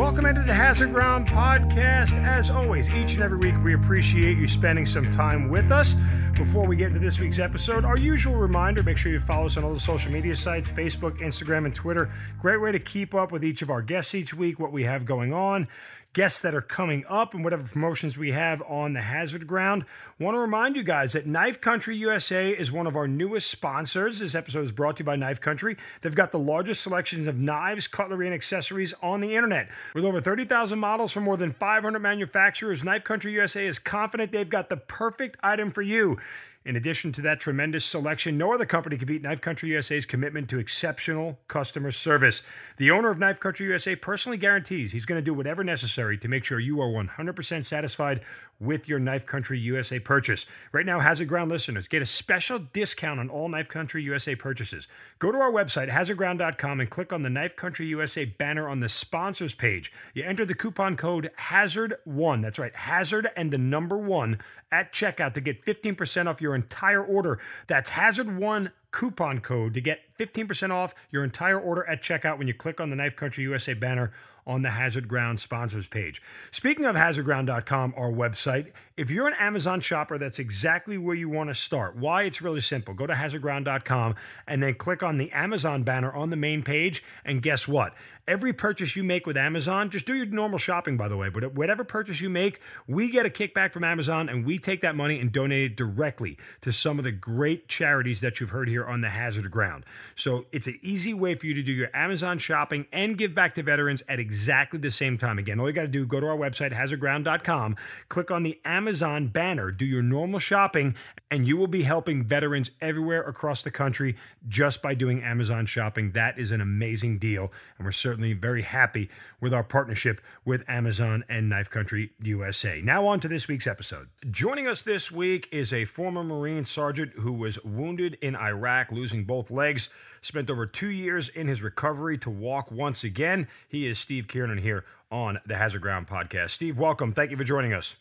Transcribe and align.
Welcome 0.00 0.24
into 0.24 0.42
the 0.42 0.54
Hazard 0.54 0.94
Ground 0.94 1.28
podcast. 1.28 2.12
As 2.24 2.48
always, 2.48 2.88
each 2.88 3.12
and 3.12 3.22
every 3.22 3.36
week, 3.36 3.54
we 3.62 3.74
appreciate 3.74 4.38
you 4.38 4.48
spending 4.48 4.86
some 4.86 5.10
time 5.10 5.50
with 5.50 5.70
us. 5.70 5.94
Before 6.38 6.66
we 6.66 6.74
get 6.74 6.86
into 6.86 7.00
this 7.00 7.20
week's 7.20 7.38
episode, 7.38 7.84
our 7.84 7.98
usual 7.98 8.34
reminder 8.36 8.82
make 8.82 8.96
sure 8.96 9.12
you 9.12 9.20
follow 9.20 9.44
us 9.44 9.58
on 9.58 9.62
all 9.62 9.74
the 9.74 9.78
social 9.78 10.10
media 10.10 10.34
sites 10.34 10.70
Facebook, 10.70 11.18
Instagram, 11.20 11.66
and 11.66 11.74
Twitter. 11.74 12.10
Great 12.40 12.62
way 12.62 12.72
to 12.72 12.78
keep 12.78 13.14
up 13.14 13.30
with 13.30 13.44
each 13.44 13.60
of 13.60 13.68
our 13.68 13.82
guests 13.82 14.14
each 14.14 14.32
week, 14.32 14.58
what 14.58 14.72
we 14.72 14.84
have 14.84 15.04
going 15.04 15.34
on 15.34 15.68
guests 16.12 16.40
that 16.40 16.54
are 16.54 16.60
coming 16.60 17.04
up 17.08 17.34
and 17.34 17.44
whatever 17.44 17.62
promotions 17.62 18.18
we 18.18 18.32
have 18.32 18.60
on 18.62 18.94
the 18.94 19.00
hazard 19.00 19.46
ground. 19.46 19.84
Want 20.18 20.34
to 20.34 20.40
remind 20.40 20.74
you 20.74 20.82
guys 20.82 21.12
that 21.12 21.26
Knife 21.26 21.60
Country 21.60 21.96
USA 21.98 22.50
is 22.50 22.72
one 22.72 22.88
of 22.88 22.96
our 22.96 23.06
newest 23.06 23.48
sponsors. 23.48 24.18
This 24.18 24.34
episode 24.34 24.64
is 24.64 24.72
brought 24.72 24.96
to 24.96 25.02
you 25.02 25.06
by 25.06 25.14
Knife 25.14 25.40
Country. 25.40 25.76
They've 26.02 26.14
got 26.14 26.32
the 26.32 26.38
largest 26.38 26.82
selections 26.82 27.28
of 27.28 27.36
knives, 27.36 27.86
cutlery, 27.86 28.26
and 28.26 28.34
accessories 28.34 28.92
on 29.02 29.20
the 29.20 29.36
internet. 29.36 29.68
With 29.94 30.04
over 30.04 30.20
30,000 30.20 30.78
models 30.78 31.12
from 31.12 31.24
more 31.24 31.36
than 31.36 31.52
500 31.52 32.00
manufacturers, 32.00 32.82
Knife 32.82 33.04
Country 33.04 33.32
USA 33.32 33.66
is 33.66 33.78
confident 33.78 34.32
they've 34.32 34.48
got 34.48 34.68
the 34.68 34.76
perfect 34.76 35.36
item 35.42 35.70
for 35.70 35.82
you. 35.82 36.18
In 36.62 36.76
addition 36.76 37.10
to 37.12 37.22
that 37.22 37.40
tremendous 37.40 37.86
selection, 37.86 38.36
no 38.36 38.52
other 38.52 38.66
company 38.66 38.98
can 38.98 39.06
beat 39.06 39.22
Knife 39.22 39.40
Country 39.40 39.70
USA's 39.70 40.04
commitment 40.04 40.50
to 40.50 40.58
exceptional 40.58 41.38
customer 41.48 41.90
service. 41.90 42.42
The 42.76 42.90
owner 42.90 43.08
of 43.08 43.18
Knife 43.18 43.40
Country 43.40 43.66
USA 43.66 43.96
personally 43.96 44.36
guarantees 44.36 44.92
he's 44.92 45.06
going 45.06 45.18
to 45.18 45.24
do 45.24 45.32
whatever 45.32 45.64
necessary 45.64 46.18
to 46.18 46.28
make 46.28 46.44
sure 46.44 46.60
you 46.60 46.82
are 46.82 46.88
100% 46.88 47.64
satisfied 47.64 48.20
with 48.60 48.88
your 48.88 48.98
Knife 48.98 49.26
Country 49.26 49.58
USA 49.58 49.98
purchase. 49.98 50.46
Right 50.72 50.86
now, 50.86 51.00
Hazard 51.00 51.28
Ground 51.28 51.50
listeners 51.50 51.88
get 51.88 52.02
a 52.02 52.06
special 52.06 52.58
discount 52.58 53.18
on 53.18 53.30
all 53.30 53.48
Knife 53.48 53.68
Country 53.68 54.02
USA 54.04 54.34
purchases. 54.36 54.86
Go 55.18 55.32
to 55.32 55.38
our 55.38 55.50
website, 55.50 55.90
hazardground.com, 55.90 56.80
and 56.80 56.90
click 56.90 57.12
on 57.12 57.22
the 57.22 57.30
Knife 57.30 57.56
Country 57.56 57.86
USA 57.86 58.26
banner 58.26 58.68
on 58.68 58.80
the 58.80 58.88
sponsors 58.88 59.54
page. 59.54 59.92
You 60.14 60.24
enter 60.24 60.44
the 60.44 60.54
coupon 60.54 60.96
code 60.96 61.30
HAZARD1, 61.38 62.42
that's 62.42 62.58
right, 62.58 62.74
HAZARD 62.74 63.30
and 63.36 63.50
the 63.50 63.58
number 63.58 63.96
one 63.96 64.38
at 64.70 64.92
checkout 64.92 65.34
to 65.34 65.40
get 65.40 65.64
15% 65.64 66.26
off 66.26 66.40
your 66.40 66.54
entire 66.54 67.02
order. 67.02 67.38
That's 67.66 67.90
HAZARD1 67.90 68.70
coupon 68.92 69.40
code 69.40 69.74
to 69.74 69.80
get 69.80 70.00
15% 70.18 70.70
off 70.70 70.94
your 71.10 71.24
entire 71.24 71.58
order 71.58 71.86
at 71.88 72.02
checkout 72.02 72.38
when 72.38 72.48
you 72.48 72.54
click 72.54 72.80
on 72.80 72.90
the 72.90 72.96
Knife 72.96 73.16
Country 73.16 73.44
USA 73.44 73.74
banner 73.74 74.12
on 74.46 74.62
the 74.62 74.70
Hazard 74.70 75.08
Ground 75.08 75.40
sponsors 75.40 75.88
page. 75.88 76.22
Speaking 76.50 76.84
of 76.84 76.96
hazardground.com, 76.96 77.94
our 77.96 78.10
website, 78.10 78.72
if 78.96 79.10
you're 79.10 79.26
an 79.26 79.34
Amazon 79.38 79.80
shopper, 79.80 80.18
that's 80.18 80.38
exactly 80.38 80.98
where 80.98 81.14
you 81.14 81.28
want 81.28 81.50
to 81.50 81.54
start. 81.54 81.96
Why? 81.96 82.24
It's 82.24 82.42
really 82.42 82.60
simple. 82.60 82.94
Go 82.94 83.06
to 83.06 83.14
hazardground.com 83.14 84.14
and 84.46 84.62
then 84.62 84.74
click 84.74 85.02
on 85.02 85.18
the 85.18 85.30
Amazon 85.32 85.82
banner 85.82 86.12
on 86.12 86.30
the 86.30 86.36
main 86.36 86.62
page. 86.62 87.02
And 87.24 87.42
guess 87.42 87.66
what? 87.66 87.94
Every 88.30 88.52
purchase 88.52 88.94
you 88.94 89.02
make 89.02 89.26
with 89.26 89.36
Amazon, 89.36 89.90
just 89.90 90.06
do 90.06 90.14
your 90.14 90.24
normal 90.24 90.60
shopping, 90.60 90.96
by 90.96 91.08
the 91.08 91.16
way, 91.16 91.30
but 91.30 91.52
whatever 91.52 91.82
purchase 91.82 92.20
you 92.20 92.30
make, 92.30 92.60
we 92.86 93.10
get 93.10 93.26
a 93.26 93.28
kickback 93.28 93.72
from 93.72 93.82
Amazon 93.82 94.28
and 94.28 94.46
we 94.46 94.56
take 94.56 94.82
that 94.82 94.94
money 94.94 95.18
and 95.18 95.32
donate 95.32 95.72
it 95.72 95.76
directly 95.76 96.38
to 96.60 96.70
some 96.70 97.00
of 97.00 97.04
the 97.04 97.10
great 97.10 97.66
charities 97.66 98.20
that 98.20 98.38
you've 98.38 98.50
heard 98.50 98.68
here 98.68 98.86
on 98.86 99.00
the 99.00 99.08
Hazard 99.08 99.50
Ground. 99.50 99.84
So 100.14 100.46
it's 100.52 100.68
an 100.68 100.78
easy 100.80 101.12
way 101.12 101.34
for 101.34 101.46
you 101.46 101.54
to 101.54 101.62
do 101.64 101.72
your 101.72 101.88
Amazon 101.92 102.38
shopping 102.38 102.86
and 102.92 103.18
give 103.18 103.34
back 103.34 103.54
to 103.54 103.64
veterans 103.64 104.04
at 104.08 104.20
exactly 104.20 104.78
the 104.78 104.92
same 104.92 105.18
time. 105.18 105.40
Again, 105.40 105.58
all 105.58 105.66
you 105.66 105.72
got 105.72 105.82
to 105.82 105.88
do, 105.88 106.06
go 106.06 106.20
to 106.20 106.28
our 106.28 106.36
website, 106.36 106.72
hazardground.com, 106.72 107.74
click 108.10 108.30
on 108.30 108.44
the 108.44 108.60
Amazon 108.64 109.26
banner, 109.26 109.72
do 109.72 109.84
your 109.84 110.02
normal 110.02 110.38
shopping, 110.38 110.94
and 111.30 111.46
you 111.46 111.56
will 111.56 111.68
be 111.68 111.82
helping 111.82 112.24
veterans 112.24 112.72
everywhere 112.80 113.22
across 113.22 113.62
the 113.62 113.70
country 113.70 114.16
just 114.48 114.82
by 114.82 114.94
doing 114.94 115.22
Amazon 115.22 115.64
shopping. 115.64 116.10
That 116.12 116.38
is 116.38 116.50
an 116.50 116.60
amazing 116.60 117.18
deal, 117.18 117.52
and 117.78 117.84
we're 117.84 117.92
certainly 117.92 118.32
very 118.32 118.62
happy 118.62 119.08
with 119.40 119.54
our 119.54 119.62
partnership 119.62 120.20
with 120.44 120.68
Amazon 120.68 121.24
and 121.28 121.48
Knife 121.48 121.70
Country 121.70 122.10
USA. 122.22 122.80
Now, 122.82 123.06
on 123.06 123.20
to 123.20 123.28
this 123.28 123.46
week's 123.46 123.68
episode. 123.68 124.08
Joining 124.30 124.66
us 124.66 124.82
this 124.82 125.12
week 125.12 125.48
is 125.52 125.72
a 125.72 125.84
former 125.84 126.24
Marine 126.24 126.64
sergeant 126.64 127.12
who 127.12 127.32
was 127.32 127.62
wounded 127.64 128.18
in 128.20 128.34
Iraq, 128.34 128.90
losing 128.90 129.24
both 129.24 129.50
legs, 129.50 129.88
spent 130.22 130.50
over 130.50 130.66
two 130.66 130.90
years 130.90 131.28
in 131.28 131.46
his 131.46 131.62
recovery 131.62 132.18
to 132.18 132.30
walk 132.30 132.72
once 132.72 133.04
again. 133.04 133.46
He 133.68 133.86
is 133.86 133.98
Steve 133.98 134.26
Kiernan 134.26 134.58
here 134.58 134.84
on 135.12 135.38
the 135.46 135.56
Hazard 135.56 135.82
Ground 135.82 136.08
podcast. 136.08 136.50
Steve, 136.50 136.76
welcome. 136.76 137.12
Thank 137.12 137.30
you 137.30 137.36
for 137.36 137.44
joining 137.44 137.72
us. 137.72 137.94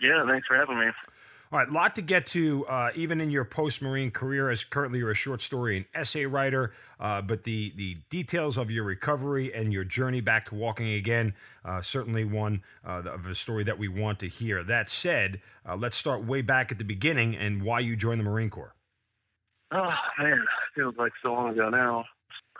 Yeah, 0.00 0.24
thanks 0.26 0.46
for 0.46 0.56
having 0.56 0.78
me. 0.78 0.86
All 1.52 1.58
right, 1.58 1.68
a 1.68 1.72
lot 1.72 1.94
to 1.96 2.02
get 2.02 2.26
to, 2.28 2.66
uh, 2.66 2.90
even 2.96 3.20
in 3.20 3.30
your 3.30 3.44
post-marine 3.44 4.10
career. 4.10 4.50
As 4.50 4.64
currently 4.64 4.98
you're 4.98 5.10
a 5.10 5.14
short 5.14 5.40
story 5.40 5.76
and 5.76 5.86
essay 5.94 6.24
writer, 6.24 6.72
uh, 6.98 7.20
but 7.20 7.44
the 7.44 7.72
the 7.76 7.98
details 8.10 8.56
of 8.56 8.70
your 8.70 8.84
recovery 8.84 9.54
and 9.54 9.72
your 9.72 9.84
journey 9.84 10.20
back 10.20 10.48
to 10.48 10.54
walking 10.54 10.94
again, 10.94 11.34
uh, 11.64 11.80
certainly 11.80 12.24
one 12.24 12.62
uh, 12.84 13.02
of 13.04 13.26
a 13.26 13.34
story 13.34 13.62
that 13.64 13.78
we 13.78 13.88
want 13.88 14.18
to 14.20 14.28
hear. 14.28 14.64
That 14.64 14.88
said, 14.88 15.40
uh, 15.68 15.76
let's 15.76 15.96
start 15.96 16.24
way 16.24 16.40
back 16.40 16.72
at 16.72 16.78
the 16.78 16.84
beginning 16.84 17.36
and 17.36 17.62
why 17.62 17.80
you 17.80 17.94
joined 17.94 18.20
the 18.20 18.24
Marine 18.24 18.50
Corps. 18.50 18.74
Oh 19.70 19.94
man, 20.18 20.38
it 20.38 20.74
feels 20.74 20.94
like 20.96 21.12
so 21.22 21.32
long 21.32 21.50
ago 21.50 21.68
now. 21.68 22.04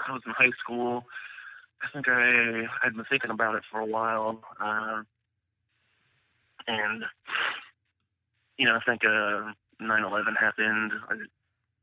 I 0.07 0.13
was 0.13 0.23
in 0.27 0.33
high 0.33 0.53
school. 0.63 1.05
I 1.83 1.87
think 1.93 2.09
I 2.09 2.65
I'd 2.83 2.95
been 2.95 3.05
thinking 3.11 3.31
about 3.31 3.57
it 3.57 3.63
for 3.71 3.81
a 3.81 3.87
while, 3.87 4.41
uh, 4.61 5.03
and 6.67 7.03
you 8.59 8.67
know, 8.67 8.77
I 8.77 8.81
think 8.85 9.03
uh, 9.05 9.53
9/11 9.83 10.37
happened, 10.39 10.93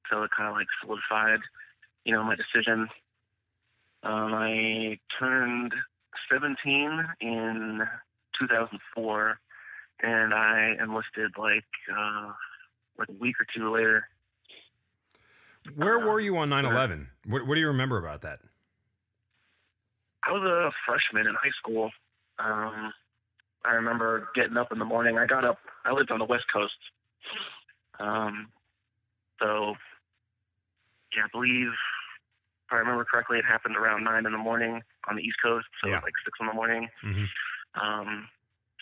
so 0.10 0.24
it 0.24 0.32
kind 0.36 0.50
of 0.50 0.56
like 0.56 0.68
solidified, 0.82 1.40
you 2.06 2.14
know, 2.14 2.24
my 2.24 2.36
decision. 2.36 2.88
Um, 4.04 4.34
I 4.34 4.98
turned 5.20 5.74
17 6.32 7.06
in 7.22 7.82
2004, 8.40 9.40
and 10.02 10.34
I 10.34 10.76
enlisted 10.82 11.32
like 11.38 11.64
uh, 11.96 12.32
like 12.98 13.10
a 13.10 13.14
week 13.20 13.36
or 13.40 13.46
two 13.56 13.74
later. 13.74 14.08
Where 15.76 16.00
were 16.00 16.20
you 16.20 16.38
on 16.38 16.50
9/11? 16.50 17.08
What, 17.28 17.46
what 17.46 17.56
do 17.56 17.62
you 17.62 17.68
remember 17.68 17.98
about 17.98 18.22
that? 18.24 18.40
I 20.24 20.32
was 20.32 20.44
a 20.44 20.72
freshman 20.86 21.28
in 21.28 21.36
high 21.36 21.52
school. 21.60 21.92
Um, 22.40 22.94
I 23.66 23.74
remember 23.74 24.30
getting 24.36 24.58
up 24.58 24.72
in 24.72 24.80
the 24.80 24.86
morning. 24.86 25.18
I 25.18 25.26
got 25.26 25.46
up. 25.46 25.60
I 25.86 25.92
lived 25.92 26.12
on 26.12 26.20
the 26.20 26.26
West 26.26 26.46
Coast, 26.52 26.74
um, 28.00 28.48
so 29.40 29.76
yeah, 31.16 31.24
I 31.26 31.30
believe 31.32 31.68
if 31.68 32.72
I 32.72 32.78
remember 32.78 33.04
correctly, 33.06 33.38
it 33.38 33.46
happened 33.46 33.76
around 33.76 34.04
nine 34.04 34.26
in 34.26 34.32
the 34.32 34.38
morning 34.38 34.82
on 35.10 35.16
the 35.16 35.22
East 35.22 35.38
Coast, 35.44 35.68
so 35.82 35.90
Yeah. 35.90 36.00
like 36.00 36.14
six 36.24 36.40
in 36.40 36.48
the 36.48 36.54
morning. 36.54 36.90
Mhm. 37.04 37.30
Um, 37.76 38.30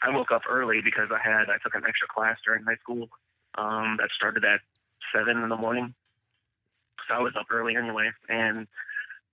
I 0.01 0.09
woke 0.09 0.31
up 0.31 0.43
early 0.47 0.81
because 0.81 1.11
I 1.11 1.19
had 1.19 1.49
I 1.49 1.57
took 1.57 1.75
an 1.75 1.85
extra 1.87 2.07
class 2.07 2.39
during 2.45 2.63
high 2.63 2.77
school 2.77 3.09
um, 3.55 3.97
that 3.97 4.11
started 4.11 4.45
at 4.45 4.61
seven 5.11 5.41
in 5.43 5.49
the 5.49 5.57
morning, 5.57 5.93
so 7.07 7.15
I 7.15 7.19
was 7.19 7.35
up 7.35 7.47
early 7.49 7.75
anyway. 7.75 8.11
And 8.29 8.67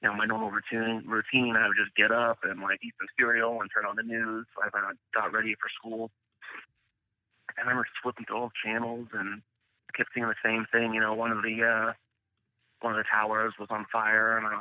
you 0.02 0.08
know, 0.08 0.14
my 0.14 0.26
normal 0.26 0.50
routine 0.50 1.04
routine, 1.06 1.56
I 1.56 1.68
would 1.68 1.76
just 1.76 1.96
get 1.96 2.12
up 2.12 2.38
and 2.42 2.60
like 2.60 2.80
eat 2.82 2.94
some 2.98 3.08
cereal 3.18 3.60
and 3.60 3.70
turn 3.72 3.86
on 3.86 3.96
the 3.96 4.02
news 4.02 4.46
I 4.62 4.68
got 5.14 5.32
ready 5.32 5.54
for 5.54 5.68
school. 5.78 6.10
I 7.56 7.62
remember 7.62 7.86
flipping 8.02 8.26
through 8.26 8.36
all 8.36 8.52
channels 8.64 9.08
and 9.12 9.40
kept 9.96 10.10
seeing 10.14 10.26
the 10.26 10.34
same 10.44 10.66
thing. 10.70 10.92
You 10.92 11.00
know, 11.00 11.14
one 11.14 11.32
of 11.32 11.42
the 11.42 11.64
uh, 11.64 11.92
one 12.80 12.92
of 12.92 12.98
the 12.98 13.08
towers 13.10 13.54
was 13.58 13.68
on 13.70 13.86
fire, 13.90 14.36
and 14.36 14.46
I, 14.46 14.60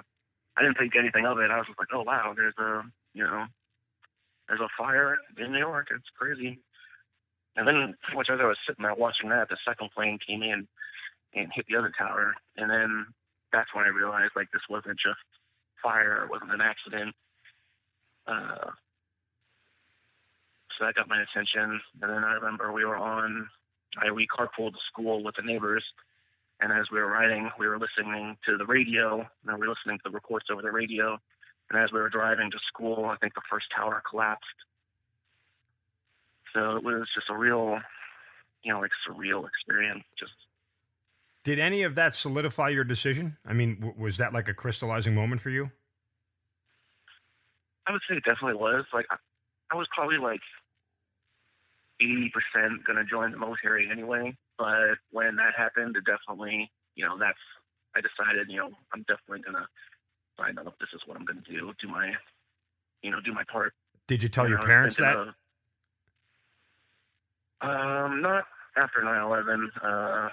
I 0.58 0.64
didn't 0.64 0.78
think 0.78 0.96
anything 0.96 1.26
of 1.26 1.40
it. 1.40 1.52
I 1.52 1.58
was 1.58 1.68
just 1.68 1.80
like, 1.80 1.90
oh 1.94 2.04
wow, 2.04 2.34
there's 2.36 2.58
a 2.58 2.84
you 3.14 3.24
know, 3.24 3.46
there's 4.48 4.62
a 4.62 4.72
fire 4.78 5.18
in 5.38 5.52
New 5.52 5.60
York. 5.60 5.88
It's 5.92 6.10
crazy. 6.18 6.60
And 7.58 7.68
then, 7.68 7.96
much 8.14 8.28
as 8.30 8.40
I 8.42 8.48
was 8.48 8.58
sitting 8.68 8.84
there 8.84 8.96
watching 8.96 9.30
that, 9.30 9.48
the 9.48 9.58
second 9.68 9.90
plane 9.96 10.20
came 10.26 10.44
in 10.44 10.68
and 11.34 11.52
hit 11.54 11.66
the 11.68 11.78
other 11.78 11.92
tower, 11.98 12.36
and 12.58 12.70
then 12.70 13.08
that's 13.52 13.74
when 13.74 13.86
I 13.86 13.90
realized 13.90 14.34
like 14.36 14.52
this 14.52 14.68
wasn't 14.70 15.00
just 15.00 15.24
fire, 15.86 16.24
it 16.24 16.32
wasn't 16.32 16.52
an 16.52 16.62
accident. 16.62 17.14
Uh, 18.28 18.72
so 20.74 20.86
that 20.86 20.96
got 20.96 21.08
my 21.08 21.22
attention. 21.22 21.80
And 22.02 22.10
then 22.12 22.24
I 22.24 22.34
remember 22.34 22.72
we 22.72 22.86
were 22.86 22.98
on, 22.98 23.48
I 24.02 24.12
we 24.12 24.28
carpooled 24.28 24.74
to 24.74 24.80
school 24.92 25.24
with 25.24 25.36
the 25.36 25.44
neighbors, 25.44 25.84
and 26.60 26.72
as 26.72 26.86
we 26.92 27.00
were 27.00 27.12
riding, 27.12 27.52
we 27.60 27.68
were 27.68 27.78
listening 27.78 28.36
to 28.46 28.58
the 28.58 28.66
radio, 28.66 29.20
and 29.46 29.60
we 29.60 29.68
were 29.68 29.74
listening 29.74 30.00
to 30.00 30.10
the 30.10 30.16
reports 30.16 30.48
over 30.52 30.62
the 30.62 30.72
radio. 30.72 31.18
And 31.70 31.80
as 31.80 31.92
we 31.92 32.00
were 32.00 32.10
driving 32.10 32.50
to 32.52 32.58
school, 32.68 33.06
I 33.06 33.18
think 33.18 33.34
the 33.36 33.42
first 33.50 33.66
tower 33.76 34.02
collapsed. 34.10 34.60
So 36.54 36.78
it 36.78 36.84
was 36.84 37.08
just 37.14 37.30
a 37.30 37.38
real, 37.38 37.78
you 38.64 38.74
know, 38.74 38.80
like 38.80 38.92
surreal 39.08 39.46
experience. 39.48 40.04
Just 40.18 40.34
Did 41.46 41.60
any 41.60 41.84
of 41.84 41.94
that 41.96 42.14
solidify 42.16 42.70
your 42.70 42.84
decision? 42.84 43.38
I 43.46 43.54
mean, 43.54 43.76
w- 43.80 43.94
was 43.98 44.18
that 44.18 44.34
like 44.34 44.48
a 44.50 44.54
crystallizing 44.54 45.14
moment 45.14 45.42
for 45.42 45.52
you? 45.52 45.70
I 47.88 47.92
would 47.92 48.02
say 48.10 48.16
it 48.18 48.24
definitely 48.26 48.56
was. 48.60 48.84
Like 48.92 49.06
I, 49.12 49.18
I 49.72 49.76
was 49.76 49.88
probably 49.96 50.18
like 50.18 50.42
eighty 52.02 52.32
percent 52.34 52.84
gonna 52.84 53.06
join 53.06 53.32
the 53.32 53.38
military 53.38 53.88
anyway. 53.92 54.36
But 54.58 54.98
when 55.12 55.36
that 55.36 55.54
happened, 55.56 55.96
it 55.96 56.04
definitely, 56.06 56.72
you 56.96 57.06
know, 57.06 57.16
that's 57.20 57.38
I 57.96 58.02
decided, 58.02 58.50
you 58.50 58.58
know, 58.58 58.72
I'm 58.92 59.06
definitely 59.08 59.42
gonna 59.46 59.68
sign 60.40 60.58
up. 60.58 60.76
This 60.80 60.90
is 60.96 61.02
what 61.06 61.16
I'm 61.16 61.26
gonna 61.26 61.42
do. 61.48 61.72
Do 61.80 61.88
my, 61.88 62.12
you 63.04 63.12
know, 63.12 63.22
do 63.24 63.34
my 63.34 63.44
part. 63.52 63.74
Did 64.08 64.24
you 64.24 64.30
tell 64.30 64.46
You 64.46 64.52
your 64.52 64.60
know, 64.62 64.66
parents 64.66 64.98
that? 64.98 65.16
of- 65.16 65.28
um, 67.62 68.22
not 68.22 68.46
after 68.76 69.02
9/11. 69.02 69.70
Uh, 69.82 70.30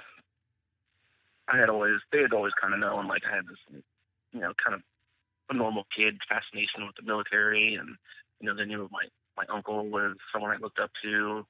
I 1.49 1.59
had 1.59 1.69
always, 1.69 1.99
they 2.13 2.23
had 2.23 2.33
always 2.33 2.53
kind 2.61 2.75
of 2.75 2.81
known, 2.81 3.09
like 3.09 3.23
I 3.31 3.37
had 3.37 3.47
this, 3.47 3.83
you 4.33 4.41
know, 4.41 4.53
kind 4.65 4.75
of 4.75 4.83
a 5.51 5.55
normal 5.55 5.85
kid 5.95 6.19
fascination 6.29 6.87
with 6.87 6.97
the 6.97 7.03
military, 7.03 7.75
and 7.75 7.97
you 8.41 8.47
know, 8.47 8.57
they 8.57 8.65
knew 8.65 8.89
my 8.91 9.05
my 9.37 9.45
uncle 9.53 9.89
was 9.89 10.17
someone 10.33 10.51
I 10.51 10.59
looked 10.59 10.79
up 10.79 10.91
to. 11.03 11.47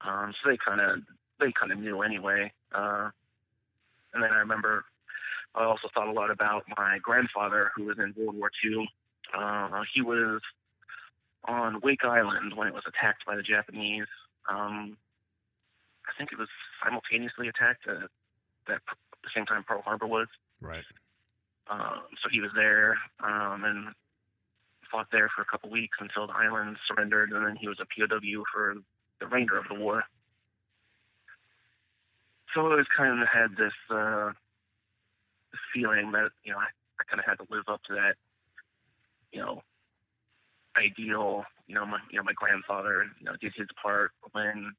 Um, 0.00 0.32
so 0.42 0.50
they 0.50 0.56
kind 0.56 0.80
of, 0.80 1.00
they 1.38 1.52
kind 1.52 1.70
of 1.70 1.78
knew 1.78 2.00
anyway. 2.00 2.50
Uh, 2.74 3.10
and 4.14 4.22
then 4.22 4.30
I 4.32 4.38
remember 4.38 4.84
I 5.54 5.64
also 5.64 5.88
thought 5.92 6.08
a 6.08 6.12
lot 6.12 6.30
about 6.30 6.64
my 6.76 6.98
grandfather 7.02 7.72
who 7.74 7.84
was 7.84 7.98
in 7.98 8.14
World 8.16 8.36
War 8.36 8.50
II. 8.64 8.88
Uh, 9.36 9.82
he 9.94 10.00
was 10.00 10.40
on 11.44 11.80
Wake 11.82 12.04
Island 12.04 12.56
when 12.56 12.68
it 12.68 12.74
was 12.74 12.84
attacked 12.86 13.26
by 13.26 13.36
the 13.36 13.42
Japanese. 13.42 14.06
Um, 14.48 14.96
I 16.06 16.12
think 16.16 16.32
it 16.32 16.38
was 16.38 16.48
simultaneously 16.82 17.48
attacked 17.48 17.86
at 17.86 18.08
that 18.68 18.80
the 19.22 19.30
same 19.34 19.46
time 19.46 19.64
Pearl 19.64 19.82
Harbor 19.82 20.06
was. 20.06 20.28
Right. 20.60 20.84
Um, 21.68 22.02
so 22.22 22.28
he 22.30 22.40
was 22.40 22.50
there 22.54 22.98
um, 23.22 23.64
and 23.64 23.94
fought 24.90 25.06
there 25.12 25.30
for 25.34 25.42
a 25.42 25.44
couple 25.44 25.70
weeks 25.70 25.96
until 26.00 26.26
the 26.26 26.32
island 26.32 26.76
surrendered, 26.88 27.30
and 27.30 27.46
then 27.46 27.56
he 27.56 27.68
was 27.68 27.78
a 27.80 27.86
POW 27.86 28.42
for 28.52 28.74
the 29.20 29.26
remainder 29.26 29.56
of 29.56 29.64
the 29.68 29.74
war. 29.74 30.02
So 32.54 32.62
I 32.62 32.70
always 32.70 32.86
kind 32.96 33.22
of 33.22 33.28
had 33.28 33.56
this, 33.56 33.72
uh, 33.88 34.32
feeling 35.74 36.12
that 36.12 36.30
you 36.44 36.52
know 36.52 36.58
I, 36.58 36.66
I 37.00 37.04
kind 37.08 37.20
of 37.20 37.26
had 37.26 37.36
to 37.36 37.46
live 37.50 37.64
up 37.68 37.82
to 37.84 37.94
that, 37.94 38.14
you 39.32 39.40
know, 39.40 39.62
ideal. 40.76 41.44
You 41.66 41.76
know, 41.76 41.86
my 41.86 41.98
you 42.10 42.18
know 42.18 42.24
my 42.24 42.32
grandfather, 42.32 43.06
you 43.18 43.24
know, 43.24 43.32
did 43.40 43.52
his 43.56 43.68
part 43.80 44.10
when 44.32 44.72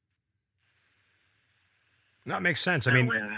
That 2.26 2.42
makes 2.42 2.62
sense. 2.62 2.88
I 2.88 2.92
mean, 2.92 3.08
when 3.08 3.38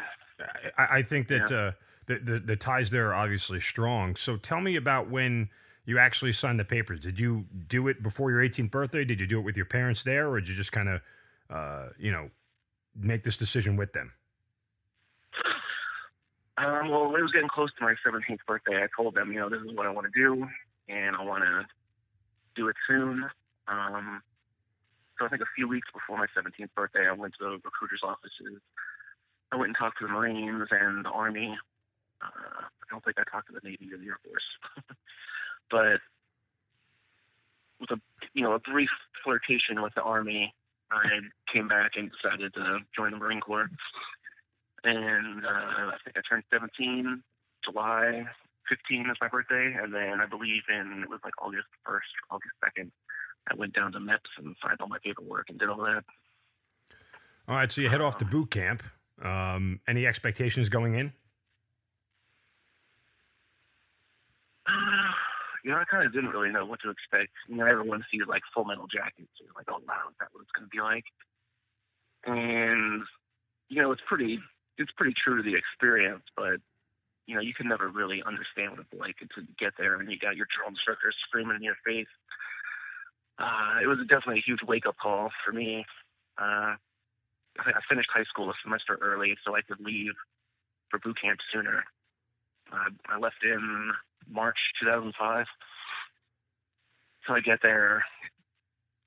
I, 0.77 0.97
I 0.97 1.01
think 1.03 1.27
that 1.27 1.51
uh, 1.51 1.71
the, 2.07 2.19
the 2.19 2.39
the 2.39 2.55
ties 2.55 2.89
there 2.89 3.09
are 3.09 3.13
obviously 3.13 3.59
strong. 3.59 4.15
So 4.15 4.37
tell 4.37 4.61
me 4.61 4.75
about 4.75 5.09
when 5.09 5.49
you 5.85 5.99
actually 5.99 6.31
signed 6.31 6.59
the 6.59 6.65
papers. 6.65 6.99
Did 6.99 7.19
you 7.19 7.45
do 7.67 7.87
it 7.87 8.01
before 8.01 8.31
your 8.31 8.41
18th 8.41 8.71
birthday? 8.71 9.03
Did 9.03 9.19
you 9.19 9.27
do 9.27 9.39
it 9.39 9.43
with 9.43 9.57
your 9.57 9.65
parents 9.65 10.03
there, 10.03 10.29
or 10.29 10.39
did 10.39 10.49
you 10.49 10.55
just 10.55 10.71
kind 10.71 10.89
of, 10.89 11.01
uh, 11.49 11.89
you 11.97 12.11
know, 12.11 12.29
make 12.95 13.23
this 13.23 13.37
decision 13.37 13.75
with 13.75 13.93
them? 13.93 14.13
Um, 16.57 16.89
well, 16.89 17.15
it 17.15 17.21
was 17.21 17.31
getting 17.33 17.49
close 17.49 17.71
to 17.79 17.83
my 17.83 17.95
17th 18.05 18.39
birthday, 18.47 18.83
I 18.83 18.87
told 18.95 19.15
them, 19.15 19.31
you 19.33 19.39
know, 19.39 19.49
this 19.49 19.61
is 19.61 19.75
what 19.75 19.87
I 19.87 19.89
want 19.89 20.07
to 20.11 20.19
do, 20.19 20.47
and 20.87 21.15
I 21.15 21.23
want 21.23 21.43
to 21.43 21.65
do 22.55 22.67
it 22.67 22.75
soon. 22.87 23.25
Um, 23.67 24.21
so 25.17 25.25
I 25.25 25.29
think 25.29 25.41
a 25.41 25.49
few 25.55 25.67
weeks 25.67 25.87
before 25.93 26.17
my 26.17 26.27
17th 26.37 26.69
birthday, 26.75 27.07
I 27.07 27.13
went 27.13 27.33
to 27.39 27.43
the 27.43 27.49
recruiter's 27.63 28.01
offices. 28.03 28.61
I 29.53 29.55
went 29.55 29.69
and 29.69 29.75
talked 29.77 29.99
to 29.99 30.07
the 30.07 30.11
Marines 30.11 30.67
and 30.71 31.05
the 31.05 31.09
Army. 31.09 31.55
Uh, 32.21 32.27
I 32.27 32.85
don't 32.89 33.03
think 33.03 33.17
I 33.19 33.23
talked 33.31 33.47
to 33.47 33.53
the 33.53 33.61
Navy 33.63 33.87
or 33.93 33.97
the 33.97 34.07
Air 34.07 34.19
Force, 34.25 34.87
but 35.71 35.99
with 37.79 37.91
a 37.91 38.01
you 38.33 38.43
know 38.43 38.53
a 38.53 38.59
brief 38.59 38.89
flirtation 39.23 39.81
with 39.81 39.93
the 39.95 40.01
Army, 40.01 40.53
I 40.91 41.05
came 41.53 41.67
back 41.67 41.91
and 41.95 42.11
decided 42.11 42.53
to 42.55 42.79
join 42.95 43.11
the 43.11 43.17
Marine 43.17 43.41
Corps 43.41 43.69
and 44.83 45.45
uh, 45.45 45.49
I 45.49 45.97
think 46.03 46.17
I 46.17 46.21
turned 46.27 46.43
17 46.51 47.23
July 47.63 48.25
15 48.69 49.09
is 49.09 49.17
my 49.21 49.27
birthday, 49.27 49.75
and 49.81 49.93
then 49.93 50.21
I 50.21 50.25
believe 50.25 50.63
in 50.69 51.03
it 51.03 51.09
was 51.09 51.19
like 51.23 51.33
August 51.41 51.67
1st, 51.87 52.31
August 52.31 52.53
2nd, 52.63 52.91
I 53.51 53.55
went 53.55 53.73
down 53.73 53.91
to 53.91 53.99
MEPS 53.99 54.37
and 54.37 54.55
signed 54.63 54.77
all 54.79 54.87
my 54.87 54.99
paperwork 55.03 55.49
and 55.49 55.59
did 55.59 55.69
all 55.69 55.83
that. 55.83 56.03
All 57.47 57.55
right, 57.55 57.71
so 57.71 57.81
you 57.81 57.89
head 57.89 58.01
off 58.01 58.17
to 58.19 58.25
boot 58.25 58.51
camp. 58.51 58.83
Um, 59.23 59.79
any 59.87 60.05
expectations 60.05 60.69
going 60.69 60.95
in? 60.95 61.13
you 65.63 65.71
know, 65.71 65.77
I 65.77 65.85
kind 65.89 66.05
of 66.05 66.13
didn't 66.13 66.29
really 66.31 66.51
know 66.51 66.65
what 66.65 66.81
to 66.81 66.89
expect. 66.89 67.31
You 67.47 67.55
know, 67.55 67.65
everyone 67.65 68.03
sees 68.11 68.21
like 68.27 68.41
Full 68.53 68.65
Metal 68.65 68.87
Jacket, 68.87 69.27
so 69.37 69.45
you're 69.45 69.55
like, 69.55 69.67
oh 69.69 69.79
wow, 69.87 70.09
is 70.09 70.15
that 70.19 70.27
what 70.31 70.41
it's 70.41 70.51
going 70.51 70.67
to 70.67 70.75
be 70.75 70.81
like? 70.81 71.05
And 72.25 73.03
you 73.69 73.81
know, 73.81 73.91
it's 73.91 74.01
pretty, 74.07 74.39
it's 74.77 74.91
pretty 74.97 75.15
true 75.23 75.37
to 75.37 75.43
the 75.43 75.55
experience, 75.55 76.23
but 76.35 76.59
you 77.25 77.35
know, 77.35 77.41
you 77.41 77.53
can 77.53 77.69
never 77.69 77.87
really 77.87 78.21
understand 78.27 78.71
what 78.71 78.81
it's 78.81 78.99
like 78.99 79.15
until 79.21 79.43
you 79.43 79.55
get 79.57 79.73
there 79.77 79.95
and 79.95 80.11
you 80.11 80.19
got 80.19 80.35
your 80.35 80.47
drill 80.51 80.69
instructor 80.69 81.11
screaming 81.27 81.55
in 81.55 81.63
your 81.63 81.79
face. 81.85 82.11
Uh, 83.39 83.79
it 83.81 83.87
was 83.87 83.97
definitely 84.09 84.39
a 84.39 84.45
huge 84.45 84.59
wake 84.67 84.85
up 84.85 84.95
call 85.01 85.31
for 85.45 85.53
me. 85.53 85.85
Uh, 86.37 86.75
I 87.59 87.79
finished 87.87 88.09
high 88.13 88.23
school 88.23 88.49
a 88.49 88.53
semester 88.63 88.97
early 89.01 89.35
so 89.45 89.55
I 89.55 89.61
could 89.61 89.79
leave 89.79 90.13
for 90.89 90.99
boot 90.99 91.17
camp 91.21 91.39
sooner. 91.51 91.83
Uh, 92.71 92.89
I 93.09 93.19
left 93.19 93.43
in 93.43 93.91
March 94.29 94.57
2005. 94.81 95.45
So 97.27 97.33
I 97.33 97.39
get 97.39 97.59
there, 97.61 98.03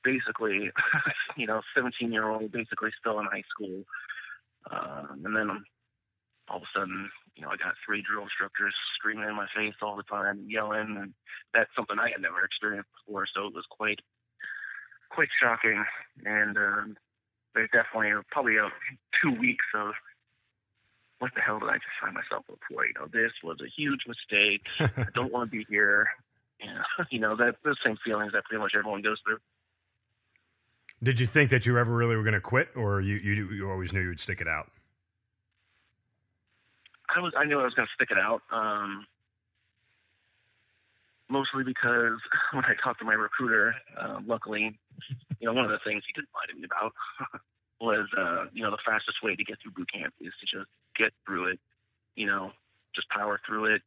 basically, 0.04 0.70
you 1.36 1.46
know, 1.46 1.60
17 1.74 2.12
year 2.12 2.28
old, 2.28 2.50
basically 2.52 2.90
still 2.98 3.18
in 3.18 3.26
high 3.26 3.44
school. 3.50 3.84
Um, 4.70 5.22
and 5.24 5.36
then 5.36 5.64
all 6.48 6.58
of 6.58 6.62
a 6.62 6.78
sudden, 6.78 7.10
you 7.34 7.42
know, 7.42 7.48
I 7.48 7.56
got 7.56 7.74
three 7.84 8.02
drill 8.02 8.22
instructors 8.24 8.74
screaming 8.96 9.28
in 9.28 9.36
my 9.36 9.46
face 9.54 9.74
all 9.82 9.96
the 9.96 10.02
time, 10.04 10.46
yelling, 10.48 10.96
and 10.96 11.12
that's 11.52 11.70
something 11.76 11.98
I 11.98 12.10
had 12.10 12.22
never 12.22 12.44
experienced 12.44 12.88
before. 13.04 13.26
So 13.34 13.46
it 13.46 13.54
was 13.54 13.66
quite, 13.70 14.00
quite 15.10 15.28
shocking. 15.40 15.84
And 16.24 16.56
um, 16.56 16.96
there's 17.56 17.70
definitely 17.72 18.12
probably 18.30 18.56
a 18.58 18.68
two 19.22 19.32
weeks 19.32 19.64
of 19.74 19.94
what 21.18 21.32
the 21.34 21.40
hell 21.40 21.58
did 21.58 21.70
I 21.70 21.74
just 21.74 21.96
sign 22.02 22.12
myself 22.12 22.44
up 22.52 22.58
for? 22.68 22.84
You 22.84 22.92
know, 22.94 23.06
this 23.10 23.32
was 23.42 23.56
a 23.60 23.68
huge 23.74 24.00
mistake. 24.06 24.62
I 24.78 25.06
don't 25.14 25.32
want 25.32 25.50
to 25.50 25.56
be 25.56 25.64
here. 25.68 26.06
Yeah, 26.60 26.82
you 27.10 27.18
know, 27.18 27.36
that 27.36 27.56
those 27.64 27.76
same 27.84 27.96
feelings 28.04 28.32
that 28.32 28.44
pretty 28.44 28.60
much 28.60 28.72
everyone 28.78 29.02
goes 29.02 29.18
through. 29.24 29.38
Did 31.02 31.18
you 31.20 31.26
think 31.26 31.50
that 31.50 31.66
you 31.66 31.76
ever 31.78 31.94
really 31.94 32.16
were 32.16 32.22
going 32.22 32.34
to 32.34 32.40
quit, 32.40 32.68
or 32.76 33.00
you, 33.00 33.16
you 33.16 33.50
you 33.50 33.70
always 33.70 33.92
knew 33.92 34.00
you 34.00 34.08
would 34.08 34.20
stick 34.20 34.40
it 34.40 34.48
out? 34.48 34.70
I 37.14 37.20
was 37.20 37.32
I 37.36 37.44
knew 37.44 37.60
I 37.60 37.64
was 37.64 37.74
going 37.74 37.86
to 37.86 37.94
stick 37.94 38.10
it 38.10 38.18
out. 38.18 38.42
Um, 38.50 39.06
mostly 41.28 41.64
because 41.64 42.18
when 42.52 42.64
I 42.64 42.74
talked 42.82 43.00
to 43.00 43.04
my 43.04 43.14
recruiter, 43.14 43.74
uh, 44.00 44.20
luckily, 44.26 44.78
you 45.40 45.46
know, 45.46 45.52
one 45.52 45.64
of 45.64 45.70
the 45.70 45.80
things 45.84 46.02
he 46.06 46.12
didn't 46.12 46.30
lie 46.34 46.46
to 46.50 46.58
me 46.58 46.64
about 46.64 46.92
was, 47.80 48.08
uh, 48.16 48.46
you 48.52 48.62
know, 48.62 48.70
the 48.70 48.82
fastest 48.84 49.22
way 49.22 49.36
to 49.36 49.44
get 49.44 49.58
through 49.62 49.72
boot 49.72 49.92
camp 49.92 50.14
is 50.20 50.32
to 50.40 50.58
just 50.58 50.70
get 50.96 51.12
through 51.24 51.52
it. 51.52 51.60
You 52.14 52.26
know, 52.26 52.52
just 52.94 53.08
power 53.10 53.40
through 53.46 53.74
it. 53.76 53.82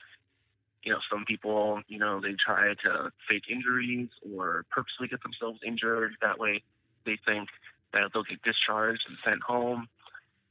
You 0.84 0.94
know, 0.94 1.00
some 1.12 1.26
people, 1.26 1.82
you 1.88 2.00
know, 2.00 2.22
they 2.22 2.36
try 2.46 2.74
to 2.86 3.12
fake 3.28 3.44
injuries 3.52 4.10
or 4.34 4.66
purposely 4.70 5.08
get 5.08 5.22
themselves 5.24 5.60
injured. 5.66 6.14
That 6.22 6.40
way, 6.40 6.64
they 7.06 7.18
think 7.26 7.50
that 7.94 8.12
they'll 8.14 8.24
get 8.24 8.42
discharged 8.44 9.02
and 9.08 9.18
sent 9.26 9.42
home. 9.42 9.88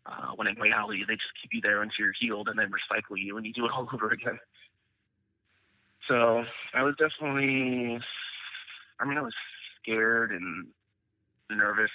Uh, 0.04 0.32
when 0.36 0.48
in 0.48 0.54
reality, 0.56 1.04
they 1.06 1.14
just 1.14 1.32
keep 1.40 1.52
you 1.52 1.60
there 1.60 1.82
until 1.82 1.96
you're 1.98 2.14
healed 2.18 2.48
and 2.48 2.58
then 2.58 2.70
recycle 2.70 3.16
you 3.16 3.36
and 3.36 3.46
you 3.46 3.52
do 3.52 3.64
it 3.66 3.72
all 3.74 3.88
over 3.92 4.10
again. 4.10 4.38
So 6.08 6.44
I 6.74 6.82
was 6.82 6.94
definitely, 6.96 8.00
I 8.98 9.04
mean, 9.04 9.18
I 9.18 9.22
was 9.22 9.34
scared 9.82 10.32
and 10.32 10.66
nervous, 11.50 11.90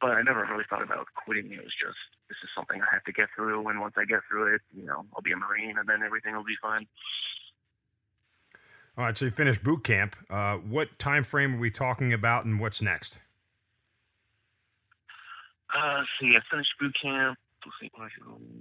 but 0.00 0.10
I 0.10 0.22
never 0.22 0.46
really 0.50 0.64
thought 0.68 0.82
about 0.82 1.06
quitting. 1.14 1.52
It 1.52 1.62
was 1.62 1.74
just, 1.74 1.98
this 2.28 2.36
is 2.42 2.50
something 2.54 2.80
I 2.80 2.86
have 2.92 3.04
to 3.04 3.12
get 3.12 3.28
through. 3.34 3.68
And 3.68 3.80
once 3.80 3.94
I 3.96 4.04
get 4.04 4.20
through 4.28 4.54
it, 4.54 4.60
you 4.74 4.84
know, 4.84 5.04
I'll 5.14 5.22
be 5.22 5.32
a 5.32 5.36
Marine 5.36 5.78
and 5.78 5.88
then 5.88 6.02
everything 6.04 6.34
will 6.34 6.44
be 6.44 6.56
fine. 6.60 6.86
All 8.96 9.04
right, 9.04 9.16
so 9.16 9.24
you 9.24 9.32
finished 9.32 9.64
boot 9.64 9.82
camp. 9.82 10.14
Uh, 10.30 10.56
what 10.56 10.98
time 11.00 11.24
frame 11.24 11.56
are 11.56 11.58
we 11.58 11.70
talking 11.70 12.12
about, 12.12 12.44
and 12.44 12.60
what's 12.60 12.80
next? 12.80 13.18
Uh, 15.74 15.98
let's 15.98 16.08
see, 16.20 16.34
I 16.36 16.40
finished 16.48 16.70
boot 16.78 16.94
camp. 17.02 17.36
Let's 17.66 17.74
see, 17.80 17.90
March, 17.98 18.12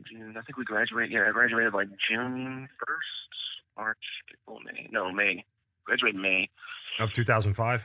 June. 0.09 0.35
I 0.35 0.41
think 0.41 0.57
we 0.57 0.63
graduated. 0.63 1.11
Yeah, 1.11 1.25
I 1.27 1.31
graduated 1.31 1.73
like 1.73 1.89
June 2.09 2.67
1st, 2.81 3.77
March, 3.77 3.97
April, 4.31 4.59
May. 4.65 4.89
No, 4.91 5.11
May. 5.11 5.45
Graduated 5.85 6.19
May. 6.19 6.49
Of 6.99 7.11
2005. 7.13 7.83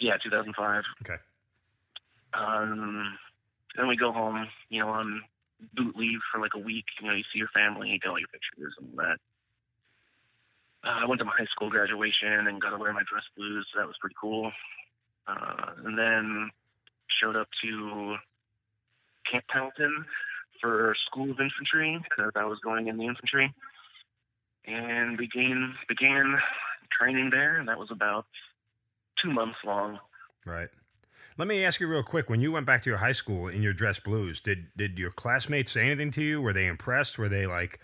Yeah, 0.00 0.16
2005. 0.22 0.82
Okay. 1.04 1.20
Um, 2.36 3.16
then 3.76 3.88
we 3.88 3.96
go 3.96 4.12
home, 4.12 4.46
you 4.68 4.80
know, 4.80 4.88
on 4.88 5.22
boot 5.74 5.96
leave 5.96 6.20
for 6.32 6.40
like 6.40 6.52
a 6.54 6.58
week. 6.58 6.84
You 7.00 7.08
know, 7.08 7.14
you 7.14 7.24
see 7.32 7.38
your 7.38 7.48
family, 7.54 7.88
you 7.90 7.98
get 7.98 8.08
all 8.10 8.18
your 8.18 8.28
pictures 8.28 8.74
and 8.78 8.90
all 8.90 9.04
that. 9.04 9.18
uh, 10.84 11.02
I 11.02 11.06
went 11.06 11.18
to 11.20 11.24
my 11.24 11.32
high 11.36 11.46
school 11.46 11.70
graduation 11.70 12.46
and 12.46 12.60
got 12.60 12.70
to 12.70 12.78
wear 12.78 12.92
my 12.92 13.02
dress 13.10 13.24
blues. 13.36 13.66
So 13.72 13.80
that 13.80 13.86
was 13.86 13.96
pretty 14.00 14.16
cool. 14.20 14.52
Uh, 15.26 15.72
and 15.84 15.98
then 15.98 16.50
showed 17.20 17.36
up 17.36 17.48
to 17.62 18.16
Camp 19.30 19.44
Pendleton 19.48 20.04
for 20.60 20.94
School 21.06 21.30
of 21.30 21.40
Infantry 21.40 21.98
because 22.02 22.32
I 22.36 22.44
was 22.44 22.58
going 22.62 22.86
in 22.88 22.96
the 22.96 23.06
infantry, 23.06 23.52
and 24.66 25.18
began 25.18 25.74
began 25.88 26.38
training 26.98 27.30
there, 27.30 27.58
and 27.58 27.68
that 27.68 27.78
was 27.78 27.88
about 27.90 28.26
two 29.22 29.30
months 29.30 29.58
long. 29.64 29.98
Right. 30.44 30.68
Let 31.38 31.48
me 31.48 31.64
ask 31.64 31.80
you 31.80 31.86
real 31.86 32.02
quick. 32.02 32.30
When 32.30 32.40
you 32.40 32.50
went 32.50 32.64
back 32.64 32.82
to 32.82 32.90
your 32.90 32.98
high 32.98 33.12
school 33.12 33.48
in 33.48 33.62
your 33.62 33.74
dress 33.74 34.00
blues, 34.00 34.40
did 34.40 34.68
did 34.76 34.98
your 34.98 35.10
classmates 35.10 35.72
say 35.72 35.84
anything 35.84 36.10
to 36.12 36.22
you? 36.22 36.40
Were 36.40 36.54
they 36.54 36.66
impressed? 36.66 37.18
Were 37.18 37.28
they 37.28 37.46
like, 37.46 37.78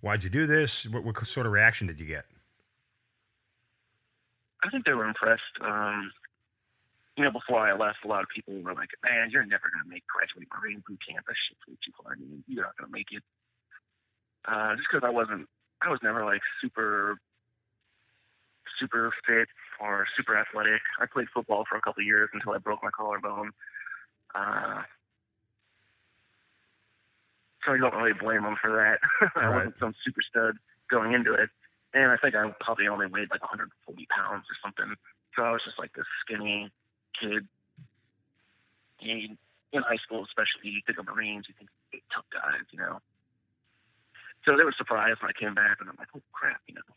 "Why'd 0.00 0.24
you 0.24 0.30
do 0.30 0.46
this?" 0.46 0.86
What, 0.86 1.04
what 1.04 1.26
sort 1.26 1.46
of 1.46 1.52
reaction 1.52 1.86
did 1.86 1.98
you 1.98 2.06
get? 2.06 2.26
I 4.62 4.68
think 4.70 4.84
they 4.84 4.92
were 4.92 5.06
impressed. 5.06 5.42
Um, 5.62 6.12
you 7.16 7.24
know, 7.24 7.30
before 7.30 7.60
I 7.60 7.72
left, 7.72 8.04
a 8.04 8.08
lot 8.08 8.22
of 8.22 8.28
people 8.28 8.60
were 8.60 8.74
like, 8.74 8.90
"Man, 9.02 9.30
you're 9.30 9.46
never 9.46 9.70
gonna 9.72 9.88
make 9.88 10.04
graduate 10.06 10.48
Marine 10.52 10.82
boot 10.86 11.00
camp. 11.08 11.24
That 11.26 11.36
shit's 11.48 11.66
way 11.66 11.78
too 11.82 11.92
hard. 12.04 12.20
You're 12.46 12.64
not 12.64 12.76
gonna 12.76 12.92
make 12.92 13.08
it." 13.10 13.22
Uh, 14.44 14.76
just 14.76 14.88
because 14.90 15.06
I 15.06 15.10
wasn't, 15.10 15.48
I 15.80 15.88
was 15.88 16.00
never 16.02 16.24
like 16.26 16.42
super, 16.60 17.18
super 18.88 19.12
fit 19.26 19.48
or 19.80 20.06
super 20.16 20.36
athletic. 20.36 20.80
I 21.00 21.06
played 21.06 21.28
football 21.32 21.64
for 21.68 21.76
a 21.76 21.80
couple 21.80 22.00
of 22.00 22.06
years 22.06 22.30
until 22.32 22.52
I 22.52 22.58
broke 22.58 22.82
my 22.82 22.90
collarbone. 22.90 23.50
Uh, 24.34 24.82
so 27.64 27.72
I 27.72 27.78
don't 27.78 27.94
really 27.94 28.16
blame 28.18 28.42
them 28.42 28.56
for 28.60 28.70
that. 28.72 28.98
I 29.36 29.46
Right. 29.48 29.56
wasn't 29.56 29.74
some 29.80 29.94
super 30.04 30.20
stud 30.22 30.56
going 30.90 31.12
into 31.12 31.34
it, 31.34 31.50
and 31.92 32.10
I 32.10 32.16
think 32.16 32.34
I 32.34 32.50
probably 32.60 32.88
only 32.88 33.06
weighed 33.06 33.30
like 33.30 33.42
140 33.42 33.68
pounds 34.08 34.44
or 34.48 34.56
something. 34.62 34.94
So 35.36 35.42
I 35.42 35.52
was 35.52 35.60
just 35.64 35.78
like 35.78 35.92
this 35.92 36.06
skinny 36.24 36.70
kid. 37.20 37.46
You, 39.00 39.36
in 39.72 39.82
high 39.82 40.00
school, 40.02 40.24
especially, 40.24 40.70
you 40.70 40.80
think 40.86 40.98
of 40.98 41.06
Marines, 41.06 41.44
you 41.46 41.54
think 41.58 41.68
tough 42.14 42.24
guys, 42.32 42.64
you 42.72 42.78
know. 42.78 42.98
So 44.44 44.56
they 44.56 44.64
were 44.64 44.74
surprised 44.76 45.20
when 45.20 45.30
I 45.30 45.36
came 45.38 45.54
back, 45.54 45.76
and 45.80 45.88
I'm 45.90 45.96
like, 45.98 46.08
oh 46.16 46.22
crap, 46.32 46.60
you 46.66 46.74
know, 46.74 46.88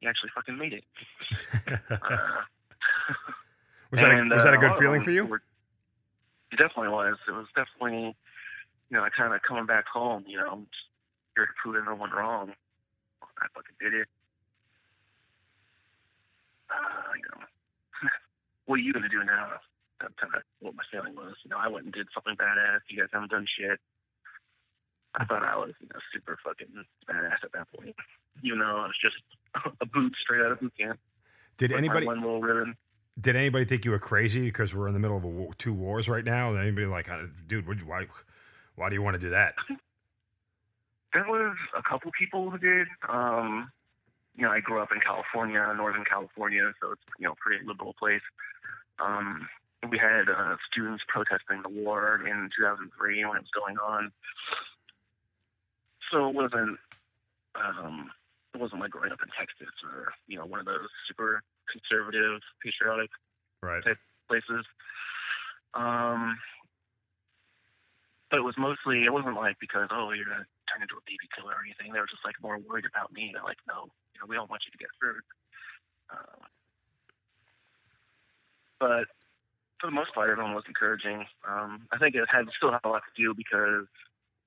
you 0.00 0.08
actually 0.08 0.30
fucking 0.34 0.56
made 0.56 0.72
it. 0.72 0.84
Uh, 1.90 1.98
was 3.90 4.00
that 4.00 4.10
a, 4.10 4.24
was 4.34 4.44
that 4.44 4.54
a 4.54 4.56
uh, 4.56 4.60
good 4.60 4.70
of 4.72 4.78
feeling 4.78 5.02
for 5.02 5.10
you? 5.10 5.24
were- 5.24 5.42
it 6.52 6.56
definitely 6.56 6.88
was. 6.88 7.16
It 7.28 7.32
was 7.32 7.46
definitely, 7.54 8.16
you 8.90 8.96
know, 8.96 9.04
I 9.04 9.08
kind 9.10 9.32
of 9.34 9.40
coming 9.46 9.66
back 9.66 9.86
home. 9.86 10.24
You 10.26 10.38
know, 10.38 10.66
just 10.66 10.88
here 11.36 11.46
to 11.46 11.52
prove 11.62 11.76
everyone 11.76 12.10
wrong. 12.10 12.52
I 13.38 13.46
fucking 13.54 13.76
did 13.80 13.94
it. 13.94 14.08
Uh, 16.70 17.12
you 17.16 17.22
know, 17.30 17.46
what 18.66 18.76
are 18.76 18.82
you 18.82 18.92
gonna 18.92 19.08
do 19.08 19.22
now? 19.24 19.60
That's 20.00 20.14
kind 20.20 20.34
of 20.34 20.42
what 20.60 20.74
my 20.74 20.82
feeling 20.90 21.14
was. 21.14 21.34
You 21.44 21.50
know, 21.50 21.58
I 21.58 21.68
went 21.68 21.84
and 21.84 21.94
did 21.94 22.08
something 22.14 22.34
badass. 22.36 22.80
You 22.88 22.98
guys 22.98 23.10
haven't 23.12 23.30
done 23.30 23.46
shit. 23.46 23.78
I 25.14 25.24
thought 25.24 25.42
I 25.42 25.56
was, 25.56 25.72
you 25.80 25.88
know, 25.92 26.00
super 26.12 26.38
fucking 26.44 26.68
badass 27.08 27.44
at 27.44 27.52
that 27.52 27.66
point. 27.76 27.96
You 28.42 28.56
know, 28.56 28.76
I 28.76 28.86
was 28.86 28.96
just 29.02 29.16
a 29.80 29.86
boot 29.86 30.14
straight 30.22 30.40
out 30.40 30.52
of 30.52 30.60
boot 30.60 30.72
camp. 30.78 31.00
Did 31.58 31.72
anybody 31.72 32.06
one 32.06 32.20
little 32.20 32.40
ribbon? 32.40 32.76
did 33.20 33.36
anybody 33.36 33.64
think 33.64 33.84
you 33.84 33.90
were 33.90 33.98
crazy 33.98 34.42
because 34.42 34.74
we're 34.74 34.86
in 34.86 34.94
the 34.94 35.00
middle 35.00 35.16
of 35.16 35.24
a 35.24 35.28
war, 35.28 35.52
two 35.58 35.72
wars 35.72 36.08
right 36.08 36.24
now? 36.24 36.50
And 36.50 36.58
anybody 36.58 36.86
like, 36.86 37.08
uh, 37.08 37.22
dude, 37.46 37.66
you, 37.66 37.86
why 37.86 38.06
why 38.76 38.88
do 38.88 38.94
you 38.94 39.02
want 39.02 39.14
to 39.14 39.20
do 39.20 39.30
that? 39.30 39.54
There 41.12 41.24
was 41.26 41.56
a 41.76 41.82
couple 41.82 42.10
people 42.16 42.50
who 42.50 42.58
did. 42.58 42.86
Um, 43.08 43.70
you 44.36 44.44
know, 44.44 44.52
I 44.52 44.60
grew 44.60 44.80
up 44.80 44.90
in 44.92 45.00
California, 45.00 45.58
Northern 45.76 46.04
California, 46.04 46.72
so 46.80 46.92
it's 46.92 47.02
you 47.18 47.26
know 47.26 47.34
pretty 47.40 47.66
liberal 47.66 47.94
place. 47.98 48.22
Um, 48.98 49.48
we 49.90 49.98
had 49.98 50.28
uh, 50.28 50.56
students 50.70 51.02
protesting 51.08 51.62
the 51.62 51.68
war 51.68 52.20
in 52.26 52.48
2003 52.56 53.24
when 53.24 53.36
it 53.36 53.40
was 53.40 53.50
going 53.54 53.76
on. 53.78 54.12
So 56.10 56.28
it 56.28 56.34
wasn't 56.34 56.78
um, 57.54 58.10
it 58.54 58.60
wasn't 58.60 58.80
like 58.80 58.90
growing 58.90 59.12
up 59.12 59.22
in 59.22 59.30
Texas 59.38 59.74
or 59.84 60.12
you 60.26 60.38
know 60.38 60.46
one 60.46 60.60
of 60.60 60.66
those 60.66 60.90
super 61.08 61.42
conservative, 61.70 62.40
patriotic 62.62 63.10
Right. 63.62 63.84
places. 64.26 64.64
Um, 65.74 66.38
but 68.30 68.38
it 68.38 68.46
was 68.46 68.56
mostly 68.56 69.04
it 69.04 69.12
wasn't 69.12 69.36
like 69.36 69.56
because 69.60 69.88
oh 69.90 70.12
you're 70.12 70.24
gonna 70.24 70.46
turn 70.70 70.82
into 70.82 70.96
a 70.96 71.06
baby 71.06 71.28
killer 71.36 71.54
or 71.54 71.62
anything. 71.66 71.92
They 71.92 72.00
were 72.00 72.10
just 72.10 72.24
like 72.24 72.38
more 72.42 72.58
worried 72.58 72.86
about 72.86 73.12
me. 73.12 73.30
They're 73.34 73.44
like, 73.44 73.60
no, 73.68 73.90
you 74.14 74.18
know, 74.20 74.26
we 74.26 74.36
don't 74.36 74.50
want 74.50 74.62
you 74.64 74.72
to 74.72 74.80
get 74.80 74.90
hurt. 75.02 75.24
Uh, 76.10 76.42
but 78.78 79.06
for 79.78 79.86
the 79.86 79.96
most 79.96 80.14
part, 80.14 80.30
everyone 80.30 80.54
was 80.54 80.64
encouraging. 80.66 81.26
Um, 81.46 81.86
I 81.92 81.98
think 81.98 82.14
it 82.14 82.24
had 82.30 82.46
still 82.56 82.72
had 82.72 82.84
a 82.84 82.88
lot 82.88 83.02
to 83.04 83.14
do 83.22 83.34
because 83.34 83.86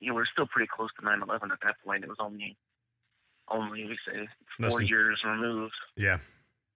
you 0.03 0.09
know 0.09 0.15
we 0.15 0.21
are 0.21 0.31
still 0.31 0.47
pretty 0.47 0.67
close 0.67 0.89
to 0.99 1.05
9/11 1.05 1.51
at 1.51 1.59
that 1.63 1.75
point. 1.83 2.03
It 2.03 2.09
was 2.09 2.17
only 2.19 2.57
only 3.47 3.85
we 3.85 3.97
say 4.05 4.27
four 4.59 4.79
than- 4.79 4.87
years 4.87 5.21
removed 5.25 5.73
Yeah. 5.95 6.19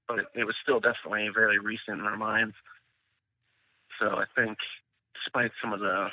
but 0.08 0.20
it, 0.20 0.26
it 0.36 0.44
was 0.46 0.56
still 0.62 0.80
definitely 0.80 1.30
very 1.34 1.60
recent 1.60 2.00
in 2.00 2.06
our 2.06 2.18
minds. 2.18 2.56
So 4.00 4.08
I 4.18 4.26
think, 4.36 4.58
despite 5.16 5.52
some 5.62 5.74
of 5.74 5.80
the, 5.80 6.10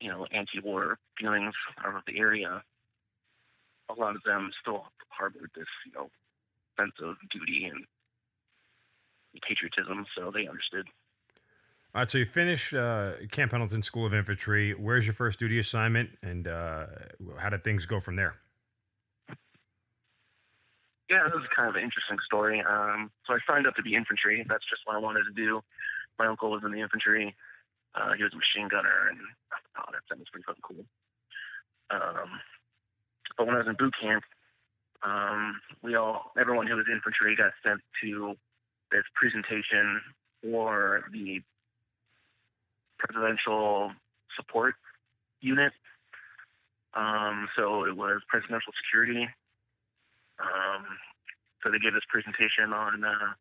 you 0.00 0.08
know, 0.08 0.24
anti-war 0.32 0.98
feelings 1.18 1.54
of 1.84 2.02
the 2.06 2.18
area, 2.18 2.62
a 3.88 3.94
lot 3.94 4.16
of 4.16 4.22
them 4.22 4.50
still 4.60 4.86
harbored 5.08 5.50
this, 5.54 5.66
you 5.84 5.92
know, 5.92 6.10
sense 6.78 6.94
of 7.02 7.16
duty 7.30 7.64
and 7.66 7.84
patriotism. 9.42 10.06
So 10.16 10.30
they 10.30 10.46
understood. 10.46 10.86
All 11.98 12.02
right, 12.02 12.10
so 12.12 12.18
you 12.18 12.26
finish 12.26 12.72
uh, 12.72 13.14
Camp 13.32 13.50
Pendleton 13.50 13.82
School 13.82 14.06
of 14.06 14.14
Infantry. 14.14 14.72
Where's 14.72 15.04
your 15.04 15.14
first 15.14 15.40
duty 15.40 15.58
assignment, 15.58 16.10
and 16.22 16.46
uh, 16.46 16.86
how 17.38 17.48
did 17.48 17.64
things 17.64 17.86
go 17.86 17.98
from 17.98 18.14
there? 18.14 18.36
Yeah, 21.10 21.24
this 21.26 21.42
is 21.42 21.48
kind 21.56 21.68
of 21.68 21.74
an 21.74 21.82
interesting 21.82 22.18
story. 22.24 22.62
Um, 22.62 23.10
so 23.26 23.34
I 23.34 23.38
signed 23.50 23.66
up 23.66 23.74
to 23.74 23.82
be 23.82 23.96
infantry. 23.96 24.46
That's 24.48 24.62
just 24.70 24.82
what 24.84 24.94
I 24.94 25.00
wanted 25.00 25.24
to 25.24 25.34
do. 25.34 25.60
My 26.20 26.28
uncle 26.28 26.52
was 26.52 26.62
in 26.64 26.70
the 26.70 26.78
infantry. 26.78 27.34
Uh, 27.96 28.12
he 28.16 28.22
was 28.22 28.30
a 28.32 28.38
machine 28.38 28.68
gunner, 28.70 29.10
and 29.10 29.18
oh, 29.78 29.90
that 29.90 30.06
sounds 30.08 30.30
pretty 30.30 30.44
fucking 30.46 30.62
cool. 30.62 30.84
Um, 31.90 32.30
but 33.36 33.48
when 33.48 33.56
I 33.56 33.58
was 33.58 33.66
in 33.66 33.74
boot 33.74 33.94
camp, 34.00 34.22
um, 35.02 35.60
we 35.82 35.96
all, 35.96 36.30
everyone 36.38 36.68
who 36.68 36.76
was 36.76 36.86
infantry, 36.86 37.34
got 37.34 37.50
sent 37.66 37.80
to 38.04 38.36
this 38.92 39.02
presentation 39.18 40.00
for 40.44 41.02
the 41.10 41.42
presidential 42.98 43.92
support 44.36 44.74
unit. 45.40 45.72
Um, 46.94 47.48
so 47.56 47.84
it 47.84 47.96
was 47.96 48.20
presidential 48.28 48.72
security. 48.84 49.28
Um, 50.38 50.86
so 51.62 51.70
they 51.70 51.78
gave 51.78 51.94
this 51.94 52.06
presentation 52.08 52.72
on, 52.72 53.02
uh, 53.04 53.32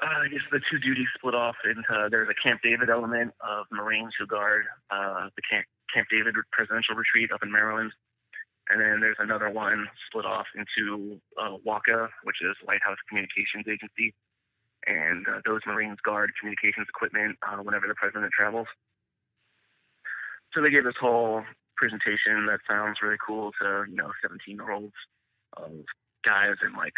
uh, 0.00 0.20
I 0.24 0.28
guess 0.28 0.44
the 0.52 0.60
two 0.70 0.78
duties 0.78 1.08
split 1.16 1.34
off 1.34 1.56
into 1.64 2.08
there's 2.10 2.28
a 2.28 2.36
Camp 2.36 2.60
David 2.62 2.90
element 2.90 3.32
of 3.40 3.66
Marines 3.72 4.12
who 4.18 4.26
guard 4.26 4.64
uh, 4.90 5.32
the 5.34 5.42
Camp, 5.48 5.64
Camp 5.92 6.08
David 6.10 6.34
presidential 6.52 6.94
retreat 6.94 7.32
up 7.32 7.42
in 7.42 7.50
Maryland. 7.50 7.92
And 8.68 8.80
then 8.80 9.00
there's 9.00 9.16
another 9.20 9.48
one 9.48 9.86
split 10.08 10.26
off 10.26 10.46
into 10.54 11.20
uh, 11.38 11.56
WHCA, 11.64 12.08
which 12.24 12.42
is 12.42 12.56
White 12.64 12.82
House 12.82 12.98
Communications 13.08 13.64
Agency. 13.64 14.12
And 14.86 15.26
uh, 15.26 15.40
those 15.44 15.60
Marines 15.66 15.98
guard 16.04 16.30
communications 16.38 16.86
equipment 16.88 17.36
uh, 17.42 17.58
whenever 17.62 17.86
the 17.88 17.94
president 17.94 18.30
travels. 18.32 18.68
So 20.54 20.62
they 20.62 20.70
gave 20.70 20.84
this 20.84 20.98
whole 21.00 21.42
presentation 21.76 22.48
that 22.48 22.64
sounds 22.64 22.98
really 23.02 23.20
cool 23.20 23.52
to 23.60 23.84
you 23.88 23.96
know 23.96 24.10
17 24.24 24.56
year 24.56 24.72
olds 24.72 24.96
of 25.56 25.70
guys 26.24 26.56
in 26.64 26.72
like 26.74 26.96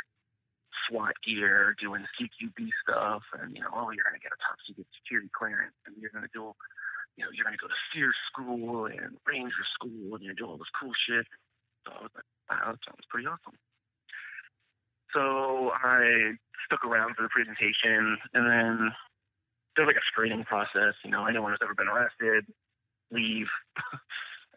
SWAT 0.87 1.15
gear 1.27 1.75
doing 1.83 2.07
CQB 2.17 2.71
stuff 2.87 3.23
and 3.43 3.55
you 3.55 3.63
know 3.63 3.75
oh 3.75 3.91
you're 3.91 4.07
gonna 4.07 4.23
get 4.23 4.33
a 4.33 4.41
top 4.41 4.57
secret 4.67 4.87
security 5.03 5.29
clearance 5.35 5.75
and 5.87 5.99
you're 5.99 6.15
gonna 6.15 6.31
do 6.33 6.55
you 7.19 7.27
know 7.27 7.31
you're 7.35 7.45
gonna 7.45 7.61
go 7.61 7.67
to 7.67 7.81
SERE 7.91 8.15
school 8.31 8.87
and 8.87 9.19
Ranger 9.27 9.67
school 9.75 10.15
and 10.15 10.23
you're 10.23 10.39
doing 10.39 10.55
all 10.55 10.63
this 10.63 10.73
cool 10.79 10.95
shit 10.95 11.27
so 11.85 11.93
I 11.93 12.03
was 12.07 12.15
like 12.15 12.29
wow 12.49 12.73
that 12.73 12.81
sounds 12.87 13.07
pretty 13.11 13.27
awesome 13.27 13.59
so 15.13 15.75
I 15.75 16.39
stuck 16.67 16.85
around 16.85 17.15
for 17.15 17.23
the 17.23 17.29
presentation 17.29 18.19
and 18.35 18.45
then 18.47 18.91
there's 19.77 19.87
like 19.87 19.97
a 19.97 20.11
screening 20.11 20.45
process 20.45 20.95
you 21.05 21.11
know 21.11 21.27
anyone 21.27 21.53
who's 21.53 21.63
ever 21.63 21.75
been 21.75 21.89
arrested 21.89 22.45
leave 23.11 23.49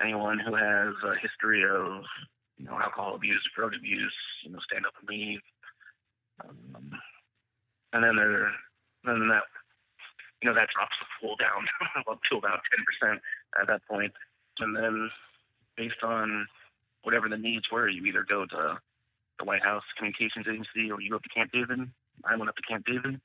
anyone 0.01 0.39
who 0.39 0.55
has 0.55 0.93
a 1.05 1.19
history 1.21 1.63
of, 1.63 2.03
you 2.57 2.65
know, 2.65 2.79
alcohol 2.79 3.15
abuse, 3.15 3.41
drug 3.55 3.73
abuse, 3.77 4.13
you 4.43 4.51
know, 4.51 4.59
stand 4.69 4.85
up 4.85 4.93
and 4.99 5.09
leave. 5.09 5.39
Um, 6.43 6.91
and 7.93 8.03
then 8.03 8.15
there, 8.15 8.51
then 9.05 9.27
that, 9.29 9.43
you 10.41 10.49
know, 10.49 10.55
that 10.55 10.69
drops 10.73 10.95
the 10.99 11.07
pool 11.19 11.35
down 11.37 11.67
up 12.09 12.19
to 12.29 12.37
about 12.37 12.61
10% 13.03 13.19
at 13.59 13.67
that 13.67 13.81
point. 13.89 14.13
And 14.59 14.75
then 14.75 15.09
based 15.77 16.03
on 16.03 16.47
whatever 17.03 17.29
the 17.29 17.37
needs 17.37 17.65
were, 17.71 17.87
you 17.87 18.05
either 18.05 18.25
go 18.27 18.45
to 18.45 18.79
the 19.41 19.45
White 19.45 19.63
House 19.63 19.83
Communications 19.97 20.45
Agency, 20.47 20.91
or 20.91 21.01
you 21.01 21.09
go 21.09 21.15
up 21.17 21.23
to 21.23 21.29
Camp 21.29 21.51
David. 21.51 21.79
I 22.23 22.35
went 22.35 22.49
up 22.49 22.55
to 22.55 22.61
Camp 22.61 22.85
David 22.85 23.19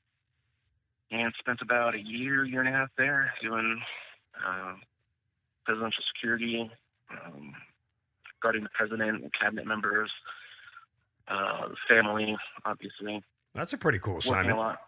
and 1.11 1.33
spent 1.39 1.59
about 1.61 1.93
a 1.95 1.99
year, 1.99 2.43
year 2.43 2.59
and 2.61 2.69
a 2.69 2.71
half 2.71 2.89
there 2.97 3.31
doing 3.41 3.79
uh, 4.45 4.73
presidential 5.63 6.03
security, 6.13 6.69
um, 7.11 7.53
guarding 8.41 8.63
the 8.63 8.69
president 8.73 9.21
and 9.23 9.31
cabinet 9.39 9.67
members, 9.67 10.11
uh, 11.27 11.69
family, 11.87 12.35
obviously. 12.65 13.23
That's 13.53 13.73
a 13.73 13.77
pretty 13.77 13.99
cool 13.99 14.15
Working 14.15 14.31
a 14.31 14.33
assignment, 14.33 14.57
lot. 14.57 14.79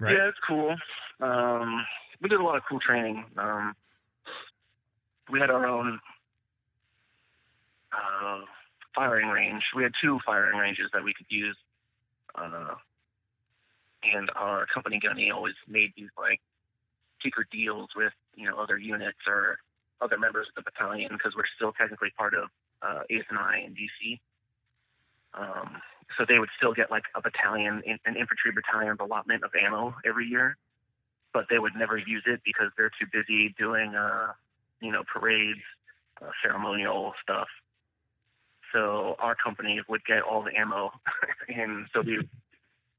right? 0.00 0.14
Yeah, 0.14 0.28
it's 0.28 0.38
cool. 0.48 0.74
Um, 1.20 1.84
we 2.22 2.28
did 2.28 2.40
a 2.40 2.42
lot 2.44 2.56
of 2.56 2.62
cool 2.68 2.80
training. 2.80 3.24
Um, 3.36 3.74
we 5.30 5.40
had 5.40 5.50
our 5.50 5.66
own 5.66 5.98
uh, 7.92 8.40
firing 8.96 9.28
range. 9.28 9.62
We 9.76 9.82
had 9.82 9.92
two 10.02 10.18
firing 10.26 10.58
ranges 10.58 10.90
that 10.92 11.04
we 11.04 11.14
could 11.14 11.26
use. 11.28 11.56
Uh, 12.34 12.74
and 14.02 14.30
our 14.34 14.66
company 14.72 14.98
gunny 14.98 15.30
always 15.30 15.54
made 15.68 15.92
these 15.96 16.10
like 16.18 16.40
secret 17.22 17.48
deals 17.50 17.88
with 17.96 18.12
you 18.34 18.48
know 18.48 18.56
other 18.58 18.78
units 18.78 19.18
or 19.26 19.58
other 20.00 20.18
members 20.18 20.46
of 20.48 20.64
the 20.64 20.70
battalion 20.70 21.10
because 21.12 21.32
we're 21.36 21.48
still 21.56 21.72
technically 21.72 22.10
part 22.16 22.34
of 22.34 22.48
uh, 22.82 23.02
I 23.08 23.58
in 23.64 23.74
DC. 23.74 24.20
Um, 25.34 25.80
so 26.16 26.24
they 26.28 26.38
would 26.38 26.48
still 26.56 26.72
get 26.72 26.90
like 26.90 27.04
a 27.14 27.20
battalion, 27.20 27.82
an 27.86 28.16
infantry 28.16 28.52
battalion 28.54 28.96
allotment 29.00 29.44
of 29.44 29.50
ammo 29.54 29.94
every 30.06 30.26
year, 30.26 30.56
but 31.32 31.46
they 31.50 31.58
would 31.58 31.74
never 31.74 31.98
use 31.98 32.22
it 32.26 32.40
because 32.44 32.70
they're 32.76 32.92
too 33.00 33.06
busy 33.12 33.54
doing, 33.58 33.94
uh, 33.94 34.32
you 34.80 34.92
know, 34.92 35.02
parades, 35.12 35.60
uh, 36.22 36.30
ceremonial 36.42 37.12
stuff. 37.22 37.48
So 38.76 39.16
our 39.18 39.34
company 39.34 39.80
would 39.88 40.04
get 40.04 40.20
all 40.20 40.42
the 40.42 40.54
ammo, 40.54 40.92
and 41.48 41.86
so 41.94 42.02
we, 42.02 42.28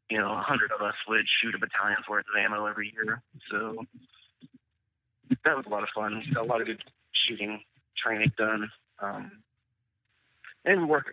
you 0.10 0.17
know, 0.17 0.31
a 0.31 0.41
hundred 0.41 0.72
of 0.72 0.81
us 0.81 0.96
would 1.07 1.25
shoot 1.39 1.53
a 1.53 1.60
battalion's 1.60 2.07
worth 2.10 2.25
of 2.34 2.43
ammo 2.43 2.65
every 2.65 2.91
year. 2.96 3.22
So 3.51 3.86
that 5.46 5.55
was 5.55 5.65
a 5.67 5.69
lot 5.69 5.84
of 5.84 5.89
fun. 5.93 6.24
Got 6.34 6.46
a 6.46 6.48
lot 6.48 6.62
of 6.62 6.67
good 6.67 6.81
shooting 7.13 7.62
training 8.03 8.31
done, 8.39 8.72
um, 9.00 9.31
and 10.65 10.81
we 10.81 10.86
worked 10.88 11.12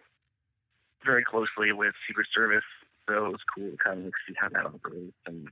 very 1.04 1.24
closely 1.24 1.72
with 1.72 1.92
Secret 2.08 2.28
Service. 2.34 2.64
So 3.06 3.26
it 3.26 3.32
was 3.32 3.40
cool 3.54 3.70
to 3.70 3.76
kind 3.76 4.06
of 4.06 4.12
see 4.26 4.34
how 4.40 4.48
that 4.48 4.64
operates 4.64 5.12
and 5.26 5.46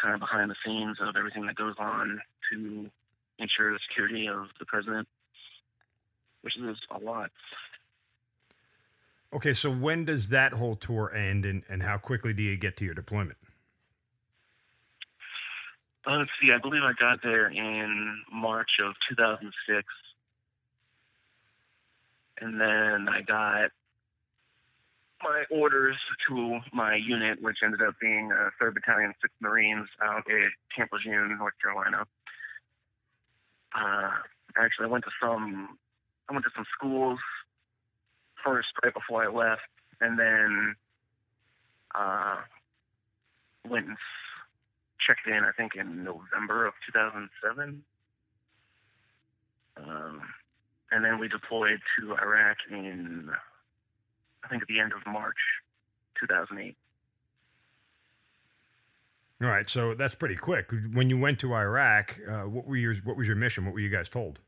kind 0.00 0.14
of 0.14 0.20
behind 0.20 0.50
the 0.50 0.56
scenes 0.64 0.96
of 1.02 1.16
everything 1.18 1.44
that 1.44 1.56
goes 1.56 1.74
on 1.78 2.18
to 2.50 2.88
ensure 3.38 3.74
the 3.74 3.78
security 3.86 4.26
of 4.26 4.46
the 4.58 4.64
president, 4.64 5.06
which 6.40 6.56
is 6.56 6.78
a 6.90 6.98
lot. 7.04 7.30
Okay, 9.34 9.52
so 9.52 9.68
when 9.68 10.04
does 10.04 10.28
that 10.28 10.52
whole 10.52 10.76
tour 10.76 11.12
end, 11.12 11.44
and, 11.44 11.64
and 11.68 11.82
how 11.82 11.98
quickly 11.98 12.32
do 12.32 12.42
you 12.42 12.56
get 12.56 12.76
to 12.76 12.84
your 12.84 12.94
deployment? 12.94 13.36
Uh, 16.06 16.18
let's 16.18 16.30
see, 16.40 16.52
I 16.54 16.58
believe 16.60 16.82
I 16.84 16.92
got 17.00 17.18
there 17.22 17.48
in 17.50 18.22
March 18.32 18.70
of 18.84 18.94
2006. 19.08 19.82
And 22.40 22.60
then 22.60 23.08
I 23.08 23.22
got 23.22 23.70
my 25.22 25.44
orders 25.50 25.96
to 26.28 26.60
my 26.72 26.94
unit, 26.94 27.42
which 27.42 27.56
ended 27.64 27.82
up 27.82 27.94
being 28.00 28.30
uh, 28.30 28.50
3rd 28.62 28.74
Battalion, 28.74 29.14
6th 29.24 29.40
Marines 29.40 29.88
out 30.00 30.24
at 30.28 30.50
Camp 30.76 30.90
Lejeune, 30.92 31.36
North 31.38 31.54
Carolina. 31.60 32.04
Uh, 33.74 34.10
actually, 34.56 34.86
I 34.86 34.88
went 34.88 35.04
to 35.04 35.10
some, 35.20 35.78
I 36.28 36.34
went 36.34 36.44
to 36.44 36.50
some 36.54 36.66
schools 36.78 37.18
first, 38.44 38.68
right 38.82 38.92
before 38.92 39.24
I 39.24 39.28
left, 39.28 39.62
and 40.00 40.18
then 40.18 40.74
uh, 41.94 42.36
went 43.68 43.86
and 43.86 43.96
checked 45.06 45.26
in, 45.26 45.44
I 45.44 45.52
think, 45.56 45.72
in 45.76 46.04
November 46.04 46.66
of 46.66 46.74
2007. 46.92 47.82
Um, 49.76 50.22
and 50.90 51.04
then 51.04 51.18
we 51.18 51.28
deployed 51.28 51.80
to 51.98 52.14
Iraq 52.22 52.56
in, 52.70 53.28
I 54.44 54.48
think, 54.48 54.62
at 54.62 54.68
the 54.68 54.80
end 54.80 54.92
of 54.92 55.00
March 55.10 55.36
2008. 56.20 56.76
All 59.42 59.48
right, 59.48 59.68
so 59.68 59.94
that's 59.94 60.14
pretty 60.14 60.36
quick. 60.36 60.70
When 60.92 61.10
you 61.10 61.18
went 61.18 61.40
to 61.40 61.54
Iraq, 61.54 62.18
uh, 62.30 62.42
what 62.42 62.66
were 62.66 62.76
your 62.76 62.94
what 63.04 63.16
was 63.16 63.26
your 63.26 63.36
mission? 63.36 63.64
What 63.64 63.74
were 63.74 63.80
you 63.80 63.90
guys 63.90 64.08
told? 64.08 64.38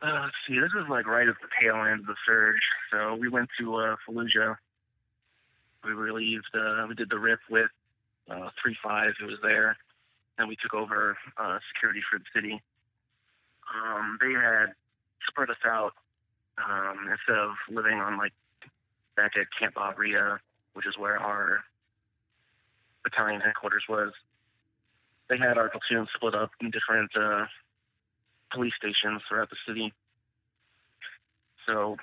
Uh, 0.00 0.20
let's 0.24 0.36
see, 0.46 0.58
this 0.60 0.70
was 0.74 0.86
like 0.88 1.06
right 1.06 1.26
at 1.26 1.34
the 1.42 1.48
tail 1.60 1.74
end 1.82 2.00
of 2.00 2.06
the 2.06 2.14
surge. 2.24 2.62
So 2.90 3.16
we 3.16 3.28
went 3.28 3.48
to 3.58 3.74
uh, 3.76 3.96
Fallujah. 4.06 4.56
We 5.84 5.90
relieved, 5.92 6.46
uh, 6.54 6.86
we 6.88 6.94
did 6.94 7.10
the 7.10 7.18
RIP 7.18 7.40
with 7.50 7.70
uh, 8.30 8.50
3-5 8.64 9.12
who 9.18 9.26
was 9.26 9.38
there, 9.42 9.76
and 10.38 10.48
we 10.48 10.56
took 10.56 10.74
over 10.74 11.16
uh, 11.36 11.58
security 11.74 12.00
for 12.10 12.18
the 12.18 12.24
city. 12.34 12.60
Um, 13.74 14.18
they 14.20 14.32
had 14.32 14.74
spread 15.28 15.50
us 15.50 15.62
out 15.64 15.92
um, 16.58 17.08
instead 17.10 17.38
of 17.38 17.50
living 17.70 17.98
on 17.98 18.18
like 18.18 18.32
back 19.16 19.32
at 19.36 19.46
Camp 19.58 19.74
Baharia, 19.74 20.38
which 20.74 20.86
is 20.86 20.94
where 20.96 21.18
our 21.18 21.64
battalion 23.02 23.40
headquarters 23.40 23.84
was. 23.88 24.12
They 25.28 25.38
had 25.38 25.58
our 25.58 25.70
platoon 25.70 26.06
split 26.14 26.34
up 26.34 26.50
in 26.60 26.70
different 26.70 27.10
uh, 27.16 27.46
police 28.52 28.72
stations 28.76 29.22
throughout 29.28 29.50
the 29.50 29.56
city. 29.66 29.92
So 31.66 31.96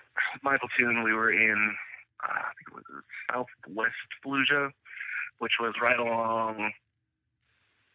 my 0.43 0.57
platoon, 0.57 1.03
we 1.03 1.13
were 1.13 1.31
in, 1.31 1.75
uh, 2.23 2.31
I 2.31 2.51
think 2.57 2.67
it 2.67 2.73
was 2.73 3.03
southwest 3.31 3.95
Fallujah, 4.23 4.71
which 5.39 5.53
was 5.59 5.73
right 5.81 5.99
along. 5.99 6.71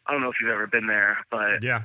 I 0.06 0.12
don't 0.12 0.20
know 0.20 0.30
if 0.30 0.36
you've 0.40 0.50
ever 0.50 0.66
been 0.66 0.86
there, 0.86 1.18
but 1.30 1.62
Yeah, 1.62 1.82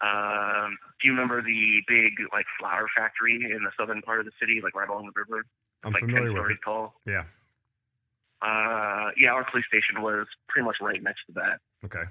um, 0.00 0.78
do 1.00 1.08
you 1.08 1.12
remember 1.12 1.42
the 1.42 1.82
big 1.88 2.12
like 2.32 2.46
flour 2.58 2.86
factory 2.96 3.34
in 3.36 3.64
the 3.64 3.70
southern 3.78 4.00
part 4.02 4.20
of 4.20 4.26
the 4.26 4.32
city, 4.40 4.60
like 4.62 4.74
right 4.74 4.88
along 4.88 5.06
the 5.06 5.12
river, 5.14 5.44
I'm 5.84 5.92
like 5.92 6.00
familiar 6.00 6.26
ten 6.26 6.32
with 6.32 6.38
stories 6.38 6.58
it. 6.60 6.64
tall? 6.64 6.94
Yeah. 7.04 7.24
Uh, 8.40 9.10
yeah, 9.16 9.30
our 9.30 9.44
police 9.50 9.66
station 9.66 10.00
was 10.00 10.26
pretty 10.48 10.64
much 10.64 10.76
right 10.80 11.02
next 11.02 11.26
to 11.26 11.32
that. 11.32 11.58
Okay. 11.84 12.04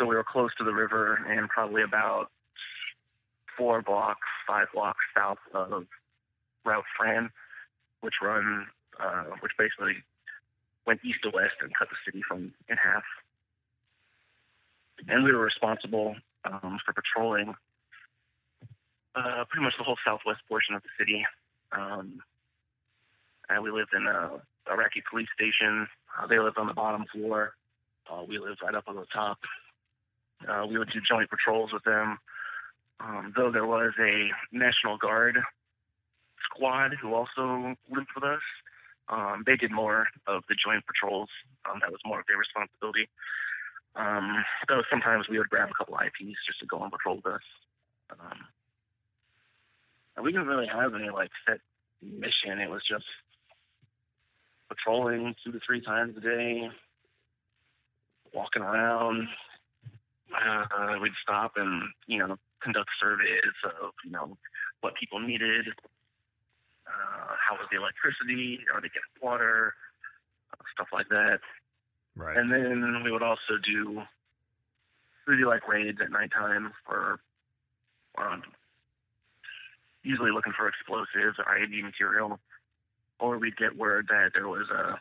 So 0.00 0.06
we 0.06 0.16
were 0.16 0.24
close 0.24 0.48
to 0.56 0.64
the 0.64 0.72
river 0.72 1.20
and 1.28 1.46
probably 1.50 1.82
about 1.82 2.30
four 3.58 3.82
blocks, 3.82 4.26
five 4.48 4.68
blocks 4.72 5.00
south 5.14 5.36
of 5.52 5.84
Route 6.64 6.84
Fran, 6.96 7.28
which 8.00 8.14
run, 8.22 8.66
uh, 8.98 9.24
which 9.40 9.52
basically 9.58 9.96
went 10.86 11.00
east 11.04 11.18
to 11.24 11.28
west 11.28 11.56
and 11.60 11.70
cut 11.78 11.88
the 11.90 11.96
city 12.06 12.22
from 12.26 12.54
in 12.70 12.78
half. 12.78 13.02
And 15.06 15.22
we 15.22 15.32
were 15.32 15.44
responsible 15.44 16.16
um, 16.46 16.78
for 16.86 16.94
patrolling 16.94 17.54
uh, 19.14 19.44
pretty 19.50 19.64
much 19.64 19.74
the 19.76 19.84
whole 19.84 19.98
southwest 20.02 20.40
portion 20.48 20.74
of 20.74 20.82
the 20.82 20.88
city. 20.98 21.26
Um, 21.72 22.22
and 23.50 23.62
we 23.62 23.70
lived 23.70 23.92
in 23.94 24.06
a 24.06 24.40
Iraqi 24.70 25.02
police 25.10 25.28
station. 25.34 25.86
Uh, 26.16 26.26
they 26.26 26.38
lived 26.38 26.56
on 26.56 26.68
the 26.68 26.74
bottom 26.74 27.04
floor. 27.12 27.52
Uh, 28.10 28.22
we 28.26 28.38
lived 28.38 28.60
right 28.62 28.74
up 28.74 28.84
on 28.86 28.96
the 28.96 29.06
top. 29.12 29.38
Uh, 30.48 30.66
we 30.66 30.78
would 30.78 30.90
do 30.92 31.00
joint 31.06 31.28
patrols 31.30 31.72
with 31.72 31.84
them. 31.84 32.18
Um, 33.00 33.32
though 33.36 33.50
there 33.50 33.66
was 33.66 33.92
a 33.98 34.28
National 34.52 34.98
Guard 34.98 35.38
squad 36.44 36.92
who 37.00 37.14
also 37.14 37.74
lived 37.90 38.08
with 38.14 38.24
us, 38.24 38.42
um, 39.08 39.42
they 39.46 39.56
did 39.56 39.72
more 39.72 40.06
of 40.26 40.44
the 40.48 40.54
joint 40.54 40.84
patrols. 40.86 41.28
Um, 41.68 41.80
that 41.80 41.90
was 41.90 42.00
more 42.04 42.20
of 42.20 42.26
their 42.26 42.36
responsibility. 42.36 43.08
Um, 43.96 44.44
though 44.68 44.82
sometimes 44.88 45.28
we 45.28 45.38
would 45.38 45.48
grab 45.50 45.68
a 45.70 45.74
couple 45.74 45.94
IPs 45.94 46.38
just 46.46 46.60
to 46.60 46.66
go 46.66 46.78
on 46.78 46.90
patrol 46.90 47.16
with 47.16 47.34
us. 47.34 47.42
Um, 48.12 48.38
we 50.22 50.32
didn't 50.32 50.46
really 50.46 50.68
have 50.68 50.94
any 50.94 51.10
like 51.10 51.30
set 51.46 51.60
mission. 52.02 52.60
It 52.60 52.70
was 52.70 52.82
just 52.88 53.04
patrolling 54.68 55.34
two 55.44 55.52
to 55.52 55.60
three 55.66 55.80
times 55.80 56.16
a 56.16 56.20
day, 56.20 56.68
walking 58.32 58.62
around. 58.62 59.28
Uh, 60.34 60.98
we'd 61.02 61.12
stop 61.22 61.52
and 61.56 61.82
you 62.06 62.18
know 62.18 62.36
conduct 62.62 62.90
surveys 63.00 63.56
of 63.64 63.92
you 64.04 64.10
know 64.10 64.36
what 64.80 64.94
people 64.94 65.18
needed. 65.18 65.66
Uh, 66.86 67.34
how 67.38 67.54
was 67.54 67.66
the 67.70 67.78
electricity? 67.78 68.60
Are 68.72 68.80
they 68.80 68.88
getting 68.88 69.16
water? 69.22 69.74
Stuff 70.74 70.88
like 70.92 71.08
that. 71.08 71.40
Right. 72.16 72.36
And 72.36 72.50
then 72.50 73.02
we 73.04 73.10
would 73.10 73.22
also 73.22 73.58
do 73.64 74.02
we 75.26 75.36
do 75.36 75.46
like 75.46 75.66
raids 75.68 75.98
at 76.02 76.10
nighttime 76.10 76.72
for 76.86 77.20
um, 78.18 78.42
usually 80.02 80.32
looking 80.32 80.52
for 80.56 80.68
explosives 80.68 81.38
or 81.38 81.44
IED 81.44 81.82
material, 81.82 82.38
or 83.18 83.38
we'd 83.38 83.56
get 83.56 83.76
word 83.76 84.06
that 84.08 84.30
there 84.34 84.48
was 84.48 84.68
a 84.70 84.98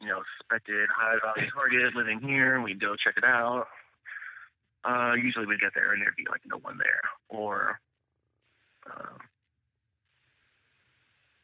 you 0.00 0.08
know 0.08 0.22
suspected 0.38 0.88
high 0.94 1.16
value 1.22 1.50
target 1.50 1.94
living 1.94 2.20
here, 2.20 2.54
and 2.54 2.64
we'd 2.64 2.80
go 2.80 2.94
check 2.96 3.14
it 3.16 3.24
out. 3.24 3.66
Uh, 4.84 5.14
usually 5.14 5.46
we'd 5.46 5.60
get 5.60 5.72
there 5.74 5.92
and 5.92 6.02
there'd 6.02 6.16
be 6.16 6.26
like 6.30 6.42
no 6.46 6.58
one 6.58 6.78
there, 6.78 7.00
or 7.28 7.80
um, 8.86 9.18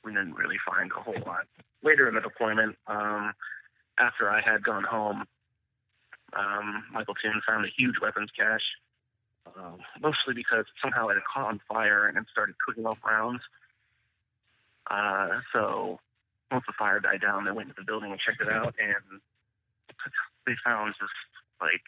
we 0.04 0.12
didn't 0.12 0.34
really 0.34 0.58
find 0.66 0.90
a 0.92 1.00
whole 1.00 1.22
lot. 1.26 1.46
Later 1.82 2.08
in 2.08 2.14
the 2.14 2.20
deployment, 2.20 2.76
um, 2.86 3.32
after 3.98 4.30
I 4.30 4.40
had 4.40 4.62
gone 4.62 4.84
home, 4.84 5.24
um, 6.34 6.84
Michael 6.92 7.14
Toon 7.14 7.40
found 7.46 7.64
a 7.64 7.68
huge 7.76 7.96
weapons 8.02 8.30
cache, 8.36 8.76
uh, 9.46 9.76
mostly 10.00 10.34
because 10.34 10.66
somehow 10.82 11.08
it 11.08 11.14
had 11.14 11.24
caught 11.24 11.48
on 11.48 11.60
fire 11.66 12.06
and 12.06 12.26
started 12.30 12.56
cooking 12.58 12.84
off 12.84 12.98
rounds. 13.06 13.40
Uh, 14.90 15.40
so 15.52 15.98
once 16.50 16.64
the 16.66 16.74
fire 16.78 17.00
died 17.00 17.20
down, 17.20 17.44
they 17.44 17.52
went 17.52 17.68
to 17.68 17.74
the 17.76 17.84
building 17.84 18.10
and 18.10 18.20
checked 18.20 18.40
it 18.40 18.48
out, 18.50 18.74
and 18.78 19.20
they 20.46 20.52
found 20.64 20.94
just 21.00 21.12
like 21.60 21.82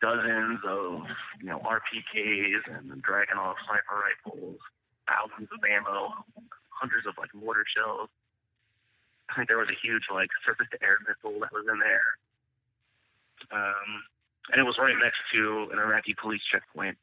dozens 0.00 0.60
of 0.66 1.02
you 1.40 1.48
know 1.48 1.58
RPKs 1.60 2.62
and 2.66 2.90
Dragunov 3.02 3.54
sniper 3.66 3.96
rifles, 3.98 4.58
thousands 5.06 5.48
of 5.52 5.60
ammo, 5.64 6.12
hundreds 6.70 7.06
of 7.06 7.14
like 7.18 7.34
mortar 7.34 7.64
shells. 7.66 8.08
I 9.30 9.34
think 9.36 9.48
there 9.48 9.58
was 9.58 9.68
a 9.68 9.78
huge 9.82 10.04
like 10.12 10.30
surface 10.46 10.66
to 10.72 10.78
air 10.82 10.98
missile 11.06 11.38
that 11.40 11.52
was 11.52 11.66
in 11.70 11.78
there. 11.78 12.08
Um, 13.52 14.02
and 14.52 14.60
it 14.60 14.64
was 14.64 14.76
right 14.78 14.96
next 15.02 15.18
to 15.32 15.68
an 15.72 15.78
Iraqi 15.78 16.14
police 16.20 16.40
checkpoint. 16.50 16.96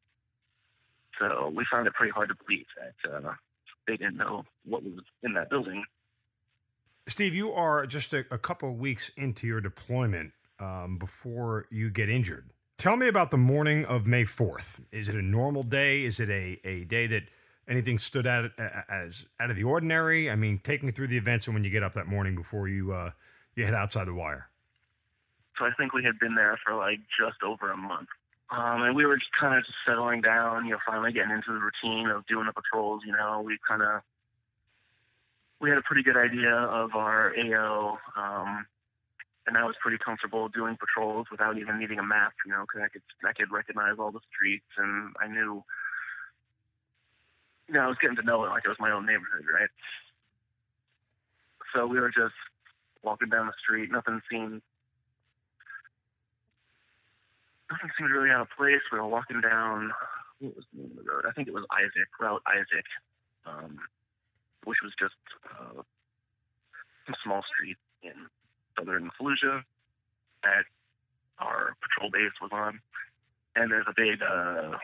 So 1.20 1.52
we 1.56 1.66
found 1.72 1.88
it 1.88 1.94
pretty 1.94 2.12
hard 2.12 2.30
to 2.30 2.36
believe 2.36 2.66
that 2.78 3.12
uh, 3.12 3.34
they 3.88 3.98
didn't 3.98 4.18
know 4.18 4.44
what 4.66 4.84
was 4.84 5.04
in 5.24 5.34
that 5.34 5.50
building. 5.50 5.84
Steve, 7.08 7.36
you 7.36 7.52
are 7.52 7.86
just 7.86 8.14
a, 8.14 8.26
a 8.32 8.38
couple 8.38 8.70
of 8.70 8.80
weeks 8.80 9.12
into 9.16 9.46
your 9.46 9.62
deployment 9.62 10.32
um, 10.60 10.98
before 10.98 11.68
you 11.70 11.90
get 11.90 12.10
injured. 12.10 12.50
Tell 12.78 12.98
me 12.98 13.08
about 13.08 13.32
the 13.32 13.38
morning 13.38 13.86
of 13.86 14.06
May 14.06 14.24
4th. 14.24 14.80
Is 14.92 15.08
it 15.08 15.16
a 15.16 15.22
normal 15.22 15.64
day? 15.64 16.04
Is 16.04 16.20
it 16.20 16.30
a, 16.30 16.60
a 16.66 16.84
day 16.84 17.08
that 17.08 17.24
anything 17.68 17.98
stood 17.98 18.28
out 18.28 18.52
as 18.90 19.26
out 19.40 19.50
of 19.50 19.56
the 19.56 19.64
ordinary? 19.64 20.30
I 20.30 20.36
mean, 20.36 20.60
taking 20.64 20.92
through 20.92 21.08
the 21.08 21.18
events 21.18 21.48
and 21.48 21.54
when 21.54 21.64
you 21.64 21.70
get 21.70 21.84
up 21.84 21.94
that 21.94 22.08
morning 22.08 22.36
before 22.36 22.68
you 22.68 22.94
uh, 22.94 23.12
you 23.56 23.64
head 23.64 23.74
outside 23.74 24.08
the 24.08 24.14
wire. 24.14 24.50
So 25.58 25.66
I 25.66 25.72
think 25.78 25.94
we 25.94 26.04
had 26.04 26.20
been 26.20 26.36
there 26.36 26.60
for 26.66 26.76
like 26.76 27.00
just 27.18 27.42
over 27.44 27.72
a 27.72 27.78
month. 27.78 28.10
Um, 28.52 28.84
and 28.84 28.96
we 28.96 29.06
were 29.06 29.16
just 29.16 29.32
kind 29.40 29.58
of 29.58 29.64
just 29.64 29.78
settling 29.88 30.22
down, 30.22 30.66
you 30.66 30.72
know, 30.72 30.78
finally 30.86 31.12
getting 31.12 31.32
into 31.32 31.54
the 31.54 31.60
routine 31.60 32.10
of 32.10 32.28
doing 32.28 32.46
the 32.46 32.54
patrols. 32.54 33.02
You 33.06 33.14
know, 33.14 33.42
we 33.44 33.58
kind 33.68 33.82
of 33.82 34.02
we 35.60 35.70
had 35.70 35.80
a 35.80 35.82
pretty 35.82 36.04
good 36.04 36.18
idea 36.18 36.54
of 36.54 36.94
our 36.94 37.34
AO, 37.36 37.98
um, 38.16 38.66
and 39.48 39.58
I 39.58 39.64
was 39.64 39.76
pretty 39.82 39.98
comfortable 40.04 40.50
doing 40.50 40.78
patrols 40.78 41.28
without 41.30 41.58
even 41.58 41.80
needing 41.80 42.00
a 42.00 42.04
map. 42.04 42.34
You 42.46 42.52
know, 42.52 42.66
because 42.68 42.82
I 42.86 42.90
could 42.90 43.04
I 43.28 43.34
could 43.34 43.52
recognize 43.52 43.96
all 44.00 44.12
the 44.12 44.26
streets, 44.34 44.70
and 44.78 45.14
I 45.22 45.28
knew 45.28 45.64
you 47.68 47.74
know, 47.74 47.82
I 47.82 47.88
was 47.88 47.98
getting 48.02 48.18
to 48.18 48.24
know 48.24 48.44
it 48.46 48.50
like 48.50 48.64
it 48.66 48.70
was 48.70 48.80
my 48.80 48.92
own 48.92 49.06
neighborhood, 49.06 49.46
right? 49.52 49.70
So 51.74 51.88
we 51.88 52.00
were 52.00 52.10
just 52.10 52.38
walking 53.04 53.30
down 53.30 53.48
the 53.48 53.58
street. 53.62 53.92
Nothing 53.92 54.22
seemed 54.30 54.62
nothing 57.72 57.90
seemed 57.98 58.12
really 58.12 58.30
out 58.30 58.42
of 58.42 58.48
place. 58.58 58.82
We 58.92 59.00
were 59.00 59.08
walking 59.08 59.42
down 59.42 59.92
what 60.40 60.56
was 60.56 60.66
the 60.74 60.82
name 60.82 60.92
of 60.98 61.04
the 61.04 61.12
road? 61.12 61.26
I 61.28 61.32
think 61.32 61.48
it 61.48 61.54
was 61.54 61.66
Isaac, 61.72 62.10
Route 62.20 62.44
Isaac, 62.46 62.86
um, 63.46 63.80
which 64.66 64.78
was 64.84 64.94
just 65.00 65.18
uh, 65.50 65.82
a 65.82 67.14
small 67.24 67.42
street 67.56 67.78
in 68.04 68.30
southern 68.78 69.10
Fallujah 69.20 69.64
that 70.44 70.66
our 71.40 71.76
patrol 71.82 72.12
base 72.12 72.36
was 72.42 72.52
on. 72.54 72.80
And 73.56 73.72
there's 73.72 73.88
a 73.88 73.94
big 73.96 74.22
uh, 74.22 74.78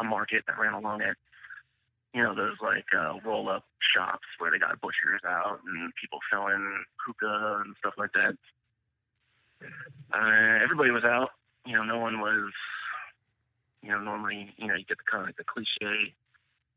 a 0.00 0.04
market 0.04 0.44
that 0.46 0.58
ran 0.58 0.74
along 0.74 1.02
it 1.02 1.16
you 2.16 2.22
know, 2.22 2.34
those 2.34 2.56
like 2.62 2.86
uh, 2.96 3.12
roll 3.26 3.50
up 3.50 3.64
shops 3.94 4.24
where 4.38 4.50
they 4.50 4.58
got 4.58 4.80
butchers 4.80 5.20
out 5.28 5.60
and 5.66 5.92
people 6.00 6.18
selling 6.32 6.82
hookah 6.96 7.62
and 7.62 7.76
stuff 7.78 7.92
like 7.98 8.12
that. 8.14 8.32
Uh, 10.14 10.64
everybody 10.64 10.90
was 10.90 11.04
out. 11.04 11.36
You 11.66 11.76
know, 11.76 11.82
no 11.82 11.98
one 11.98 12.20
was, 12.20 12.52
you 13.82 13.90
know, 13.90 13.98
normally, 13.98 14.54
you 14.56 14.66
know, 14.66 14.74
you 14.76 14.84
get 14.88 14.96
the 14.96 15.04
kind 15.10 15.24
of 15.24 15.28
like 15.28 15.36
the 15.36 15.44
cliche. 15.44 16.14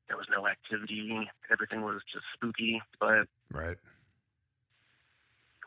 There 0.09 0.17
was 0.17 0.27
no 0.29 0.45
activity. 0.45 1.29
Everything 1.49 1.83
was 1.83 2.01
just 2.11 2.25
spooky, 2.33 2.81
but 2.99 3.23
right. 3.53 3.77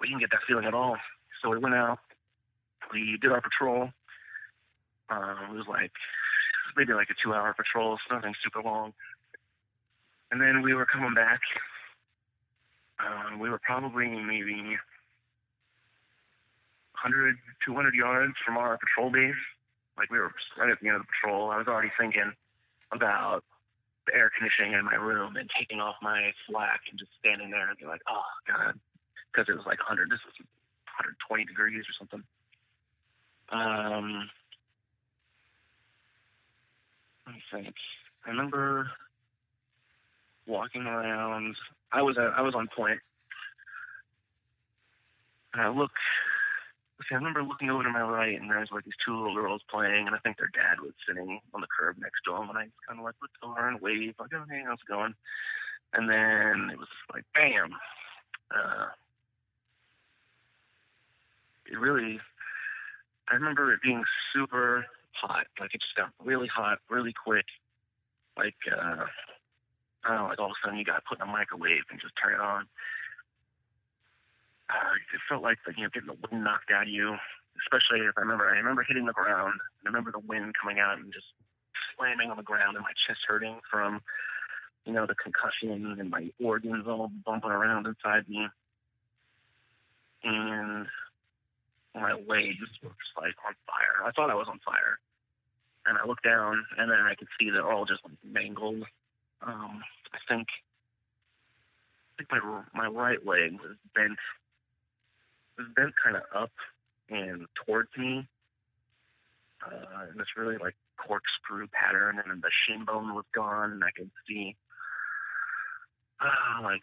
We 0.03 0.09
didn't 0.09 0.21
get 0.21 0.31
that 0.33 0.43
feeling 0.49 0.67
at 0.67 0.75
all. 0.75 0.97
So 1.41 1.49
we 1.51 1.59
went 1.59 1.77
out. 1.77 1.99
We 2.93 3.17
did 3.23 3.31
our 3.31 3.41
patrol. 3.41 3.91
Um, 5.09 5.37
it 5.51 5.55
was 5.55 5.67
like 5.69 5.93
maybe 6.77 6.93
like 6.93 7.09
a 7.09 7.15
two-hour 7.23 7.55
patrol. 7.55 7.99
So 8.09 8.17
nothing 8.17 8.35
super 8.43 8.61
long. 8.63 8.93
And 10.33 10.41
then 10.41 10.63
we 10.63 10.75
were 10.75 10.87
coming 10.87 11.15
back. 11.15 11.41
Um, 12.99 13.39
we 13.39 13.49
were 13.49 13.61
probably 13.63 14.09
maybe 14.09 14.77
100, 16.99 17.37
200 17.65 17.95
yards 17.95 18.35
from 18.45 18.57
our 18.57 18.79
patrol 18.79 19.11
base. 19.11 19.39
Like 19.97 20.11
we 20.11 20.19
were 20.19 20.33
right 20.59 20.71
at 20.71 20.81
the 20.81 20.89
end 20.89 20.97
of 20.97 21.03
the 21.03 21.09
patrol. 21.09 21.51
I 21.51 21.59
was 21.59 21.69
already 21.69 21.93
thinking 21.99 22.33
about 22.93 23.45
the 24.07 24.15
air 24.15 24.31
conditioning 24.37 24.73
in 24.73 24.85
my 24.85 24.95
room 24.95 25.37
and 25.37 25.49
taking 25.59 25.81
off 25.81 25.95
my 26.03 26.33
flak 26.47 26.81
and 26.91 26.99
just 26.99 27.13
standing 27.21 27.51
there 27.51 27.69
and 27.69 27.79
be 27.79 27.87
like, 27.87 28.03
oh 28.09 28.27
god, 28.49 28.75
because 29.33 29.49
it 29.49 29.57
was 29.57 29.67
like 29.67 29.81
100. 29.81 30.11
This 30.11 30.21
was 30.27 30.35
120 31.01 31.45
degrees 31.45 31.85
or 31.89 31.97
something. 31.99 32.23
Um, 33.49 34.29
let 37.27 37.35
me 37.35 37.43
think. 37.53 37.75
I 38.27 38.31
remember 38.31 38.91
walking 40.47 40.83
around. 40.83 41.57
I 41.93 42.03
was 42.03 42.17
uh, 42.19 42.33
I 42.37 42.43
was 42.43 42.55
on 42.55 42.69
point, 42.77 43.01
and 45.55 45.63
I 45.63 45.69
look. 45.69 45.93
See, 47.09 47.17
I 47.17 47.19
remember 47.19 47.43
looking 47.43 47.69
over 47.69 47.83
to 47.83 47.91
my 47.91 48.03
right, 48.03 48.41
and 48.41 48.49
there's 48.49 48.71
like 48.71 48.85
these 48.85 48.95
two 49.05 49.17
little 49.17 49.35
girls 49.35 49.61
playing, 49.69 50.07
and 50.07 50.15
I 50.15 50.21
think 50.21 50.39
their 50.39 50.53
dad 50.55 50.79
was 50.81 50.93
sitting 51.09 51.41
on 51.53 51.61
the 51.61 51.67
curb 51.67 51.97
next 51.99 52.23
to 52.27 52.33
them, 52.33 52.49
and 52.49 52.57
I 52.57 52.71
kind 52.87 53.01
of 53.01 53.05
like 53.05 53.19
looked 53.21 53.43
over 53.43 53.69
and 53.69 53.81
waved, 53.81 54.21
like, 54.21 54.31
"Oh, 54.35 54.45
hey, 54.49 54.63
how's 54.65 54.79
it 54.79 54.89
going?" 54.89 55.15
And 55.95 56.09
then 56.09 56.71
it 56.73 56.79
was 56.79 56.89
like, 57.13 57.25
bam. 57.35 57.75
Uh, 58.49 58.89
it 61.73 61.81
really. 61.81 62.21
I 63.31 63.35
remember 63.35 63.73
it 63.73 63.81
being 63.83 64.05
super 64.33 64.85
hot. 65.13 65.47
Like 65.59 65.75
it 65.75 65.81
just 65.81 65.97
got 65.97 66.11
really 66.23 66.49
hot, 66.49 66.79
really 66.91 67.13
quick. 67.13 67.47
Like 68.37 68.57
uh, 68.71 69.07
I 70.05 70.09
don't 70.09 70.17
know, 70.17 70.29
like 70.29 70.39
all 70.39 70.47
of 70.47 70.53
a 70.53 70.61
sudden 70.63 70.79
you 70.79 70.85
got 70.85 71.05
put 71.09 71.19
in 71.19 71.27
a 71.27 71.31
microwave 71.31 71.89
and 71.91 72.01
just 72.01 72.15
turn 72.23 72.35
it 72.35 72.41
on. 72.41 72.67
Uh, 74.71 74.95
it 75.15 75.21
felt 75.29 75.43
like 75.43 75.59
the, 75.67 75.73
you 75.77 75.85
know 75.85 75.91
getting 75.93 76.09
the 76.09 76.21
wind 76.29 76.45
knocked 76.45 76.71
out 76.71 76.85
of 76.85 76.93
you. 76.93 77.17
Especially 77.67 78.05
if 78.05 78.17
I 78.17 78.23
remember, 78.23 78.49
I 78.49 78.57
remember 78.57 78.83
hitting 78.83 79.07
the 79.07 79.13
ground. 79.13 79.61
I 79.85 79.89
remember 79.89 80.11
the 80.11 80.25
wind 80.25 80.55
coming 80.61 80.81
out 80.81 80.99
and 80.99 81.13
just 81.13 81.27
slamming 81.97 82.31
on 82.31 82.37
the 82.37 82.43
ground 82.43 82.77
and 82.77 82.83
my 82.83 82.93
chest 83.07 83.21
hurting 83.29 83.61
from, 83.71 84.01
you 84.85 84.93
know, 84.93 85.07
the 85.07 85.15
concussion 85.15 85.95
and 86.01 86.11
my 86.11 86.31
organs 86.43 86.87
all 86.89 87.13
bumping 87.25 87.51
around 87.51 87.87
inside 87.87 88.29
me. 88.29 88.49
And 90.25 90.87
my 91.95 92.13
legs 92.13 92.59
were 92.83 92.95
just 92.97 93.17
like 93.17 93.35
on 93.47 93.55
fire. 93.67 94.07
I 94.07 94.13
thought 94.13 94.31
I 94.31 94.35
was 94.35 94.49
on 94.49 94.61
fire. 94.65 94.99
And 95.85 95.99
I 95.99 96.07
looked 96.07 96.23
down 96.23 96.65
and 96.79 96.91
then 96.91 97.01
I 97.01 97.15
could 97.17 97.29
see 97.39 97.51
they're 97.51 97.71
all 97.71 97.85
just 97.85 98.05
like 98.05 98.15
mangled 98.25 98.85
um, 99.47 99.83
I 100.13 100.19
think 100.29 100.47
I 102.13 102.23
think 102.23 102.31
my 102.31 102.63
my 102.75 102.87
right 102.87 103.25
leg 103.27 103.53
was 103.61 103.77
bent 103.95 104.19
was 105.59 105.67
bent 105.75 105.95
kind 106.03 106.17
of 106.17 106.23
up 106.35 106.53
and 107.09 107.47
towards 107.67 107.91
me 107.97 108.27
uh, 109.67 110.07
in 110.11 110.19
this 110.19 110.29
really 110.37 110.59
like 110.59 110.77
corkscrew 110.97 111.67
pattern, 111.69 112.19
and 112.19 112.31
then 112.31 112.41
the 112.41 112.51
shin 112.67 112.85
bone 112.85 113.15
was 113.15 113.25
gone, 113.35 113.73
and 113.73 113.85
I 113.85 113.91
could 113.91 114.11
see 114.29 114.55
uh, 116.21 116.63
like 116.63 116.83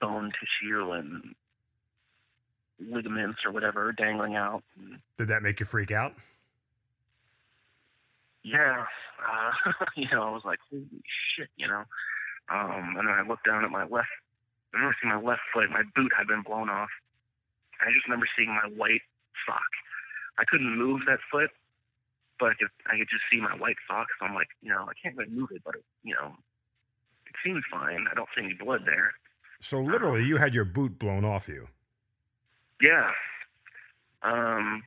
bone 0.00 0.32
tissue 0.32 0.92
and 0.92 1.34
ligaments 2.80 3.40
or 3.44 3.52
whatever 3.52 3.92
dangling 3.92 4.36
out. 4.36 4.62
Did 5.18 5.28
that 5.28 5.42
make 5.42 5.60
you 5.60 5.66
freak 5.66 5.90
out? 5.90 6.14
yeah, 8.42 8.84
uh, 9.20 9.72
you 9.96 10.08
know, 10.12 10.22
I 10.22 10.30
was 10.30 10.42
like, 10.44 10.58
holy 10.70 10.86
shit, 11.36 11.48
you 11.56 11.68
know. 11.68 11.84
Um, 12.48 12.96
and 12.98 13.06
then 13.06 13.14
I 13.14 13.26
looked 13.26 13.46
down 13.46 13.64
at 13.64 13.70
my 13.70 13.84
left, 13.84 14.10
I 14.72 14.78
remember 14.78 14.96
seeing 15.00 15.12
my 15.12 15.20
left 15.20 15.42
foot, 15.52 15.70
my 15.70 15.82
boot 15.94 16.12
had 16.16 16.26
been 16.26 16.42
blown 16.42 16.70
off. 16.70 16.90
I 17.80 17.92
just 17.92 18.06
remember 18.06 18.26
seeing 18.36 18.50
my 18.50 18.68
white 18.76 19.02
sock. 19.46 19.70
I 20.38 20.44
couldn't 20.48 20.76
move 20.76 21.02
that 21.06 21.20
foot, 21.30 21.50
but 22.38 22.50
I 22.50 22.54
could, 22.54 22.68
I 22.86 22.98
could 22.98 23.08
just 23.10 23.24
see 23.30 23.40
my 23.40 23.56
white 23.56 23.76
sock. 23.88 24.08
So 24.18 24.26
I'm 24.26 24.34
like, 24.34 24.48
you 24.62 24.70
know, 24.70 24.88
I 24.88 24.92
can't 25.00 25.16
really 25.16 25.30
move 25.30 25.50
it, 25.52 25.62
but 25.64 25.76
it, 25.76 25.84
you 26.02 26.14
know, 26.14 26.32
it 27.26 27.34
seems 27.44 27.62
fine. 27.70 28.06
I 28.10 28.14
don't 28.14 28.28
see 28.36 28.44
any 28.44 28.54
blood 28.54 28.82
there. 28.86 29.12
So 29.60 29.80
literally, 29.80 30.24
you 30.24 30.38
had 30.38 30.54
your 30.54 30.64
boot 30.64 30.98
blown 30.98 31.24
off 31.24 31.48
you. 31.48 31.68
Yeah. 32.80 33.10
Um, 34.22 34.82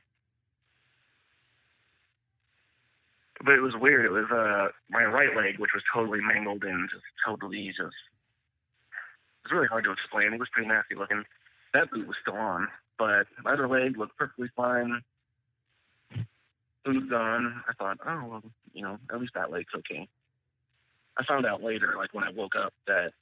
but 3.44 3.54
it 3.54 3.60
was 3.60 3.74
weird. 3.80 4.06
It 4.06 4.10
was 4.12 4.30
uh 4.30 4.68
my 4.90 5.04
right 5.04 5.34
leg, 5.36 5.58
which 5.58 5.72
was 5.74 5.82
totally 5.92 6.20
mangled 6.20 6.64
and 6.64 6.88
just 6.90 7.04
totally 7.26 7.66
just 7.68 7.80
It 7.80 9.44
was 9.44 9.52
really 9.52 9.68
hard 9.68 9.84
to 9.84 9.92
explain. 9.92 10.32
It 10.32 10.38
was 10.38 10.48
pretty 10.52 10.68
nasty 10.68 10.94
looking. 10.94 11.24
That 11.72 11.90
boot 11.90 12.06
was 12.06 12.16
still 12.22 12.36
on, 12.36 12.68
but 12.98 13.26
my 13.44 13.52
other 13.52 13.68
leg 13.68 13.98
looked 13.98 14.16
perfectly 14.16 14.48
fine. 14.56 15.02
Boot 16.84 17.10
gone. 17.10 17.62
I 17.68 17.72
thought, 17.74 17.98
oh 18.06 18.24
well, 18.28 18.42
you 18.72 18.82
know, 18.82 18.98
at 19.12 19.20
least 19.20 19.34
that 19.34 19.50
leg's 19.50 19.74
okay. 19.76 20.08
I 21.16 21.24
found 21.24 21.46
out 21.46 21.62
later, 21.62 21.94
like 21.96 22.12
when 22.12 22.24
I 22.24 22.30
woke 22.30 22.56
up, 22.56 22.72
that 22.86 23.12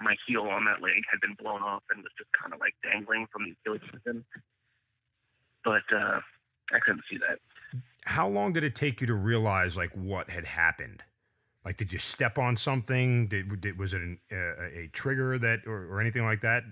my 0.00 0.16
heel 0.26 0.42
on 0.42 0.64
that 0.64 0.82
leg 0.82 1.02
had 1.10 1.20
been 1.20 1.34
blown 1.34 1.62
off 1.62 1.82
and 1.90 2.02
was 2.02 2.12
just 2.18 2.30
kind 2.40 2.52
of 2.52 2.60
like 2.60 2.74
dangling 2.82 3.26
from 3.32 3.44
the 3.44 3.54
Achilles 3.62 3.88
tendon. 4.04 4.24
But 5.64 5.82
uh, 5.94 6.20
I 6.72 6.78
couldn't 6.84 7.02
see 7.10 7.18
that. 7.18 7.38
How 8.04 8.28
long 8.28 8.52
did 8.52 8.64
it 8.64 8.74
take 8.74 9.00
you 9.00 9.06
to 9.06 9.14
realize 9.14 9.76
like 9.76 9.90
what 9.92 10.30
had 10.30 10.44
happened? 10.44 11.02
Like, 11.64 11.76
did 11.76 11.92
you 11.92 11.98
step 11.98 12.38
on 12.38 12.56
something? 12.56 13.28
Did, 13.28 13.60
did 13.60 13.78
was 13.78 13.92
it 13.92 14.00
an, 14.00 14.18
uh, 14.32 14.80
a 14.82 14.88
trigger 14.92 15.38
that 15.38 15.60
or, 15.66 15.86
or 15.86 16.00
anything 16.00 16.24
like 16.24 16.40
that? 16.40 16.62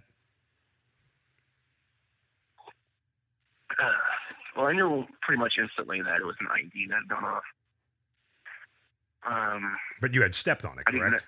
Uh, 3.78 3.90
well, 4.56 4.66
I 4.66 4.72
knew 4.72 5.04
pretty 5.20 5.38
much 5.38 5.54
instantly 5.60 6.00
that 6.00 6.20
it 6.20 6.24
was 6.24 6.36
an 6.40 6.46
ID 6.50 6.86
that 6.88 6.94
had 6.94 7.08
gone 7.08 7.24
off. 7.24 7.42
Um, 9.28 9.76
But 10.00 10.14
you 10.14 10.22
had 10.22 10.34
stepped 10.34 10.64
on 10.64 10.78
it, 10.78 10.86
correct? 10.86 11.26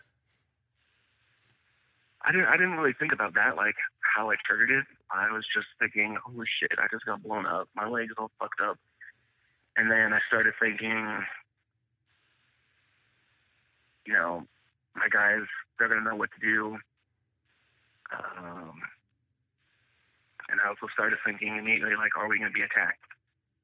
I 2.28 2.32
didn't. 2.32 2.46
I 2.46 2.60
didn't 2.60 2.76
really 2.76 2.92
think 2.92 3.12
about 3.12 3.32
that, 3.40 3.56
like 3.56 3.76
how 4.04 4.28
I 4.30 4.36
triggered 4.44 4.70
it. 4.70 4.84
I 5.10 5.32
was 5.32 5.48
just 5.48 5.66
thinking, 5.80 6.18
"Holy 6.20 6.46
shit! 6.60 6.76
I 6.76 6.86
just 6.92 7.06
got 7.06 7.22
blown 7.22 7.46
up. 7.46 7.68
My 7.74 7.88
leg's 7.88 8.12
all 8.18 8.30
fucked 8.38 8.60
up." 8.60 8.76
And 9.76 9.90
then 9.90 10.12
I 10.12 10.20
started 10.28 10.52
thinking, 10.60 11.24
you 14.04 14.12
know, 14.12 14.44
my 14.94 15.08
guys, 15.08 15.48
they're 15.78 15.88
gonna 15.88 16.02
know 16.02 16.16
what 16.16 16.28
to 16.36 16.40
do. 16.44 16.76
Um, 18.12 18.76
and 20.50 20.60
I 20.60 20.68
also 20.68 20.92
started 20.92 21.18
thinking 21.24 21.56
immediately, 21.56 21.96
like, 21.96 22.12
are 22.18 22.28
we 22.28 22.38
gonna 22.38 22.50
be 22.50 22.60
attacked? 22.60 23.08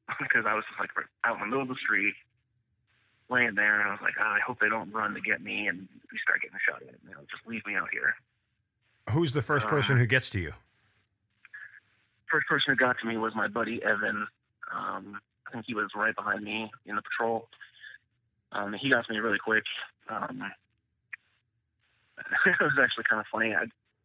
because 0.20 0.46
I 0.48 0.54
was 0.54 0.64
just 0.68 0.80
like 0.80 0.90
out 1.24 1.36
in 1.36 1.40
the 1.40 1.46
middle 1.46 1.62
of 1.62 1.68
the 1.68 1.82
street, 1.84 2.14
laying 3.28 3.56
there, 3.56 3.80
and 3.80 3.88
I 3.88 3.92
was 3.92 4.00
like, 4.00 4.16
oh, 4.18 4.32
I 4.32 4.40
hope 4.40 4.58
they 4.60 4.70
don't 4.70 4.92
run 4.92 5.12
to 5.12 5.20
get 5.20 5.42
me 5.42 5.68
and 5.68 5.86
we 6.12 6.18
start 6.24 6.40
getting 6.40 6.56
shot 6.64 6.80
at. 6.80 6.96
You 7.04 7.12
know, 7.12 7.28
just 7.28 7.44
leave 7.46 7.66
me 7.66 7.76
out 7.76 7.92
here. 7.92 8.16
Who's 9.10 9.32
the 9.32 9.42
first 9.42 9.66
person 9.66 9.96
Uh, 9.96 10.00
who 10.00 10.06
gets 10.06 10.30
to 10.30 10.40
you? 10.40 10.54
first 12.30 12.48
person 12.48 12.72
who 12.72 12.76
got 12.76 12.98
to 12.98 13.06
me 13.06 13.16
was 13.16 13.32
my 13.36 13.46
buddy 13.46 13.80
Evan. 13.84 14.26
Um, 14.74 15.20
I 15.46 15.52
think 15.52 15.66
he 15.66 15.74
was 15.74 15.90
right 15.94 16.16
behind 16.16 16.42
me 16.42 16.68
in 16.84 16.96
the 16.96 17.02
patrol. 17.02 17.48
Um, 18.50 18.72
he 18.72 18.90
got 18.90 19.06
to 19.06 19.12
me 19.12 19.20
really 19.20 19.38
quick. 19.38 19.62
Um, 20.08 20.42
it 22.46 22.56
was 22.60 22.72
actually 22.82 23.04
kind 23.08 23.20
of 23.20 23.26
funny. 23.30 23.54
I, 23.54 23.64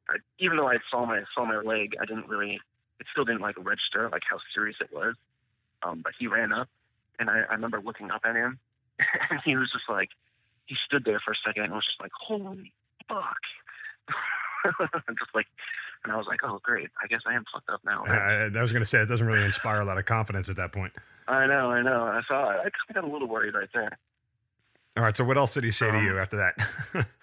I, 0.10 0.18
even 0.38 0.58
though 0.58 0.68
I 0.68 0.78
saw 0.92 1.08
my 1.08 1.24
saw 1.34 1.46
my 1.46 1.58
leg, 1.58 1.96
I 2.00 2.06
didn't 2.06 2.28
really. 2.28 2.60
It 3.00 3.08
still 3.12 3.26
didn't 3.26 3.42
like 3.42 3.56
register 3.58 4.10
like 4.12 4.24
how 4.30 4.38
serious 4.54 4.78
it 4.80 4.94
was. 4.94 5.16
Um, 5.82 6.02
but 6.04 6.14
he 6.20 6.28
ran 6.28 6.52
up, 6.52 6.68
and 7.18 7.30
I, 7.30 7.42
I 7.50 7.54
remember 7.54 7.82
looking 7.82 8.12
up 8.12 8.22
at 8.26 8.36
him, 8.36 8.60
and 9.30 9.40
he 9.46 9.56
was 9.56 9.72
just 9.72 9.90
like, 9.90 10.10
he 10.66 10.76
stood 10.86 11.06
there 11.06 11.22
for 11.24 11.32
a 11.32 11.36
second 11.46 11.64
and 11.64 11.74
was 11.74 11.86
just 11.86 12.02
like, 12.02 12.12
"Holy 12.14 12.74
fuck!" 13.08 13.42
just 15.18 15.34
like, 15.34 15.48
and 16.04 16.14
I 16.14 16.18
was 16.18 16.26
like, 16.28 16.40
"Oh 16.44 16.60
great, 16.64 16.90
I 17.04 17.08
guess 17.08 17.22
I 17.28 17.34
am 17.34 17.44
fucked 17.54 17.70
up 17.70 17.82
now." 17.86 18.06
Uh, 18.06 18.58
I 18.58 18.62
was 18.62 18.72
going 18.72 18.84
to 18.84 18.90
say 18.90 19.00
it 19.00 19.06
doesn't 19.08 19.26
really 19.28 19.44
inspire 19.46 19.82
a 19.82 19.86
lot 19.86 19.98
of 19.98 20.06
confidence 20.06 20.50
at 20.50 20.56
that 20.58 20.72
point. 20.72 20.94
I 21.28 21.46
know, 21.48 21.72
I 21.72 21.82
know. 21.82 22.04
I 22.04 22.22
saw 22.28 22.52
it. 22.52 22.74
I 22.90 22.94
got 22.94 23.04
a 23.04 23.08
little 23.08 23.28
worried 23.28 23.54
right 23.54 23.70
there. 23.74 23.98
All 24.98 25.04
right. 25.04 25.16
So 25.16 25.24
what 25.24 25.38
else 25.38 25.52
did 25.54 25.64
he 25.64 25.72
say 25.72 25.90
to 25.92 25.98
Um, 25.98 26.06
you 26.06 26.20
after 26.20 26.38
that? 26.38 27.08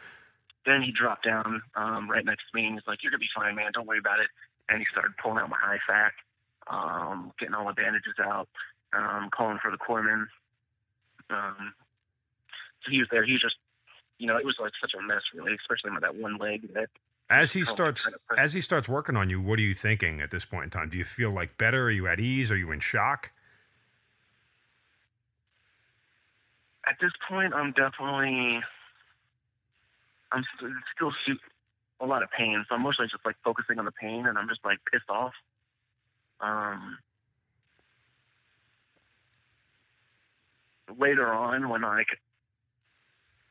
Then 0.66 0.82
he 0.82 0.90
dropped 0.90 1.24
down 1.24 1.62
um, 1.76 2.10
right 2.10 2.24
next 2.24 2.42
to 2.50 2.56
me 2.58 2.66
and 2.66 2.74
he's 2.74 2.82
like, 2.88 2.98
"You're 3.02 3.12
gonna 3.12 3.20
be 3.20 3.30
fine, 3.32 3.54
man. 3.54 3.70
Don't 3.72 3.86
worry 3.86 4.00
about 4.00 4.18
it." 4.18 4.26
And 4.68 4.80
he 4.80 4.86
started 4.90 5.12
pulling 5.22 5.38
out 5.38 5.48
my 5.48 5.78
IFAK, 5.78 6.10
um, 6.66 7.30
getting 7.38 7.54
all 7.54 7.68
the 7.68 7.72
bandages 7.72 8.14
out, 8.20 8.48
um, 8.92 9.30
calling 9.30 9.58
for 9.62 9.70
the 9.70 9.78
corpsman. 9.78 10.26
Um, 11.30 11.72
so 12.82 12.90
he 12.90 12.98
was 12.98 13.06
there. 13.12 13.24
He 13.24 13.32
was 13.34 13.42
just, 13.42 13.54
you 14.18 14.26
know, 14.26 14.36
it 14.38 14.44
was 14.44 14.56
like 14.60 14.72
such 14.80 14.90
a 14.98 15.02
mess, 15.06 15.22
really, 15.34 15.54
especially 15.54 15.92
with 15.92 16.02
that 16.02 16.16
one 16.16 16.36
leg. 16.38 16.66
That 16.74 16.88
as 17.28 17.52
he 17.52 17.64
starts 17.64 18.06
as 18.38 18.52
he 18.52 18.60
starts 18.60 18.88
working 18.88 19.16
on 19.16 19.30
you, 19.30 19.40
what 19.40 19.58
are 19.58 19.62
you 19.62 19.74
thinking 19.74 20.20
at 20.20 20.30
this 20.30 20.44
point 20.44 20.64
in 20.64 20.70
time? 20.70 20.90
Do 20.90 20.96
you 20.96 21.04
feel 21.04 21.30
like 21.30 21.58
better? 21.58 21.84
Are 21.84 21.90
you 21.90 22.06
at 22.08 22.20
ease? 22.20 22.50
Are 22.50 22.56
you 22.56 22.70
in 22.70 22.80
shock? 22.80 23.30
at 26.86 26.96
this 27.00 27.10
point, 27.28 27.52
I'm 27.52 27.72
definitely, 27.72 28.60
I'm 30.30 30.44
still 30.94 31.12
shoot 31.26 31.38
a 32.00 32.06
lot 32.06 32.22
of 32.22 32.30
pain. 32.30 32.64
So 32.68 32.76
I'm 32.76 32.82
mostly 32.82 33.06
just 33.06 33.24
like 33.26 33.36
focusing 33.44 33.78
on 33.78 33.84
the 33.84 33.92
pain, 33.92 34.26
and 34.26 34.38
I'm 34.38 34.48
just 34.48 34.64
like 34.64 34.78
pissed 34.90 35.10
off. 35.10 35.32
Um, 36.40 36.98
later 40.96 41.26
on, 41.26 41.68
when 41.68 41.82
like 41.82 42.06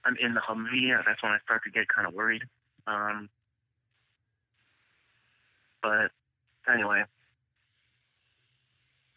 I'm 0.05 0.15
in 0.21 0.33
the 0.33 0.41
Humvee, 0.41 0.95
that's 1.05 1.21
when 1.21 1.33
I 1.33 1.38
start 1.43 1.63
to 1.65 1.71
get 1.71 1.88
kind 1.89 2.07
of 2.07 2.13
worried. 2.13 2.43
Um, 2.88 3.29
but 5.86 6.10
anyway, 6.65 7.04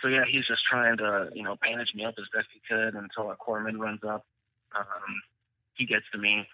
so 0.03 0.09
yeah, 0.09 0.25
he's 0.31 0.47
just 0.47 0.61
trying 0.69 0.99
to, 0.99 1.31
you 1.33 1.43
know, 1.43 1.57
bandage 1.63 1.95
me 1.95 2.05
up 2.05 2.15
as 2.19 2.29
best 2.35 2.47
he 2.53 2.61
could 2.69 2.95
until 2.95 3.31
a 3.31 3.37
corpsman 3.37 3.79
runs 3.79 4.01
up. 4.05 4.25
Um, 4.77 5.23
he 5.75 5.87
gets 5.87 6.05
to 6.13 6.19
me, 6.19 6.47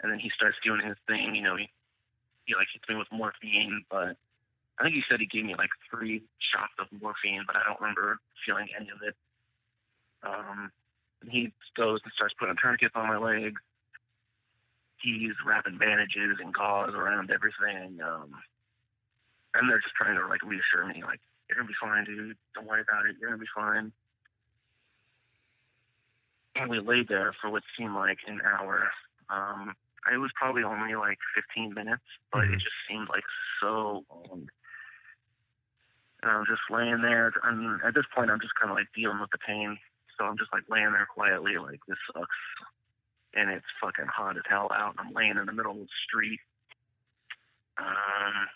and 0.00 0.10
then 0.10 0.18
he 0.18 0.30
starts 0.34 0.56
doing 0.64 0.80
his 0.80 0.96
thing. 1.06 1.34
You 1.34 1.42
know, 1.42 1.56
he 1.56 1.68
he 2.46 2.54
like 2.54 2.68
hits 2.72 2.88
me 2.88 2.96
with 2.96 3.12
morphine, 3.12 3.84
but 3.90 4.16
I 4.78 4.82
think 4.82 4.94
he 4.94 5.02
said 5.08 5.20
he 5.20 5.26
gave 5.26 5.44
me 5.44 5.54
like 5.54 5.70
three 5.90 6.22
shots 6.40 6.72
of 6.80 6.88
morphine, 6.90 7.44
but 7.46 7.54
I 7.54 7.62
don't 7.68 7.80
remember 7.80 8.18
feeling 8.46 8.68
any 8.74 8.88
of 8.88 9.04
it. 9.06 9.14
Um, 10.24 10.72
and 11.20 11.30
he 11.30 11.52
goes 11.76 12.00
and 12.02 12.12
starts 12.16 12.34
putting 12.38 12.56
tourniquets 12.56 12.96
on 12.96 13.06
my 13.06 13.18
legs. 13.18 13.60
He's 15.02 15.36
wrapping 15.46 15.78
bandages 15.78 16.40
and 16.42 16.52
gauze 16.52 16.92
around 16.94 17.30
everything. 17.30 18.00
Um, 18.00 18.32
and 19.54 19.68
they're 19.68 19.80
just 19.80 19.94
trying 19.94 20.16
to 20.16 20.26
like 20.26 20.42
reassure 20.42 20.86
me, 20.86 21.02
like, 21.04 21.20
you're 21.48 21.56
gonna 21.56 21.68
be 21.68 21.74
fine, 21.80 22.04
dude. 22.04 22.36
Don't 22.54 22.66
worry 22.66 22.82
about 22.82 23.06
it. 23.06 23.16
You're 23.20 23.30
gonna 23.30 23.40
be 23.40 23.50
fine. 23.54 23.92
And 26.54 26.70
we 26.70 26.78
laid 26.80 27.08
there 27.08 27.34
for 27.40 27.50
what 27.50 27.62
seemed 27.76 27.94
like 27.94 28.18
an 28.26 28.40
hour. 28.44 28.90
Um, 29.28 29.74
it 30.12 30.16
was 30.18 30.30
probably 30.34 30.62
only 30.62 30.94
like 30.94 31.18
15 31.34 31.74
minutes, 31.74 32.02
but 32.32 32.44
Mhm. 32.44 32.54
it 32.54 32.58
just 32.58 32.76
seemed 32.88 33.08
like 33.08 33.24
so 33.60 34.04
long. 34.08 34.48
And 36.22 36.30
I'm 36.30 36.46
just 36.46 36.62
laying 36.70 37.00
there. 37.00 37.32
And 37.42 37.82
at 37.82 37.94
this 37.94 38.06
point, 38.14 38.30
I'm 38.30 38.40
just 38.40 38.54
kind 38.54 38.70
of 38.70 38.76
like 38.76 38.92
dealing 38.92 39.20
with 39.20 39.30
the 39.30 39.38
pain. 39.38 39.78
So 40.16 40.26
I'm 40.26 40.36
just 40.36 40.52
like 40.52 40.68
laying 40.68 40.92
there 40.92 41.06
quietly, 41.06 41.56
like 41.58 41.84
this 41.86 41.98
sucks. 42.12 42.36
And 43.34 43.50
it's 43.50 43.66
fucking 43.80 44.06
hot 44.06 44.36
as 44.36 44.42
hell 44.46 44.70
out. 44.72 44.96
And 44.98 45.08
I'm 45.08 45.14
laying 45.14 45.36
in 45.38 45.46
the 45.46 45.52
middle 45.52 45.72
of 45.72 45.78
the 45.78 45.88
street. 46.04 46.40
Um, 47.78 48.48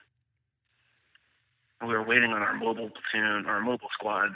we 1.86 1.94
were 1.94 2.02
waiting 2.02 2.30
on 2.30 2.42
our 2.42 2.54
mobile 2.54 2.90
platoon, 2.90 3.46
our 3.46 3.60
mobile 3.60 3.88
squad 3.92 4.30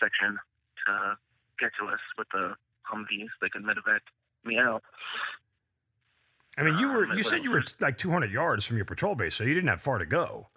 section 0.00 0.38
to 0.86 1.16
get 1.58 1.70
to 1.80 1.86
us 1.86 2.00
with 2.18 2.28
the 2.32 2.54
Humvees. 2.90 3.28
They 3.40 3.48
could 3.48 3.62
medevac 3.62 4.00
me 4.44 4.58
out. 4.58 4.82
I 6.58 6.62
mean, 6.62 6.78
you 6.78 6.88
were 6.88 7.04
Um, 7.10 7.16
you 7.16 7.22
said 7.22 7.44
you 7.44 7.50
were 7.50 7.64
like 7.80 7.98
200 7.98 8.30
yards 8.30 8.64
from 8.64 8.76
your 8.76 8.86
patrol 8.86 9.14
base, 9.14 9.34
so 9.34 9.44
you 9.44 9.54
didn't 9.54 9.68
have 9.68 9.80
far 9.80 9.98
to 9.98 10.06
go, 10.06 10.48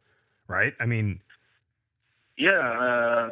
right? 0.48 0.74
I 0.80 0.86
mean, 0.86 1.22
Yeah, 2.38 2.52
uh, 2.52 3.30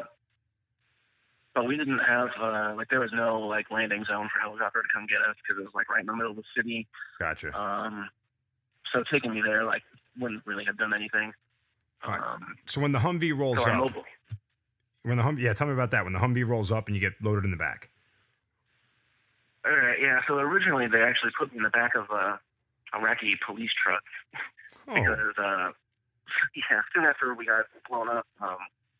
but 1.53 1.67
we 1.67 1.77
didn't 1.77 1.99
have 1.99 2.29
uh, 2.39 2.73
like 2.75 2.89
there 2.89 2.99
was 2.99 3.11
no 3.13 3.39
like 3.39 3.69
landing 3.69 4.05
zone 4.05 4.29
for 4.33 4.39
helicopter 4.39 4.81
to 4.81 4.87
come 4.93 5.05
get 5.07 5.19
us 5.21 5.35
because 5.43 5.59
it 5.61 5.65
was 5.65 5.73
like 5.75 5.89
right 5.89 6.01
in 6.01 6.07
the 6.07 6.15
middle 6.15 6.31
of 6.31 6.37
the 6.37 6.43
city. 6.55 6.87
gotcha. 7.19 7.57
Um, 7.59 8.09
so 8.93 9.03
taking 9.11 9.33
me 9.33 9.41
there 9.41 9.63
like 9.63 9.81
wouldn't 10.19 10.45
really 10.45 10.65
have 10.65 10.77
done 10.77 10.93
anything. 10.93 11.33
All 12.05 12.11
right. 12.11 12.21
Um, 12.21 12.55
So 12.65 12.81
when 12.81 12.91
the 12.91 12.99
Humvee 12.99 13.37
rolls 13.37 13.59
up, 13.59 13.67
mobile. 13.75 14.03
when 15.03 15.17
the 15.17 15.23
Humvee, 15.23 15.41
yeah, 15.41 15.53
tell 15.53 15.67
me 15.67 15.73
about 15.73 15.91
that. 15.91 16.03
When 16.03 16.13
the 16.13 16.19
Humvee 16.19 16.47
rolls 16.47 16.71
up 16.71 16.87
and 16.87 16.95
you 16.95 17.01
get 17.01 17.13
loaded 17.21 17.45
in 17.45 17.51
the 17.51 17.57
back. 17.57 17.89
All 19.65 19.71
right, 19.71 19.97
yeah. 20.01 20.19
So 20.27 20.35
originally 20.39 20.87
they 20.87 21.01
actually 21.01 21.31
put 21.39 21.51
me 21.51 21.57
in 21.57 21.63
the 21.63 21.69
back 21.69 21.95
of 21.95 22.09
a 22.09 22.39
Iraqi 22.95 23.35
police 23.45 23.71
truck 23.81 24.03
Oh, 24.87 24.93
because 24.93 25.33
uh, 25.37 25.71
yeah, 26.55 26.81
soon 26.93 27.05
after 27.05 27.33
we 27.33 27.45
got 27.45 27.65
blown 27.89 28.09
up, 28.09 28.27
um, 28.41 28.57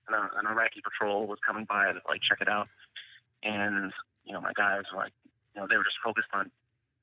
an, 0.08 0.16
an 0.40 0.48
Iraqi 0.48 0.82
patrol 0.82 1.28
was 1.28 1.40
coming 1.46 1.66
by 1.66 1.92
to 1.92 2.00
like 2.08 2.22
check 2.28 2.40
it 2.40 2.48
out, 2.48 2.70
and 3.44 3.92
you 4.24 4.32
know 4.32 4.40
my 4.40 4.54
guys 4.56 4.84
were 4.94 5.00
like, 5.04 5.12
you 5.54 5.60
know, 5.62 5.68
they 5.68 5.76
were 5.76 5.84
just 5.84 6.00
focused 6.04 6.30
on 6.34 6.50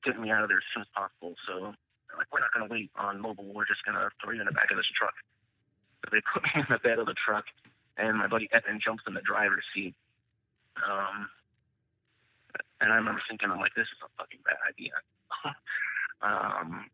getting 0.03 0.21
me 0.21 0.31
out 0.31 0.41
of 0.41 0.49
there 0.49 0.57
as 0.57 0.63
soon 0.73 0.81
as 0.81 0.89
possible. 0.95 1.35
So 1.47 1.73
like, 2.17 2.27
we're 2.33 2.39
not 2.41 2.51
gonna 2.53 2.67
wait 2.69 2.89
on 2.97 3.21
mobile. 3.21 3.45
We're 3.53 3.65
just 3.69 3.85
gonna 3.85 4.09
throw 4.23 4.33
you 4.33 4.41
in 4.41 4.47
the 4.47 4.51
back 4.57 4.71
of 4.71 4.77
this 4.77 4.89
truck. 4.97 5.13
They 6.09 6.21
put 6.33 6.43
me 6.47 6.49
in 6.55 6.65
the 6.69 6.79
bed 6.79 6.99
of 6.99 7.05
the 7.05 7.15
truck, 7.15 7.45
and 7.97 8.17
my 8.17 8.27
buddy 8.27 8.49
Evan 8.51 8.79
jumps 8.83 9.03
in 9.07 9.13
the 9.13 9.21
driver's 9.21 9.65
seat. 9.73 9.93
Um, 10.77 11.29
and 12.79 12.91
I 12.91 12.95
remember 12.95 13.21
thinking, 13.29 13.49
I'm 13.51 13.59
like, 13.59 13.75
this 13.75 13.87
is 13.87 13.99
a 14.03 14.09
fucking 14.17 14.39
bad 14.43 14.57
idea. 14.67 14.95
um, 16.21 16.89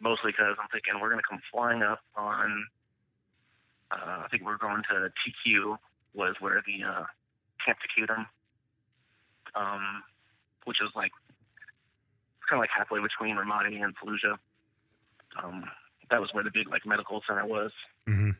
mostly 0.00 0.32
because 0.32 0.56
I'm 0.60 0.68
thinking 0.72 1.00
we're 1.00 1.10
gonna 1.10 1.28
come 1.28 1.40
flying 1.52 1.82
up 1.82 2.00
on. 2.16 2.66
Uh, 3.90 4.24
I 4.24 4.28
think 4.30 4.44
we're 4.44 4.58
going 4.58 4.82
to 4.90 5.12
TQ 5.22 5.76
was 6.14 6.34
where 6.40 6.62
the 6.66 6.84
uh, 6.84 7.04
Camp 7.64 7.78
Taqaddum, 7.78 8.26
um, 9.54 10.02
which 10.64 10.78
is 10.82 10.90
like 10.96 11.12
kind 12.48 12.58
of 12.58 12.60
like 12.60 12.70
halfway 12.76 13.00
between 13.00 13.36
Ramadi 13.36 13.82
and 13.82 13.94
Fallujah. 13.96 14.36
Um, 15.42 15.64
that 16.10 16.20
was 16.20 16.30
where 16.32 16.44
the 16.44 16.50
big 16.52 16.68
like 16.68 16.86
medical 16.86 17.22
center 17.26 17.46
was. 17.46 17.70
Mm-hmm. 18.08 18.30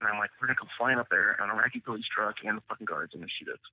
And 0.00 0.08
I'm 0.08 0.18
like, 0.18 0.30
we're 0.40 0.46
gonna 0.46 0.58
come 0.58 0.68
flying 0.78 0.98
up 0.98 1.08
there 1.10 1.36
on 1.40 1.50
a 1.50 1.54
Iraqi 1.54 1.80
police 1.80 2.06
truck 2.14 2.36
and 2.44 2.58
the 2.58 2.62
fucking 2.68 2.86
guards 2.86 3.12
gonna 3.14 3.26
shoot 3.38 3.52
us. 3.52 3.64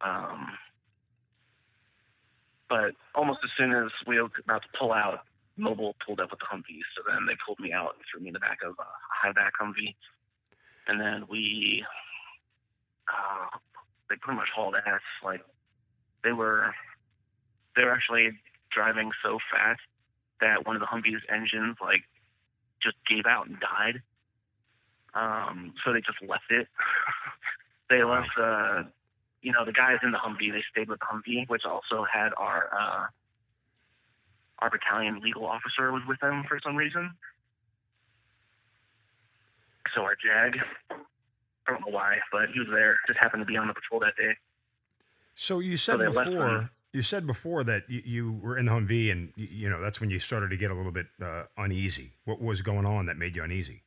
Um, 0.00 0.58
but 2.68 2.94
almost 3.14 3.40
as 3.44 3.50
soon 3.56 3.72
as 3.72 3.90
we 4.06 4.20
were 4.20 4.28
about 4.42 4.62
to 4.62 4.78
pull 4.78 4.92
out, 4.92 5.20
Mobile 5.56 5.94
pulled 6.04 6.20
up 6.20 6.30
with 6.30 6.40
the 6.40 6.46
Humvee. 6.46 6.82
So 6.96 7.02
then 7.06 7.26
they 7.26 7.36
pulled 7.46 7.60
me 7.60 7.72
out 7.72 7.94
and 7.94 8.02
threw 8.10 8.20
me 8.20 8.28
in 8.28 8.34
the 8.34 8.40
back 8.40 8.58
of 8.66 8.74
a 8.78 8.90
high 9.08 9.32
back 9.32 9.52
Humvee. 9.60 9.94
And 10.88 11.00
then 11.00 11.24
we, 11.30 11.84
uh, 13.08 13.56
they 14.10 14.16
pretty 14.16 14.36
much 14.36 14.48
hauled 14.54 14.74
ass. 14.74 15.00
Like 15.22 15.42
they 16.24 16.32
were, 16.32 16.74
they 17.76 17.84
were 17.84 17.92
actually 17.92 18.30
driving 18.72 19.12
so 19.22 19.38
fast 19.52 19.80
that 20.40 20.66
one 20.66 20.76
of 20.76 20.80
the 20.80 20.86
Humvee's 20.86 21.22
engines 21.28 21.76
like 21.80 22.02
just 22.82 22.96
gave 23.08 23.26
out 23.26 23.46
and 23.46 23.58
died. 23.60 24.02
Um, 25.14 25.74
so 25.84 25.92
they 25.92 26.00
just 26.00 26.18
left 26.28 26.50
it. 26.50 26.66
they 27.90 28.02
left, 28.02 28.30
uh, 28.38 28.82
you 29.42 29.52
know, 29.52 29.64
the 29.64 29.72
guys 29.72 29.98
in 30.02 30.10
the 30.10 30.18
Humvee. 30.18 30.52
They 30.52 30.64
stayed 30.70 30.88
with 30.88 31.00
the 31.00 31.06
Humvee, 31.06 31.48
which 31.48 31.62
also 31.64 32.04
had 32.10 32.30
our 32.36 32.68
uh, 32.72 33.06
our 34.58 34.70
battalion 34.70 35.20
legal 35.20 35.46
officer 35.46 35.92
was 35.92 36.02
with 36.08 36.20
them 36.20 36.44
for 36.48 36.58
some 36.64 36.76
reason. 36.76 37.12
So 39.94 40.02
our 40.02 40.16
JAG, 40.16 40.58
I 40.90 41.70
don't 41.70 41.80
know 41.80 41.92
why, 41.92 42.18
but 42.32 42.48
he 42.52 42.58
was 42.58 42.68
there. 42.72 42.96
Just 43.06 43.18
happened 43.18 43.42
to 43.42 43.46
be 43.46 43.56
on 43.56 43.68
the 43.68 43.74
patrol 43.74 44.00
that 44.00 44.16
day. 44.16 44.36
So 45.36 45.60
you 45.60 45.76
said 45.76 45.98
left 45.98 46.30
before. 46.30 46.70
You 46.94 47.02
said 47.02 47.26
before 47.26 47.64
that 47.64 47.82
you, 47.88 48.02
you 48.04 48.40
were 48.40 48.56
in 48.56 48.66
the 48.66 48.72
Humvee 48.72 49.10
and 49.10 49.32
you, 49.34 49.48
you 49.50 49.70
know 49.70 49.82
that's 49.82 50.00
when 50.00 50.10
you 50.10 50.20
started 50.20 50.48
to 50.50 50.56
get 50.56 50.70
a 50.70 50.74
little 50.74 50.92
bit 50.92 51.06
uh, 51.20 51.42
uneasy. 51.58 52.12
What 52.24 52.40
was 52.40 52.62
going 52.62 52.86
on 52.86 53.06
that 53.06 53.18
made 53.18 53.34
you 53.34 53.42
uneasy? 53.42 53.82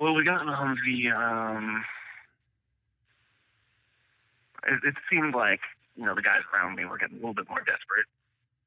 Well, 0.00 0.14
we 0.14 0.24
got 0.24 0.40
in 0.40 0.46
the 0.46 0.52
Humvee. 0.52 1.12
Um, 1.14 1.84
it, 4.66 4.80
it 4.88 4.94
seemed 5.10 5.34
like 5.34 5.60
you 5.96 6.06
know 6.06 6.14
the 6.14 6.22
guys 6.22 6.40
around 6.52 6.76
me 6.76 6.86
were 6.86 6.96
getting 6.98 7.16
a 7.16 7.20
little 7.20 7.34
bit 7.34 7.48
more 7.48 7.60
desperate. 7.60 8.06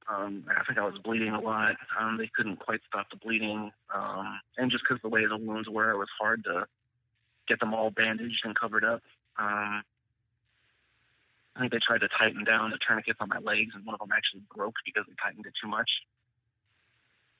Um, 0.07 0.45
I 0.49 0.63
think 0.63 0.77
I 0.79 0.85
was 0.85 0.97
bleeding 1.03 1.33
a 1.33 1.41
lot. 1.41 1.75
Um, 1.99 2.17
they 2.17 2.29
couldn't 2.33 2.59
quite 2.59 2.79
stop 2.87 3.07
the 3.09 3.17
bleeding, 3.17 3.71
um, 3.93 4.39
and 4.57 4.71
just 4.71 4.83
because 4.87 5.01
the 5.01 5.09
way 5.09 5.25
the 5.25 5.35
wounds 5.35 5.67
were, 5.67 5.91
it 5.91 5.97
was 5.97 6.07
hard 6.21 6.43
to 6.45 6.67
get 7.47 7.59
them 7.59 7.73
all 7.73 7.89
bandaged 7.89 8.41
and 8.43 8.57
covered 8.57 8.85
up. 8.85 9.01
I 11.57 11.59
think 11.59 11.71
they 11.71 11.79
tried 11.85 12.01
to 12.01 12.07
tighten 12.07 12.43
down 12.43 12.69
the 12.69 12.77
tourniquets 12.77 13.17
on 13.19 13.29
my 13.29 13.39
legs, 13.39 13.73
and 13.73 13.83
one 13.83 13.95
of 13.95 13.99
them 13.99 14.11
actually 14.15 14.41
broke 14.55 14.75
because 14.85 15.05
they 15.07 15.15
tightened 15.21 15.45
it 15.45 15.53
too 15.61 15.67
much. 15.67 15.89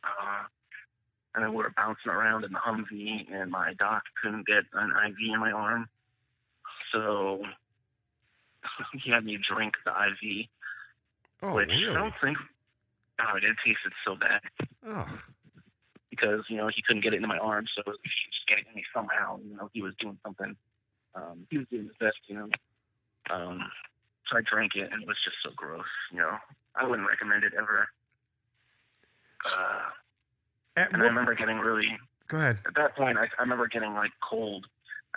Uh, 0.03 0.43
and 1.35 1.43
then 1.43 1.51
we 1.51 1.57
were 1.57 1.73
bouncing 1.75 2.11
around 2.11 2.43
in 2.43 2.51
the 2.51 2.57
Humvee, 2.59 3.31
and 3.31 3.51
my 3.51 3.73
doc 3.77 4.03
couldn't 4.21 4.47
get 4.47 4.63
an 4.73 4.89
IV 4.89 5.15
in 5.33 5.39
my 5.39 5.51
arm, 5.51 5.87
so 6.91 7.43
he 9.03 9.11
had 9.11 9.23
me 9.23 9.37
drink 9.37 9.75
the 9.85 9.91
IV, 9.91 10.47
Oh, 11.43 11.53
which 11.53 11.69
really? 11.69 11.91
I 11.91 11.93
don't 11.93 12.13
think. 12.19 12.37
Oh, 13.19 13.37
it 13.37 13.43
tasted 13.63 13.93
so 14.05 14.15
bad 14.15 14.41
Oh, 14.87 15.05
because 16.09 16.41
you 16.49 16.57
know 16.57 16.67
he 16.67 16.81
couldn't 16.87 17.03
get 17.03 17.13
it 17.13 17.17
into 17.17 17.27
my 17.27 17.37
arm, 17.37 17.65
so 17.75 17.83
he 17.85 17.91
was 17.91 17.99
just 18.01 18.47
getting 18.47 18.65
me 18.75 18.83
somehow. 18.93 19.37
You 19.47 19.55
know, 19.57 19.69
he 19.73 19.81
was 19.83 19.93
doing 19.99 20.17
something. 20.25 20.55
Um, 21.13 21.45
he 21.51 21.59
was 21.59 21.67
doing 21.69 21.85
his 21.85 21.95
best, 21.99 22.17
you 22.27 22.35
know. 22.35 22.49
Um, 23.29 23.59
so 24.29 24.37
I 24.37 24.41
drank 24.41 24.75
it, 24.75 24.91
and 24.91 25.01
it 25.01 25.07
was 25.07 25.17
just 25.23 25.37
so 25.43 25.51
gross. 25.55 25.85
You 26.11 26.19
know, 26.19 26.37
I 26.75 26.85
wouldn't 26.85 27.07
recommend 27.07 27.43
it 27.43 27.53
ever. 27.57 27.87
Uh, 29.45 29.89
and 30.75 31.01
I 31.01 31.05
remember 31.05 31.35
getting 31.35 31.57
really 31.57 31.97
go 32.27 32.37
ahead. 32.37 32.59
at 32.67 32.75
that 32.75 32.95
point, 32.95 33.17
I, 33.17 33.25
I 33.37 33.41
remember 33.41 33.67
getting 33.67 33.93
like 33.93 34.11
cold 34.27 34.65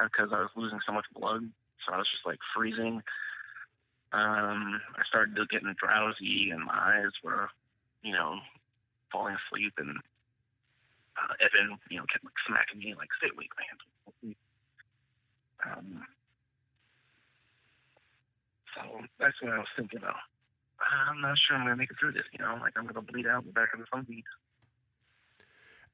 because 0.02 0.30
I 0.32 0.40
was 0.40 0.50
losing 0.56 0.80
so 0.86 0.92
much 0.92 1.06
blood. 1.14 1.42
So 1.86 1.94
I 1.94 1.98
was 1.98 2.08
just 2.10 2.26
like 2.26 2.38
freezing. 2.54 3.02
Um, 4.12 4.80
I 4.98 5.02
started 5.08 5.36
getting 5.50 5.74
drowsy, 5.78 6.50
and 6.50 6.64
my 6.64 6.74
eyes 6.74 7.12
were, 7.22 7.48
you 8.02 8.12
know, 8.12 8.36
falling 9.12 9.36
asleep. 9.36 9.72
And 9.78 9.98
uh, 11.16 11.34
Evan, 11.40 11.78
you 11.90 11.98
know, 11.98 12.04
kept 12.10 12.24
like, 12.24 12.34
smacking 12.46 12.80
me 12.80 12.94
like, 12.96 13.08
"Stay 13.18 13.30
awake, 13.32 13.50
man." 13.56 14.34
Um, 15.66 16.06
so 18.82 19.00
that's 19.18 19.40
what 19.42 19.52
I 19.52 19.58
was 19.58 19.68
thinking 19.76 20.00
of. 20.02 20.14
I'm 20.80 21.20
not 21.20 21.36
sure 21.46 21.56
I'm 21.56 21.64
gonna 21.64 21.76
make 21.76 21.90
it 21.90 21.96
through 22.00 22.12
this. 22.12 22.24
You 22.32 22.44
know, 22.44 22.56
like 22.60 22.72
I'm 22.76 22.86
gonna 22.86 23.02
bleed 23.02 23.26
out 23.26 23.42
in 23.42 23.48
the 23.48 23.52
back 23.52 23.68
of 23.74 23.80
the 23.80 23.86
Humvee. 23.94 24.22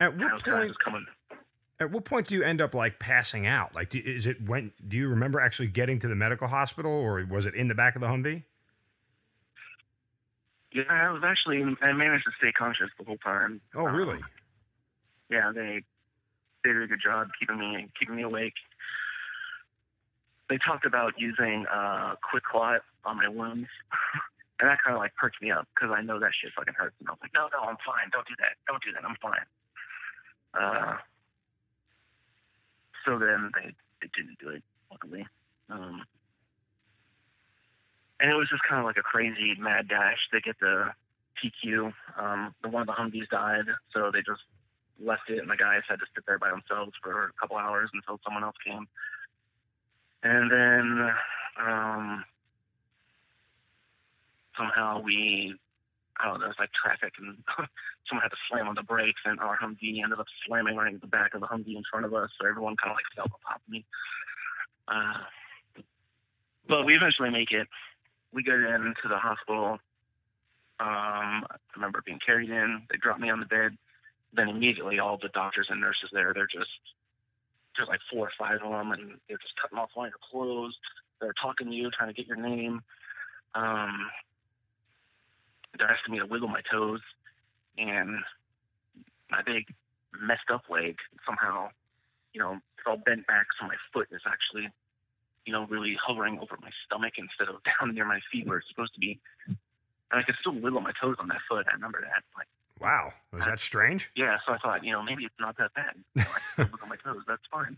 At 0.00 0.16
what 0.16 0.32
was 0.32 0.42
kind 0.42 0.58
of 0.62 0.66
point? 0.68 0.76
coming. 0.84 1.06
At 1.80 1.90
what 1.90 2.04
point 2.04 2.28
do 2.28 2.34
you 2.36 2.42
end 2.42 2.60
up 2.60 2.74
like 2.74 2.98
passing 2.98 3.46
out? 3.46 3.74
Like, 3.74 3.90
do, 3.90 4.00
is 4.04 4.26
it 4.26 4.46
when? 4.46 4.72
Do 4.86 4.96
you 4.96 5.08
remember 5.08 5.40
actually 5.40 5.68
getting 5.68 5.98
to 6.00 6.08
the 6.08 6.14
medical 6.14 6.48
hospital, 6.48 6.90
or 6.92 7.24
was 7.28 7.46
it 7.46 7.54
in 7.54 7.68
the 7.68 7.74
back 7.74 7.96
of 7.96 8.00
the 8.00 8.06
Humvee? 8.06 8.44
Yeah, 10.72 10.82
I 10.90 11.10
was 11.10 11.22
actually 11.24 11.62
I 11.82 11.92
managed 11.92 12.24
to 12.24 12.32
stay 12.38 12.52
conscious 12.52 12.90
the 12.98 13.04
whole 13.04 13.16
time. 13.18 13.60
Oh, 13.74 13.86
Um, 13.86 13.94
really? 13.96 14.18
yeah, 15.30 15.50
they 15.54 15.82
they 16.64 16.72
did 16.72 16.82
a 16.82 16.86
good 16.86 17.00
job 17.02 17.28
keeping 17.38 17.58
me 17.58 17.88
keeping 17.98 18.16
me 18.16 18.22
awake. 18.22 18.54
They 20.48 20.58
talked 20.58 20.86
about 20.86 21.14
using 21.18 21.66
uh, 21.66 22.14
QuikClot 22.22 22.80
on 23.04 23.16
my 23.16 23.28
wounds, 23.28 23.68
and 24.60 24.70
that 24.70 24.78
kind 24.84 24.94
of 24.94 25.00
like 25.00 25.14
perked 25.16 25.42
me 25.42 25.50
up 25.50 25.66
because 25.74 25.94
I 25.96 26.02
know 26.02 26.20
that 26.20 26.30
shit 26.40 26.52
fucking 26.56 26.74
hurts. 26.74 26.94
And 27.00 27.08
I 27.08 27.12
was 27.12 27.20
like, 27.22 27.34
no, 27.34 27.48
no, 27.50 27.66
I'm 27.66 27.78
fine. 27.84 28.10
Don't 28.12 28.26
do 28.26 28.34
that. 28.38 28.54
Don't 28.66 28.82
do 28.82 28.92
that. 28.94 29.04
I'm 29.04 29.18
fine. 29.20 29.46
Uh, 30.54 30.96
so 33.04 33.18
then 33.18 33.50
they 33.54 33.74
they 34.00 34.08
didn't 34.14 34.38
do 34.38 34.50
it, 34.50 34.62
luckily. 34.90 35.26
Um, 35.70 36.04
and 38.20 38.30
it 38.30 38.34
was 38.34 38.48
just 38.48 38.62
kind 38.68 38.80
of 38.80 38.86
like 38.86 38.96
a 38.96 39.02
crazy 39.02 39.54
mad 39.58 39.88
dash 39.88 40.18
to 40.32 40.40
get 40.40 40.58
the 40.60 40.90
TQ. 41.42 41.92
Um, 42.18 42.54
the 42.62 42.68
one 42.68 42.82
of 42.82 42.86
the 42.88 42.94
Humvees 42.94 43.28
died, 43.28 43.66
so 43.92 44.10
they 44.12 44.20
just 44.20 44.42
left 44.98 45.28
it, 45.28 45.38
and 45.38 45.50
the 45.50 45.56
guys 45.56 45.82
had 45.88 46.00
to 46.00 46.06
sit 46.14 46.24
there 46.26 46.38
by 46.38 46.50
themselves 46.50 46.92
for 47.02 47.24
a 47.24 47.32
couple 47.38 47.56
hours 47.56 47.90
until 47.92 48.18
someone 48.24 48.42
else 48.42 48.56
came. 48.64 48.88
And 50.22 50.50
then 50.50 51.10
um, 51.60 52.24
somehow 54.56 55.00
we, 55.00 55.54
I 56.18 56.28
don't 56.28 56.40
know, 56.40 56.46
it 56.46 56.48
was 56.48 56.56
like 56.58 56.70
traffic, 56.72 57.12
and 57.18 57.36
someone 58.08 58.22
had 58.22 58.30
to 58.30 58.36
slam 58.50 58.68
on 58.68 58.74
the 58.74 58.82
brakes, 58.82 59.20
and 59.24 59.40
our 59.40 59.56
Humvee 59.58 60.02
ended 60.02 60.18
up 60.18 60.26
slamming 60.46 60.76
right 60.76 60.92
in 60.92 61.00
the 61.00 61.06
back 61.06 61.34
of 61.34 61.40
the 61.40 61.46
Humvee 61.46 61.76
in 61.76 61.82
front 61.90 62.06
of 62.06 62.14
us, 62.14 62.30
so 62.40 62.48
everyone 62.48 62.76
kind 62.76 62.92
of 62.92 62.96
like 62.96 63.14
fell 63.14 63.24
of 63.26 63.60
me. 63.68 63.84
Uh, 64.88 65.82
but 66.68 66.84
we 66.84 66.94
eventually 66.94 67.30
make 67.30 67.52
it. 67.52 67.68
We 68.32 68.42
get 68.42 68.54
into 68.54 69.08
the 69.08 69.18
hospital. 69.18 69.78
Um, 70.78 71.46
I 71.48 71.56
remember 71.74 72.02
being 72.04 72.20
carried 72.24 72.50
in. 72.50 72.82
They 72.90 72.98
drop 72.98 73.18
me 73.18 73.30
on 73.30 73.40
the 73.40 73.46
bed. 73.46 73.76
Then 74.32 74.48
immediately, 74.48 74.98
all 74.98 75.18
the 75.20 75.28
doctors 75.28 75.68
and 75.70 75.80
nurses 75.80 76.10
there, 76.12 76.34
they're 76.34 76.46
just 76.46 76.70
there's 77.76 77.88
like 77.88 78.00
four 78.12 78.28
or 78.28 78.32
five 78.38 78.60
of 78.64 78.70
them, 78.70 78.92
and 78.92 79.18
they're 79.28 79.38
just 79.38 79.54
cutting 79.60 79.78
off 79.78 79.90
all 79.94 80.04
your 80.06 80.20
clothes. 80.30 80.74
They're 81.20 81.34
talking 81.40 81.68
to 81.68 81.74
you, 81.74 81.90
trying 81.90 82.08
to 82.08 82.14
get 82.14 82.26
your 82.26 82.36
name. 82.36 82.82
Um, 83.54 84.10
they're 85.78 85.90
asking 85.90 86.12
me 86.14 86.20
to 86.20 86.26
wiggle 86.26 86.48
my 86.48 86.62
toes, 86.70 87.00
and 87.78 88.20
my 89.30 89.42
big 89.44 89.66
messed 90.20 90.50
up 90.52 90.62
leg 90.70 90.96
somehow, 91.26 91.68
you 92.32 92.40
know, 92.40 92.54
it's 92.54 92.86
all 92.86 92.96
bent 92.96 93.26
back, 93.26 93.46
so 93.58 93.66
my 93.66 93.76
foot 93.92 94.08
is 94.10 94.22
actually, 94.26 94.68
you 95.44 95.52
know, 95.52 95.66
really 95.66 95.96
hovering 96.00 96.38
over 96.38 96.56
my 96.60 96.70
stomach 96.84 97.14
instead 97.18 97.48
of 97.52 97.60
down 97.68 97.94
near 97.94 98.06
my 98.06 98.20
feet 98.32 98.46
where 98.46 98.58
it's 98.58 98.68
supposed 98.68 98.94
to 98.94 99.00
be. 99.00 99.18
And 99.46 100.20
I 100.20 100.22
could 100.22 100.36
still 100.40 100.54
wiggle 100.54 100.80
my 100.80 100.92
toes 101.00 101.16
on 101.18 101.28
that 101.28 101.42
foot. 101.48 101.66
I 101.68 101.74
remember 101.74 102.00
that. 102.00 102.22
Like, 102.36 102.46
Wow, 102.80 103.12
was 103.32 103.44
that 103.46 103.58
strange? 103.58 104.10
yeah, 104.16 104.36
so 104.44 104.52
I 104.52 104.58
thought, 104.58 104.84
you 104.84 104.92
know, 104.92 105.02
maybe 105.02 105.24
it's 105.24 105.40
not 105.40 105.56
that 105.56 105.72
bad. 105.74 105.96
You 106.14 106.22
know, 106.22 106.28
I 106.28 106.40
can 106.56 106.70
wiggle 106.72 106.88
my 106.88 106.96
toes. 106.96 107.22
That's 107.26 107.46
fine. 107.50 107.76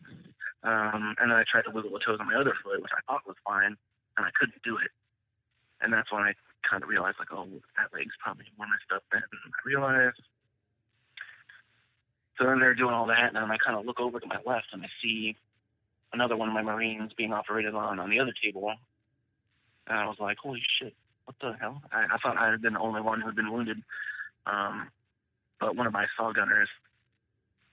Um, 0.65 1.15
and 1.21 1.31
then 1.31 1.39
I 1.39 1.45
tried 1.51 1.63
to 1.63 1.71
wiggle 1.71 1.93
the 1.93 2.01
toes 2.01 2.19
on 2.21 2.27
my 2.27 2.35
other 2.35 2.55
foot, 2.65 2.83
which 2.83 2.91
I 2.91 3.01
thought 3.07 3.23
was 3.27 3.37
fine, 3.47 3.77
and 4.17 4.27
I 4.27 4.31
couldn't 4.39 4.61
do 4.65 4.77
it. 4.77 4.91
And 5.81 5.93
that's 5.93 6.11
when 6.11 6.23
I 6.23 6.35
kind 6.69 6.83
of 6.83 6.89
realized, 6.89 7.17
like, 7.21 7.31
oh, 7.31 7.47
that 7.79 7.95
leg's 7.95 8.17
probably 8.19 8.47
more 8.59 8.67
messed 8.67 8.91
up 8.93 9.05
than 9.13 9.23
I 9.23 9.61
realized. 9.65 10.21
So 12.37 12.45
then 12.47 12.59
they're 12.59 12.75
doing 12.75 12.95
all 12.95 13.07
that, 13.07 13.29
and 13.29 13.37
then 13.37 13.51
I 13.51 13.57
kind 13.65 13.79
of 13.79 13.87
look 13.87 14.01
over 14.01 14.19
to 14.19 14.27
my 14.27 14.39
left, 14.45 14.67
and 14.73 14.83
I 14.83 14.89
see 15.03 15.37
another 16.13 16.37
one 16.37 16.49
of 16.49 16.55
my 16.55 16.63
Marines 16.63 17.13
being 17.17 17.33
operated 17.33 17.75
on 17.75 17.99
on 18.01 18.11
the 18.11 18.19
other 18.19 18.33
table. 18.43 18.73
And 19.87 19.99
I 19.99 20.07
was 20.07 20.17
like, 20.19 20.39
holy 20.39 20.63
shit, 20.81 20.95
what 21.25 21.37
the 21.41 21.55
hell? 21.61 21.83
I, 21.93 22.05
I 22.15 22.19
thought 22.19 22.37
I 22.37 22.51
had 22.51 22.63
been 22.63 22.75
the 22.75 22.81
only 22.81 23.01
one 23.01 23.21
who 23.21 23.27
had 23.27 23.37
been 23.37 23.53
wounded. 23.53 23.83
Um, 24.49 24.89
but 25.61 25.77
one 25.77 25.87
of 25.87 25.93
my 25.93 26.07
SAW 26.17 26.33
gunners, 26.33 26.69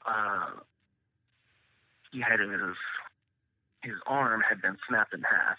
uh, 0.06 0.60
he 2.12 2.22
had 2.22 2.40
his 2.40 2.76
his 3.82 3.96
arm 4.08 4.42
had 4.42 4.62
been 4.62 4.78
snapped 4.88 5.14
in 5.14 5.22
half, 5.22 5.58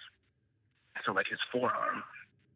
so 1.05 1.13
like 1.13 1.27
his 1.31 1.39
forearm, 1.53 2.03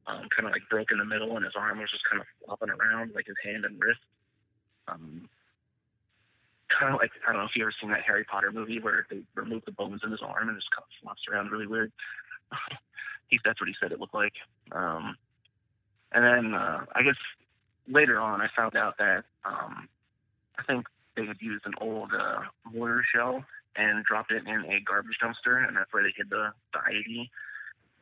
um, 0.06 0.28
kind 0.34 0.46
of 0.46 0.52
like 0.52 0.68
broke 0.68 0.90
in 0.90 0.98
the 0.98 1.04
middle, 1.04 1.36
and 1.36 1.44
his 1.44 1.54
arm 1.56 1.78
was 1.78 1.90
just 1.90 2.04
kind 2.10 2.20
of 2.20 2.26
flopping 2.44 2.70
around, 2.70 3.12
like 3.14 3.26
his 3.26 3.36
hand 3.44 3.64
and 3.64 3.80
wrist. 3.80 4.00
Um, 4.88 5.28
kind 6.68 6.94
of 6.94 7.00
like 7.00 7.10
I 7.26 7.32
don't 7.32 7.42
know 7.42 7.46
if 7.46 7.54
you 7.54 7.62
ever 7.62 7.74
seen 7.80 7.90
that 7.90 8.02
Harry 8.06 8.24
Potter 8.24 8.50
movie 8.52 8.80
where 8.80 9.06
they 9.10 9.20
remove 9.34 9.64
the 9.64 9.72
bones 9.72 10.00
in 10.04 10.10
his 10.10 10.20
arm 10.22 10.48
and 10.48 10.58
just 10.58 10.70
kind 10.74 10.84
of 10.84 10.92
flops 11.02 11.22
around 11.30 11.50
really 11.50 11.66
weird. 11.66 11.92
he 13.28 13.38
that's 13.44 13.60
what 13.60 13.68
he 13.68 13.74
said 13.80 13.92
it 13.92 14.00
looked 14.00 14.14
like. 14.14 14.34
Um, 14.72 15.16
and 16.12 16.24
then 16.24 16.54
uh, 16.54 16.84
I 16.94 17.02
guess 17.02 17.18
later 17.88 18.18
on 18.18 18.40
I 18.40 18.48
found 18.56 18.76
out 18.76 18.98
that 18.98 19.24
um, 19.44 19.88
I 20.58 20.62
think 20.64 20.86
they 21.16 21.26
had 21.26 21.36
used 21.40 21.66
an 21.66 21.74
old 21.80 22.10
uh, 22.12 22.42
mortar 22.72 23.02
shell 23.14 23.44
and 23.76 24.04
dropped 24.04 24.32
it 24.32 24.46
in 24.46 24.64
a 24.64 24.80
garbage 24.80 25.18
dumpster, 25.22 25.66
and 25.66 25.76
that's 25.76 25.92
where 25.92 26.02
they 26.02 26.12
hid 26.16 26.30
the, 26.30 26.52
the 26.72 26.78
IED. 26.78 27.30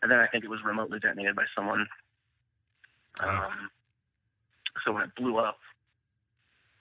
And 0.03 0.11
then 0.11 0.19
I 0.19 0.27
think 0.27 0.45
it 0.45 0.51
was 0.51 0.61
remotely 0.65 0.99
detonated 0.99 1.37
by 1.37 1.45
someone. 1.55 1.87
Um, 3.21 3.71
so 4.85 4.93
when 4.93 5.03
it 5.03 5.15
blew 5.17 5.39
up, 5.39 5.59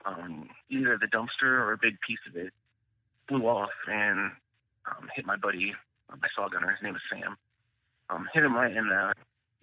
um, 0.06 0.50
either 0.70 0.98
the 0.98 1.08
dumpster 1.08 1.60
or 1.60 1.74
a 1.74 1.78
big 1.78 1.98
piece 2.06 2.20
of 2.30 2.36
it 2.36 2.54
blew 3.28 3.45
off 3.48 3.72
and 3.88 4.32
um, 4.86 5.10
hit 5.16 5.26
my 5.26 5.36
buddy, 5.36 5.74
my 6.10 6.28
SAW 6.36 6.50
gunner. 6.50 6.72
His 6.72 6.84
name 6.84 6.95
is 6.95 7.02
Sam. 7.12 7.36
Um, 8.10 8.28
hit 8.34 8.43
him 8.43 8.56
right 8.56 8.72
in 8.72 8.88
the, 8.88 9.14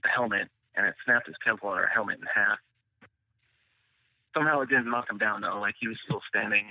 the 0.03 0.09
helmet, 0.09 0.49
and 0.77 0.87
it 0.87 0.95
snapped 1.05 1.27
his 1.27 1.37
Kevlar 1.47 1.87
helmet 1.93 2.19
in 2.19 2.27
half. 2.35 2.59
Somehow 4.35 4.61
it 4.61 4.69
didn't 4.69 4.91
knock 4.91 5.09
him 5.09 5.19
down 5.19 5.41
though. 5.41 5.61
Like 5.61 5.77
he 5.79 5.89
was 5.89 5.97
still 6.05 6.21
standing, 6.29 6.67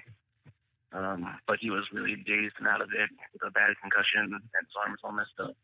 um, 0.92 1.40
but 1.48 1.58
he 1.60 1.70
was 1.72 1.88
really 1.94 2.16
dazed 2.16 2.56
and 2.60 2.68
out 2.68 2.82
of 2.82 2.90
it 2.92 3.10
with 3.32 3.42
a 3.48 3.52
bad 3.52 3.72
concussion, 3.82 4.36
and 4.36 4.44
his 4.44 4.76
arm 4.76 4.92
was 4.92 5.00
all 5.04 5.16
messed 5.16 5.40
up. 5.40 5.56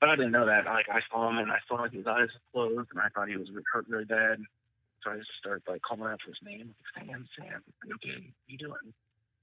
But 0.00 0.10
I 0.10 0.16
didn't 0.16 0.32
know 0.32 0.46
that. 0.46 0.66
Like 0.66 0.90
I 0.90 1.00
saw 1.08 1.30
him, 1.30 1.38
and 1.38 1.52
I 1.52 1.58
saw 1.68 1.76
like 1.76 1.92
his 1.92 2.06
eyes 2.06 2.28
closed, 2.52 2.90
and 2.90 3.00
I 3.00 3.08
thought 3.14 3.28
he 3.28 3.36
was 3.36 3.48
hurt 3.72 3.86
really 3.88 4.04
bad. 4.04 4.42
So 5.04 5.10
I 5.10 5.16
just 5.16 5.30
started 5.38 5.62
like 5.68 5.82
calling 5.82 6.10
out 6.10 6.20
for 6.20 6.30
his 6.30 6.42
name, 6.42 6.74
like, 6.96 7.06
Sam, 7.06 7.28
Sam, 7.38 7.62
okay? 7.94 8.26
You 8.48 8.58
doing? 8.58 8.92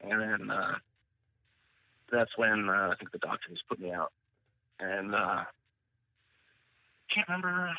And 0.02 0.22
then 0.22 0.52
uh, 0.52 0.76
that's 2.12 2.32
when 2.38 2.68
uh, 2.68 2.92
I 2.92 2.96
think 3.00 3.12
the 3.12 3.20
doctors 3.20 3.64
put 3.68 3.80
me 3.80 3.92
out, 3.92 4.12
and 4.80 5.16
uh, 5.16 5.44
can't 7.14 7.28
remember. 7.28 7.72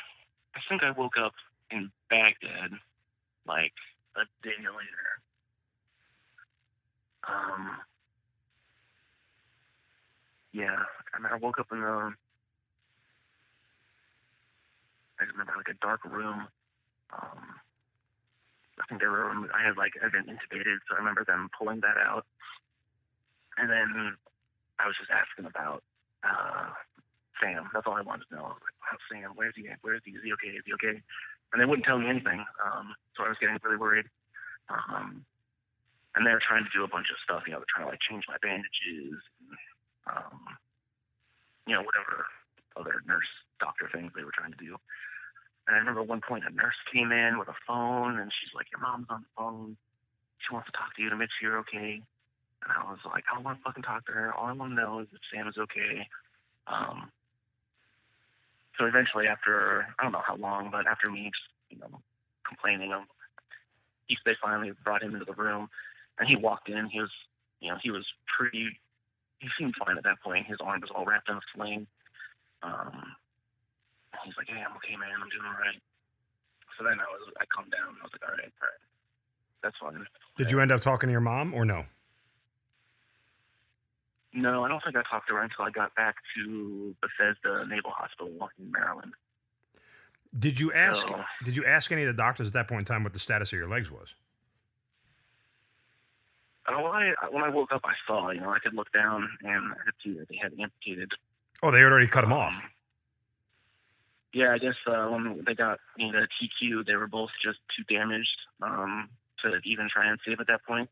I 0.55 0.59
think 0.67 0.83
I 0.83 0.91
woke 0.91 1.17
up 1.23 1.33
in 1.71 1.91
Baghdad 2.09 2.71
like 3.47 3.73
a 4.15 4.23
day 4.43 4.57
later. 4.59 5.07
Um, 7.27 7.77
yeah, 10.53 10.77
I 11.13 11.19
mean, 11.19 11.31
I 11.31 11.37
woke 11.37 11.59
up 11.59 11.67
in 11.71 11.81
the. 11.81 12.13
I 15.19 15.25
just 15.25 15.33
remember 15.33 15.53
like 15.55 15.69
a 15.69 15.77
dark 15.85 16.03
room. 16.05 16.47
Um, 17.13 17.43
I 18.79 18.85
think 18.89 19.01
they 19.01 19.07
were. 19.07 19.29
I 19.53 19.63
had 19.65 19.77
like 19.77 19.93
I'd 20.03 20.11
been 20.11 20.25
intubated, 20.25 20.81
so 20.89 20.95
I 20.95 20.99
remember 20.99 21.23
them 21.23 21.49
pulling 21.57 21.79
that 21.81 21.97
out. 21.97 22.25
And 23.57 23.69
then 23.69 24.17
I 24.79 24.87
was 24.87 24.95
just 24.97 25.11
asking 25.11 25.45
about 25.45 25.83
uh, 26.23 26.73
Sam. 27.41 27.69
That's 27.73 27.85
all 27.85 27.93
I 27.93 28.01
wanted 28.01 28.25
to 28.29 28.35
know. 28.35 28.57
Like, 28.57 28.99
Sam? 29.11 29.31
Where's 29.35 29.53
he? 29.55 29.69
at? 29.69 29.77
Where's 29.81 30.01
he? 30.05 30.11
Is 30.11 30.23
he 30.23 30.33
okay? 30.33 30.57
Is 30.57 30.63
he 30.65 30.73
okay? 30.73 31.01
And 31.51 31.61
they 31.61 31.65
wouldn't 31.65 31.85
tell 31.85 31.99
me 31.99 32.07
anything. 32.07 32.39
Um, 32.63 32.95
so 33.15 33.23
I 33.23 33.29
was 33.29 33.37
getting 33.39 33.59
really 33.63 33.77
worried. 33.77 34.05
Um, 34.71 35.25
and 36.15 36.27
they 36.27 36.31
were 36.31 36.43
trying 36.43 36.63
to 36.63 36.73
do 36.75 36.83
a 36.83 36.91
bunch 36.91 37.07
of 37.11 37.19
stuff. 37.23 37.43
You 37.47 37.53
know, 37.53 37.59
they're 37.59 37.71
trying 37.71 37.87
to 37.87 37.91
like 37.91 38.03
change 38.03 38.23
my 38.27 38.39
bandages, 38.43 39.19
and, 39.39 39.55
um, 40.11 40.39
you 41.67 41.75
know, 41.75 41.83
whatever 41.83 42.27
other 42.75 43.03
nurse 43.07 43.27
doctor 43.59 43.87
things 43.91 44.11
they 44.15 44.23
were 44.23 44.35
trying 44.35 44.51
to 44.51 44.59
do. 44.59 44.75
And 45.67 45.75
I 45.75 45.79
remember 45.79 46.03
one 46.03 46.19
point 46.19 46.43
a 46.47 46.51
nurse 46.51 46.75
came 46.91 47.11
in 47.11 47.39
with 47.39 47.47
a 47.47 47.55
phone, 47.67 48.19
and 48.19 48.31
she's 48.31 48.53
like, 48.55 48.67
"Your 48.71 48.81
mom's 48.81 49.07
on 49.09 49.21
the 49.21 49.33
phone. 49.37 49.77
She 50.39 50.53
wants 50.53 50.67
to 50.67 50.75
talk 50.75 50.95
to 50.95 51.01
you 51.01 51.09
to 51.09 51.15
make 51.15 51.29
sure 51.31 51.51
you're 51.51 51.63
okay." 51.67 52.01
And 52.63 52.69
I 52.71 52.83
was 52.89 52.99
like, 53.05 53.23
"I 53.31 53.35
don't 53.35 53.43
want 53.43 53.59
to 53.59 53.63
fucking 53.63 53.83
talk 53.83 54.05
to 54.07 54.11
her. 54.11 54.33
All 54.33 54.47
I 54.47 54.53
want 54.53 54.75
to 54.75 54.81
know 54.81 54.99
is 54.99 55.07
if 55.13 55.21
Sam 55.31 55.47
is 55.47 55.57
okay." 55.57 56.07
Um, 56.67 57.11
so 58.77 58.85
eventually, 58.85 59.27
after 59.27 59.87
I 59.99 60.03
don't 60.03 60.11
know 60.11 60.23
how 60.25 60.35
long, 60.35 60.69
but 60.71 60.87
after 60.87 61.09
me, 61.09 61.31
just, 61.31 61.49
you 61.69 61.79
know, 61.79 62.01
complaining, 62.47 62.91
um, 62.93 63.05
he 64.07 64.17
they 64.25 64.35
finally 64.41 64.71
brought 64.83 65.03
him 65.03 65.13
into 65.13 65.25
the 65.25 65.33
room, 65.33 65.69
and 66.19 66.27
he 66.27 66.35
walked 66.35 66.69
in. 66.69 66.87
He 66.87 66.99
was, 66.99 67.11
you 67.59 67.69
know, 67.69 67.77
he 67.81 67.91
was 67.91 68.05
pretty. 68.37 68.79
He 69.39 69.47
seemed 69.57 69.73
fine 69.75 69.97
at 69.97 70.03
that 70.03 70.21
point. 70.23 70.45
His 70.47 70.57
arm 70.61 70.81
was 70.81 70.91
all 70.93 71.05
wrapped 71.05 71.29
in 71.29 71.35
a 71.35 71.41
sling. 71.55 71.87
Um, 72.63 73.15
he's 74.23 74.35
like, 74.37 74.47
"Hey, 74.47 74.61
I'm 74.61 74.75
okay, 74.77 74.95
man. 74.95 75.09
I'm 75.21 75.29
doing 75.29 75.45
all 75.45 75.59
right." 75.59 75.79
So 76.77 76.83
then 76.83 76.99
I 76.99 77.07
was, 77.11 77.33
I 77.39 77.45
calmed 77.53 77.71
down. 77.71 77.95
I 77.99 78.03
was 78.03 78.11
like, 78.13 78.23
"All 78.23 78.35
right, 78.35 78.51
all 78.61 78.67
right, 78.67 78.83
that's 79.63 79.77
fine." 79.79 80.05
Did 80.37 80.51
you 80.51 80.59
end 80.59 80.71
up 80.71 80.81
talking 80.81 81.07
to 81.07 81.11
your 81.11 81.21
mom 81.21 81.53
or 81.53 81.65
no? 81.65 81.85
No, 84.33 84.63
I 84.63 84.69
don't 84.69 84.81
think 84.83 84.95
I 84.95 85.01
talked 85.09 85.27
to 85.27 85.35
her 85.35 85.41
until 85.41 85.65
I 85.65 85.71
got 85.71 85.93
back 85.95 86.15
to 86.35 86.95
Bethesda 87.01 87.65
Naval 87.67 87.91
Hospital 87.91 88.49
in 88.57 88.71
Maryland. 88.71 89.13
Did 90.37 90.59
you 90.59 90.71
ask? 90.71 91.05
No. 91.05 91.23
Did 91.43 91.55
you 91.55 91.65
ask 91.65 91.91
any 91.91 92.03
of 92.03 92.07
the 92.07 92.21
doctors 92.21 92.47
at 92.47 92.53
that 92.53 92.67
point 92.69 92.81
in 92.81 92.85
time 92.85 93.03
what 93.03 93.11
the 93.13 93.19
status 93.19 93.51
of 93.51 93.59
your 93.59 93.67
legs 93.67 93.91
was? 93.91 94.13
Uh, 96.65 96.81
when 96.81 96.91
I 96.91 97.13
when 97.31 97.43
I 97.43 97.49
woke 97.49 97.71
up, 97.73 97.81
I 97.83 97.93
saw, 98.07 98.29
you 98.31 98.39
know, 98.39 98.49
I 98.49 98.59
could 98.59 98.73
look 98.73 98.91
down 98.93 99.27
and 99.41 99.71
I 99.73 99.83
could 99.83 99.93
see 100.03 100.17
that 100.17 100.29
they 100.29 100.37
had 100.41 100.53
amputated. 100.59 101.11
Oh, 101.61 101.71
they 101.71 101.79
had 101.79 101.91
already 101.91 102.07
cut 102.07 102.21
them 102.21 102.33
off. 102.33 102.53
Um, 102.53 102.61
Yeah, 104.33 104.53
I 104.53 104.57
guess 104.57 104.75
uh, 104.87 105.07
when 105.07 105.43
they 105.45 105.53
got 105.53 105.79
me 105.97 106.11
the 106.11 106.27
TQ, 106.39 106.85
they 106.85 106.95
were 106.95 107.07
both 107.07 107.31
just 107.43 107.59
too 107.75 107.83
damaged 107.93 108.37
um, 108.61 109.09
to 109.43 109.59
even 109.65 109.89
try 109.91 110.09
and 110.09 110.19
save 110.25 110.39
at 110.39 110.47
that 110.47 110.63
point. 110.65 110.89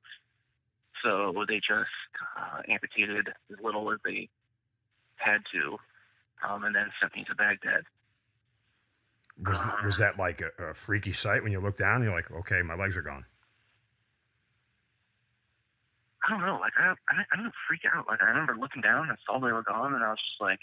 So 1.03 1.33
they 1.47 1.57
just 1.57 1.89
uh, 2.37 2.61
amputated 2.67 3.29
as 3.51 3.57
little 3.63 3.91
as 3.91 3.99
they 4.03 4.29
had 5.15 5.39
to, 5.53 5.77
um, 6.47 6.63
and 6.63 6.75
then 6.75 6.91
sent 6.99 7.15
me 7.15 7.25
to 7.29 7.35
Baghdad. 7.35 7.83
Was 9.45 9.61
was 9.85 9.97
that 9.99 10.19
like 10.19 10.41
a, 10.41 10.63
a 10.63 10.73
freaky 10.73 11.13
sight 11.13 11.43
when 11.43 11.51
you 11.51 11.61
look 11.61 11.77
down? 11.77 11.97
And 11.97 12.03
you're 12.05 12.15
like, 12.15 12.29
okay, 12.29 12.61
my 12.61 12.75
legs 12.75 12.97
are 12.97 13.01
gone. 13.01 13.25
I 16.27 16.31
don't 16.31 16.41
know, 16.41 16.59
like 16.59 16.73
I, 16.77 16.93
I, 17.09 17.23
I 17.31 17.35
didn't 17.37 17.53
freak 17.67 17.81
out. 17.95 18.05
Like 18.07 18.21
I 18.21 18.25
remember 18.25 18.55
looking 18.59 18.81
down 18.81 19.07
and 19.07 19.17
saw 19.25 19.39
they 19.39 19.53
were 19.53 19.63
gone, 19.63 19.93
and 19.93 20.03
I 20.03 20.09
was 20.09 20.19
just 20.19 20.41
like, 20.41 20.59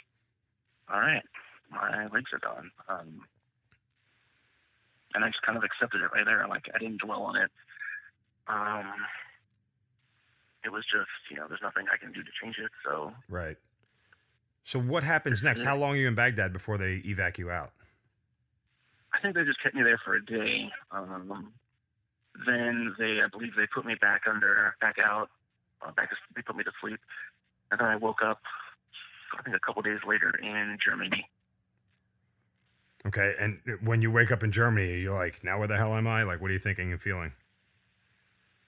all 0.93 1.01
right, 1.01 1.23
my 1.71 2.07
legs 2.09 2.31
are 2.33 2.39
gone. 2.39 2.71
Um, 2.89 3.23
and 5.15 5.25
I 5.25 5.29
just 5.29 5.43
kind 5.43 5.57
of 5.57 5.65
accepted 5.65 6.03
it 6.03 6.13
right 6.15 6.27
there. 6.27 6.47
Like 6.47 6.67
I 6.75 6.79
didn't 6.79 7.01
dwell 7.01 7.23
on 7.23 7.37
it. 7.37 7.51
Um, 8.49 8.93
it 10.67 10.73
was 10.73 10.85
just, 10.85 11.09
you 11.31 11.37
know, 11.37 11.47
there's 11.49 11.63
nothing 11.63 11.87
I 11.93 11.97
can 11.97 12.13
do 12.13 12.23
to 12.23 12.31
change 12.43 12.57
it. 12.59 12.71
So 12.85 13.13
Right. 13.29 13.57
So 14.65 14.81
what 14.81 15.05
happens 15.05 15.45
next? 15.45 15.63
How 15.63 15.77
long 15.77 15.93
are 15.93 15.97
you 15.97 16.09
in 16.09 16.17
Baghdad 16.17 16.53
before 16.53 16.77
they 16.77 17.01
evac 17.07 17.39
you 17.39 17.51
out? 17.51 17.71
I 19.15 19.21
think 19.21 19.37
they 19.37 19.45
just 19.45 19.63
kept 19.63 19.77
me 19.77 19.83
there 19.85 20.01
for 20.05 20.17
a 20.17 20.25
day. 20.25 20.69
Um, 20.91 21.53
then 22.45 22.93
they, 22.99 23.21
I 23.25 23.29
believe, 23.31 23.53
they 23.57 23.69
put 23.73 23.87
me 23.87 23.95
back 24.01 24.23
under, 24.29 24.75
back 24.81 24.97
out, 24.99 25.31
uh, 25.87 25.93
back. 25.93 26.11
To, 26.11 26.17
they 26.35 26.43
put 26.43 26.57
me 26.57 26.65
to 26.65 26.73
sleep, 26.83 26.99
and 27.71 27.81
then 27.81 27.87
I 27.87 27.95
woke 27.97 28.23
up. 28.27 28.41
I 29.39 29.43
think 29.43 29.57
a 29.57 29.61
couple 29.61 29.83
days 29.83 30.01
later 30.07 30.33
in 30.43 30.77
Germany. 30.85 31.31
Okay, 33.07 33.35
and 33.39 33.61
when 33.83 34.03
you 34.03 34.11
wake 34.11 34.33
up 34.33 34.43
in 34.43 34.51
Germany, 34.51 34.99
you're 34.99 35.17
like, 35.17 35.45
now 35.45 35.59
where 35.59 35.69
the 35.69 35.77
hell 35.77 35.95
am 35.95 36.09
I? 36.09 36.25
Like, 36.25 36.41
what 36.43 36.51
are 36.51 36.55
you 36.55 36.59
thinking 36.59 36.91
and 36.91 37.01
feeling? 37.01 37.33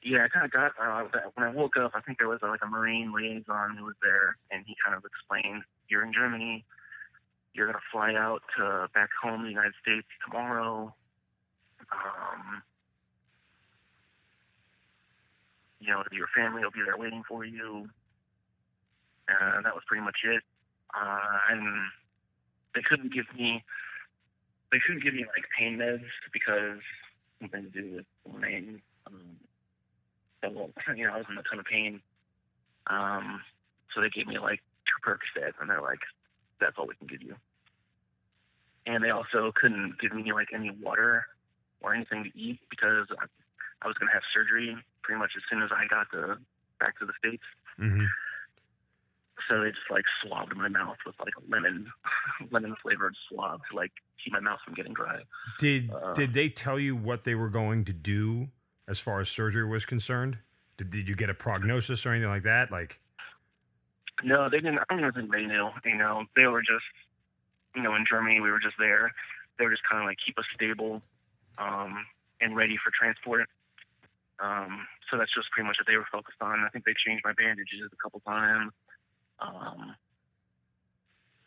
Yeah, 0.03 0.25
I 0.25 0.29
kind 0.29 0.45
of 0.45 0.53
got 0.53 0.73
uh, 0.81 1.03
when 1.35 1.47
I 1.49 1.51
woke 1.53 1.77
up. 1.77 1.93
I 1.95 2.01
think 2.01 2.19
there 2.19 2.29
was 2.29 2.39
uh, 2.43 2.49
like 2.49 2.61
a 2.63 2.67
Marine 2.67 3.13
liaison 3.13 3.77
who 3.77 3.85
was 3.85 3.97
there, 4.01 4.37
and 4.51 4.65
he 4.67 4.77
kind 4.85 4.97
of 4.97 5.05
explained, 5.05 5.65
"You're 5.89 6.05
in 6.05 6.13
Germany. 6.13 6.65
You're 7.53 7.67
gonna 7.67 7.83
fly 7.91 8.15
out 8.15 8.43
to 8.57 8.89
back 8.95 9.11
home, 9.21 9.43
the 9.43 9.51
United 9.51 9.75
States 9.83 10.07
tomorrow. 10.25 10.95
Um, 11.91 12.63
you 15.81 15.89
know, 15.91 16.05
your 16.13 16.29
family 16.37 16.63
will 16.63 16.71
be 16.71 16.83
there 16.85 16.97
waiting 16.97 17.25
for 17.29 17.45
you." 17.45 17.89
And 19.29 19.67
that 19.67 19.75
was 19.75 19.83
pretty 19.87 20.05
much 20.05 20.19
it. 20.25 20.43
Uh, 20.95 21.39
and 21.51 21.91
they 22.75 22.81
couldn't 22.89 23.13
give 23.13 23.27
me, 23.37 23.63
they 24.73 24.79
couldn't 24.87 25.03
give 25.03 25.13
me 25.13 25.25
like 25.27 25.45
pain 25.59 25.77
meds 25.77 26.07
because 26.33 26.81
something 27.41 27.65
to 27.65 27.71
do 27.71 27.97
with 27.97 28.41
main. 28.41 28.81
Um, 29.07 29.37
so, 30.43 30.71
you 30.97 31.07
know, 31.07 31.15
I 31.15 31.19
was 31.19 31.27
in 31.31 31.39
a 31.39 31.43
ton 31.43 31.59
of 31.59 31.65
pain. 31.67 32.01
Um, 32.87 33.43
so 33.95 34.01
they 34.01 34.09
gave 34.11 34.27
me 34.27 34.39
like 34.39 34.61
two 34.87 34.99
Percocet, 35.05 35.53
and 35.61 35.69
they're 35.69 35.83
like, 35.83 36.01
"That's 36.61 36.77
all 36.79 36.87
we 36.87 36.95
can 36.95 37.07
give 37.07 37.23
you." 37.23 37.37
And 38.87 39.05
they 39.05 39.11
also 39.11 39.53
couldn't 39.55 40.01
give 40.01 40.13
me 40.13 40.33
like 40.33 40.49
any 40.55 40.71
water 40.71 41.27
or 41.81 41.95
anything 41.95 42.25
to 42.25 42.31
eat 42.39 42.61
because 42.71 43.07
I, 43.19 43.27
I 43.83 43.87
was 43.87 43.97
going 43.99 44.09
to 44.09 44.15
have 44.15 44.23
surgery 44.33 44.77
pretty 45.03 45.19
much 45.19 45.33
as 45.37 45.43
soon 45.51 45.63
as 45.63 45.71
I 45.73 45.87
got 45.87 46.11
to 46.13 46.39
back 46.81 46.99
to 47.01 47.07
the 47.07 47.13
states. 47.19 47.45
hmm 47.77 48.05
So 49.49 49.63
they 49.63 49.71
just 49.71 49.91
like 49.91 50.05
swabbed 50.23 50.57
my 50.57 50.69
mouth 50.69 50.97
with 51.05 51.17
like 51.21 51.35
a 51.37 51.51
lemon, 51.51 51.93
lemon 52.51 52.75
flavored 52.83 53.15
swab 53.29 53.61
to 53.71 53.77
like 53.77 53.93
keep 54.25 54.33
my 54.33 54.41
mouth 54.41 54.61
from 54.65 54.75
getting 54.75 54.95
dry. 54.95 55.21
Did 55.59 55.91
Uh, 55.93 56.15
did 56.15 56.33
they 56.33 56.49
tell 56.49 56.79
you 56.79 56.97
what 56.97 57.25
they 57.25 57.35
were 57.35 57.51
going 57.51 57.85
to 57.87 57.93
do 57.93 58.49
as 58.89 58.99
far 58.99 59.21
as 59.21 59.29
surgery 59.29 59.67
was 59.67 59.85
concerned? 59.85 60.39
Did, 60.79 60.91
did 60.91 61.09
you 61.09 61.15
get 61.15 61.31
a 61.31 61.35
prognosis 61.35 62.07
or 62.07 62.11
anything 62.11 62.31
like 62.31 62.45
that? 62.45 62.71
Like, 62.71 62.99
No, 64.25 64.49
they 64.49 64.59
didn't. 64.59 64.81
I 64.89 64.97
don't 64.99 65.15
think 65.15 65.31
they 65.31 65.45
knew. 65.45 65.69
You 65.85 65.97
know, 65.97 66.25
they 66.35 66.47
were 66.47 66.63
just, 66.63 66.87
you 67.77 67.83
know, 67.83 67.95
in 67.95 68.05
Germany, 68.09 68.41
we 68.41 68.51
were 68.51 68.61
just 68.61 68.77
there. 68.79 69.13
They 69.59 69.65
were 69.65 69.71
just 69.71 69.83
kind 69.91 70.03
of 70.03 70.07
like 70.07 70.19
keep 70.25 70.39
us 70.39 70.45
stable, 70.55 71.03
um, 71.59 72.07
and 72.41 72.57
ready 72.57 72.77
for 72.83 72.93
transport. 72.99 73.49
Um, 74.41 74.87
so 75.11 75.19
that's 75.19 75.35
just 75.35 75.51
pretty 75.51 75.67
much 75.67 75.77
what 75.81 75.87
they 75.87 75.97
were 75.97 76.07
focused 76.11 76.41
on. 76.41 76.61
I 76.61 76.69
think 76.71 76.85
they 76.85 76.95
changed 76.95 77.25
my 77.25 77.33
bandages 77.33 77.91
a 77.93 77.97
couple 78.03 78.21
times. 78.21 78.73
Um, 79.41 79.95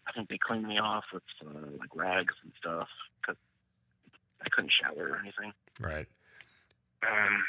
I 0.07 0.11
think 0.13 0.27
they 0.29 0.37
cleaned 0.37 0.67
me 0.67 0.77
off 0.77 1.05
with 1.13 1.23
uh, 1.45 1.71
like 1.79 1.95
rags 1.95 2.33
and 2.43 2.51
stuff 2.59 2.89
because 3.21 3.37
I 4.43 4.49
couldn't 4.49 4.71
shower 4.75 5.11
or 5.11 5.19
anything. 5.23 5.53
right? 5.79 6.07
Um, 7.03 7.43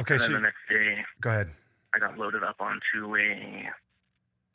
Okay, 0.00 0.16
so 0.16 0.32
the 0.32 0.38
next 0.38 0.62
day, 0.70 1.04
go 1.20 1.30
ahead. 1.30 1.50
I 1.92 1.98
got 1.98 2.16
loaded 2.16 2.44
up 2.44 2.60
onto 2.60 3.16
a, 3.16 3.68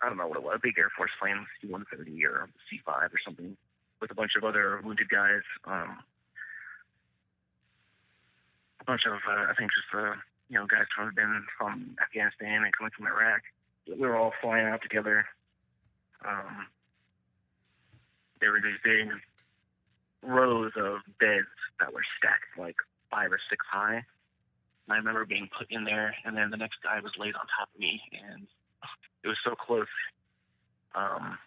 I 0.02 0.08
don't 0.08 0.18
know 0.18 0.28
what 0.28 0.38
it 0.38 0.44
was, 0.44 0.56
a 0.56 0.60
big 0.62 0.80
Air 0.80 0.90
Force 0.96 1.12
plane, 1.20 1.46
C-130 1.62 2.24
or 2.26 2.50
C-5 2.70 2.88
or 2.88 3.12
something, 3.26 3.58
with 4.00 4.10
a 4.10 4.16
bunch 4.16 4.32
of 4.38 4.46
other 4.46 4.80
wounded 4.84 5.10
guys. 5.10 5.44
Um, 5.66 6.00
a 8.80 8.84
bunch 8.86 9.02
of, 9.06 9.20
uh, 9.28 9.52
I 9.52 9.54
think, 9.58 9.72
just 9.76 9.94
uh, 9.94 10.16
you 10.48 10.58
know, 10.58 10.66
guys 10.66 10.86
have 10.98 11.14
been 11.16 11.44
from 11.58 11.98
Afghanistan 12.02 12.64
and 12.64 12.74
coming 12.78 12.92
from 12.96 13.08
Iraq. 13.08 13.42
We 13.88 14.08
were 14.08 14.16
all 14.16 14.34
flying 14.42 14.68
out 14.68 14.82
together. 14.82 15.26
Um, 16.26 16.68
there 18.40 18.52
were 18.52 18.62
these 18.62 18.80
big 18.82 19.10
rows 20.24 20.72
of 20.76 21.02
beds 21.20 21.54
that 21.80 21.94
were 21.94 22.04
stacked 22.18 22.58
like 22.58 22.76
five 23.12 23.32
or 23.32 23.40
six 23.50 23.66
high. 23.72 24.04
I 24.90 24.96
remember 24.98 25.26
being 25.26 25.50
put 25.58 25.68
in 25.72 25.86
there, 25.86 26.14
and 26.26 26.36
then 26.36 26.50
the 26.50 26.58
next 26.58 26.78
guy 26.84 27.00
was 27.00 27.14
laid 27.18 27.36
on 27.36 27.48
top 27.58 27.70
of 27.74 27.80
me, 27.80 28.02
and 28.12 28.48
it 29.24 29.28
was 29.28 29.38
so 29.44 29.56
close. 29.56 29.88
Um, 30.94 31.38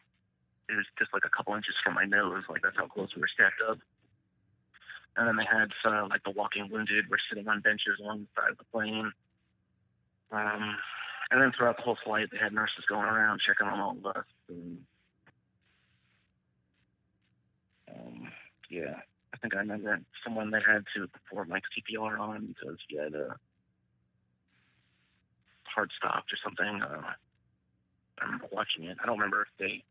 it 0.68 0.74
was 0.74 0.86
just 0.98 1.12
like 1.12 1.22
a 1.24 1.30
couple 1.30 1.54
inches 1.54 1.74
from 1.84 1.94
my 1.94 2.04
nose, 2.04 2.44
like 2.48 2.62
that's 2.62 2.76
how 2.76 2.86
close 2.86 3.14
we 3.14 3.20
were 3.20 3.30
stacked 3.32 3.60
up. 3.68 3.78
And 5.16 5.28
then 5.28 5.36
they 5.36 5.44
had 5.44 5.70
uh, 5.84 6.06
like 6.08 6.24
the 6.24 6.30
walking 6.30 6.68
wounded 6.70 7.08
were 7.08 7.20
sitting 7.28 7.48
on 7.48 7.60
benches 7.60 8.00
along 8.00 8.26
the 8.26 8.40
side 8.40 8.50
of 8.50 8.58
the 8.58 8.64
plane. 8.72 9.12
Um, 10.32 10.76
and 11.30 11.40
then 11.40 11.52
throughout 11.56 11.76
the 11.76 11.82
whole 11.82 11.98
flight, 12.04 12.28
they 12.30 12.38
had 12.38 12.52
nurses 12.52 12.84
going 12.88 13.06
around 13.06 13.40
checking 13.46 13.66
on 13.66 13.80
all 13.80 13.96
of 13.96 14.16
us. 14.16 14.24
And, 14.48 14.78
um, 17.88 18.32
yeah, 18.70 18.94
I 19.34 19.36
think 19.38 19.54
I 19.54 19.58
remember 19.58 20.00
someone 20.24 20.50
that 20.50 20.62
had 20.66 20.84
to 20.96 21.08
perform 21.08 21.48
like 21.48 21.62
CPR 21.76 22.18
on 22.18 22.46
because 22.46 22.78
he 22.88 22.96
had 22.96 23.14
a 23.14 23.36
heart 25.64 25.90
stopped 25.96 26.32
or 26.32 26.36
something. 26.42 26.82
Uh, 26.82 27.12
I 28.20 28.24
remember 28.24 28.46
watching 28.50 28.84
it. 28.84 28.96
I 29.02 29.06
don't 29.06 29.18
remember 29.18 29.42
if 29.42 29.48
they. 29.58 29.84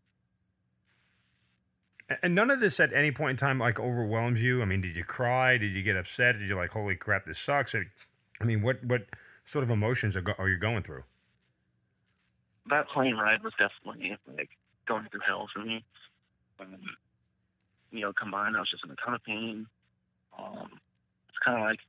And 2.21 2.35
none 2.35 2.51
of 2.51 2.59
this 2.59 2.79
at 2.79 2.93
any 2.93 3.11
point 3.11 3.31
in 3.31 3.37
time 3.37 3.59
like 3.59 3.79
overwhelms 3.79 4.41
you. 4.41 4.61
I 4.61 4.65
mean, 4.65 4.81
did 4.81 4.95
you 4.95 5.03
cry? 5.03 5.57
Did 5.57 5.73
you 5.73 5.81
get 5.81 5.95
upset? 5.95 6.37
Did 6.37 6.47
you 6.47 6.55
like, 6.55 6.71
holy 6.71 6.95
crap, 6.95 7.25
this 7.25 7.39
sucks? 7.39 7.73
I 7.73 7.83
I 8.39 8.43
mean, 8.43 8.61
what 8.61 8.83
what 8.83 9.05
sort 9.45 9.63
of 9.63 9.69
emotions 9.69 10.15
are, 10.15 10.21
go- 10.21 10.35
are 10.37 10.49
you 10.49 10.57
going 10.57 10.83
through? 10.83 11.03
That 12.69 12.87
plane 12.89 13.15
ride 13.15 13.43
was 13.43 13.53
definitely 13.59 14.17
like 14.35 14.49
going 14.87 15.07
through 15.11 15.21
hell 15.25 15.47
for 15.53 15.59
me. 15.59 15.83
Um, 16.59 16.77
you 17.91 18.01
know, 18.01 18.13
combined, 18.13 18.55
I 18.55 18.59
was 18.59 18.69
just 18.69 18.83
in 18.83 18.91
a 18.91 18.95
ton 18.95 19.13
of 19.13 19.23
pain. 19.23 19.67
Um, 20.37 20.69
it's 21.29 21.37
kind 21.43 21.57
of 21.57 21.63
like 21.63 21.79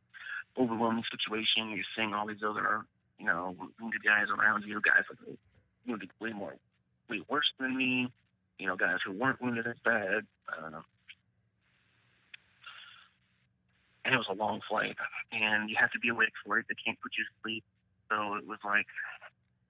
overwhelming 0.58 1.04
situation. 1.10 1.70
You're 1.70 1.84
seeing 1.96 2.14
all 2.14 2.26
these 2.26 2.44
other, 2.46 2.84
you 3.18 3.26
know, 3.26 3.56
wounded 3.80 4.04
guys 4.04 4.26
around 4.30 4.64
you, 4.66 4.80
guys 4.80 5.04
like 5.10 5.38
you 5.84 5.92
know, 5.92 5.98
way 6.20 6.32
more, 6.32 6.54
way 7.08 7.22
worse 7.28 7.50
than 7.58 7.76
me. 7.76 8.12
You 8.58 8.66
know, 8.66 8.76
guys 8.76 8.98
who 9.04 9.12
weren't 9.12 9.40
wounded 9.42 9.66
as 9.66 9.76
bad. 9.84 10.26
Uh, 10.48 10.80
and 14.06 14.14
it 14.14 14.18
was 14.18 14.30
a 14.30 14.38
long 14.38 14.60
flight, 14.70 14.94
and 15.32 15.68
you 15.68 15.74
have 15.78 15.90
to 15.90 15.98
be 15.98 16.08
awake 16.08 16.32
for 16.44 16.58
it. 16.58 16.66
They 16.68 16.78
can't 16.78 16.98
put 17.02 17.18
you 17.18 17.24
to 17.26 17.34
sleep, 17.42 17.64
so 18.08 18.38
it 18.38 18.46
was 18.46 18.62
like 18.64 18.86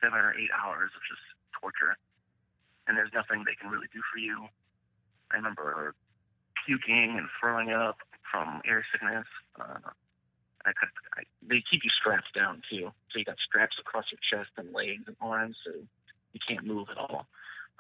seven 0.05 0.21
or 0.21 0.37
eight 0.37 0.53
hours 0.53 0.93
of 0.93 1.03
just 1.09 1.25
torture. 1.57 1.97
And 2.87 2.97
there's 2.97 3.11
nothing 3.17 3.43
they 3.43 3.57
can 3.57 3.73
really 3.73 3.89
do 3.93 4.01
for 4.13 4.21
you. 4.21 4.47
I 5.33 5.37
remember 5.37 5.97
puking 6.67 7.17
and 7.19 7.29
throwing 7.41 7.71
up 7.71 7.99
from 8.31 8.61
air 8.67 8.85
sickness. 8.93 9.27
Uh, 9.59 9.79
I 10.67 10.71
I, 11.17 11.23
they 11.43 11.63
keep 11.71 11.85
you 11.85 11.91
strapped 11.91 12.35
down 12.35 12.63
too, 12.69 12.91
so 13.11 13.19
you 13.19 13.25
got 13.25 13.37
straps 13.47 13.77
across 13.81 14.07
your 14.11 14.21
chest 14.29 14.51
and 14.57 14.75
legs 14.75 15.05
and 15.07 15.17
arms, 15.21 15.57
so 15.65 15.73
you 16.33 16.41
can't 16.47 16.67
move 16.67 16.89
at 16.91 16.99
all. 16.99 17.27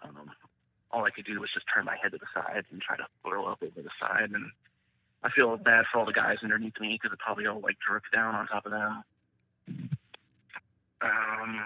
Um, 0.03 0.31
all 0.91 1.05
I 1.05 1.11
could 1.11 1.27
do 1.27 1.41
was 1.41 1.51
just 1.53 1.67
turn 1.73 1.85
my 1.85 1.97
head 2.01 2.13
to 2.13 2.19
the 2.19 2.31
side 2.33 2.65
and 2.71 2.81
try 2.81 2.97
to 2.97 3.07
throw 3.23 3.47
up 3.47 3.59
over 3.63 3.83
the 3.83 3.91
side, 4.01 4.31
and 4.33 4.51
I 5.23 5.31
feel 5.31 5.57
bad 5.57 5.85
for 5.91 5.99
all 5.99 6.07
the 6.07 6.13
guys 6.13 6.39
underneath 6.43 6.79
me 6.81 6.99
because 7.01 7.13
it 7.13 7.19
probably 7.19 7.47
all 7.47 7.61
like 7.61 7.77
dripped 7.87 8.13
down 8.13 8.35
on 8.35 8.47
top 8.47 8.67
of 8.67 8.73
them. 8.73 9.03
Um, 11.03 11.65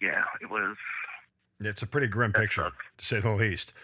yeah, 0.00 0.24
it 0.40 0.50
was. 0.50 0.76
It's 1.60 1.82
a 1.82 1.86
pretty 1.86 2.06
grim 2.06 2.32
that 2.32 2.40
picture, 2.40 2.70
to 2.98 3.04
say 3.04 3.20
the 3.20 3.30
least. 3.30 3.74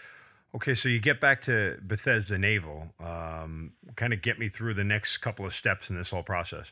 Okay, 0.55 0.73
so 0.73 0.87
you 0.87 0.99
get 0.99 1.19
back 1.19 1.41
to 1.43 1.77
Bethesda 1.81 2.37
Naval. 2.37 2.87
Um, 2.99 3.73
kind 3.97 4.13
of 4.13 4.21
get 4.21 4.39
me 4.39 4.47
through 4.47 4.75
the 4.75 4.85
next 4.85 5.17
couple 5.17 5.45
of 5.45 5.53
steps 5.53 5.89
in 5.89 5.97
this 5.97 6.11
whole 6.11 6.23
process. 6.23 6.67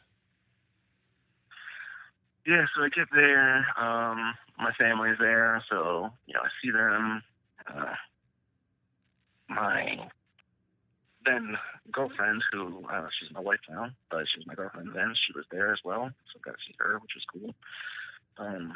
Yeah, 2.46 2.66
so 2.76 2.84
I 2.84 2.90
get 2.90 3.08
there. 3.14 3.58
Um, 3.78 4.34
my 4.58 4.72
family's 4.78 5.18
there, 5.20 5.64
so 5.70 6.10
you 6.26 6.34
know 6.34 6.42
I 6.42 6.50
see 6.62 6.72
them. 6.72 7.24
Uh, 7.68 7.96
my 9.50 10.10
then 11.26 11.56
girlfriend, 11.92 12.42
who 12.52 12.86
uh, 12.92 13.08
she's 13.20 13.34
my 13.34 13.40
wife 13.40 13.60
now, 13.70 13.90
but 14.10 14.26
she 14.32 14.40
was 14.40 14.48
my 14.48 14.56
girlfriend 14.56 14.90
then. 14.94 15.14
She 15.26 15.34
was 15.36 15.46
there 15.52 15.72
as 15.72 15.80
well, 15.86 16.10
so 16.10 16.40
I 16.40 16.50
got 16.50 16.58
to 16.58 16.64
see 16.68 16.76
her, 16.80 17.00
which 17.00 17.12
was 17.16 17.26
cool. 17.32 17.56
Um, 18.38 18.74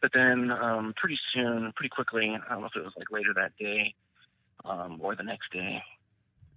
but 0.00 0.10
then 0.14 0.50
um, 0.50 0.94
pretty 0.96 1.18
soon, 1.34 1.72
pretty 1.76 1.90
quickly, 1.90 2.30
I 2.34 2.52
don't 2.52 2.60
know 2.60 2.66
if 2.66 2.76
it 2.76 2.84
was 2.84 2.94
like 2.96 3.10
later 3.10 3.34
that 3.34 3.52
day 3.58 3.94
um, 4.64 4.98
or 5.00 5.14
the 5.14 5.22
next 5.22 5.52
day, 5.52 5.82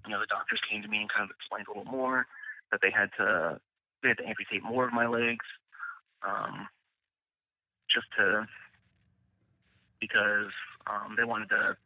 you 0.05 0.11
know, 0.11 0.19
the 0.19 0.27
doctors 0.27 0.61
came 0.69 0.81
to 0.81 0.87
me 0.87 0.99
and 0.99 1.09
kind 1.11 1.29
of 1.29 1.35
explained 1.35 1.67
a 1.67 1.77
little 1.77 1.91
more 1.91 2.25
that 2.71 2.79
they 2.81 2.91
had 2.91 3.09
to 3.17 3.59
they 4.01 4.09
had 4.09 4.17
to 4.17 4.27
amputate 4.27 4.63
more 4.63 4.85
of 4.85 4.93
my 4.93 5.07
legs, 5.07 5.45
um, 6.27 6.67
just 7.93 8.07
to 8.17 8.45
because 10.01 10.51
um, 10.87 11.15
they 11.17 11.23
wanted 11.23 11.49
to 11.49 11.77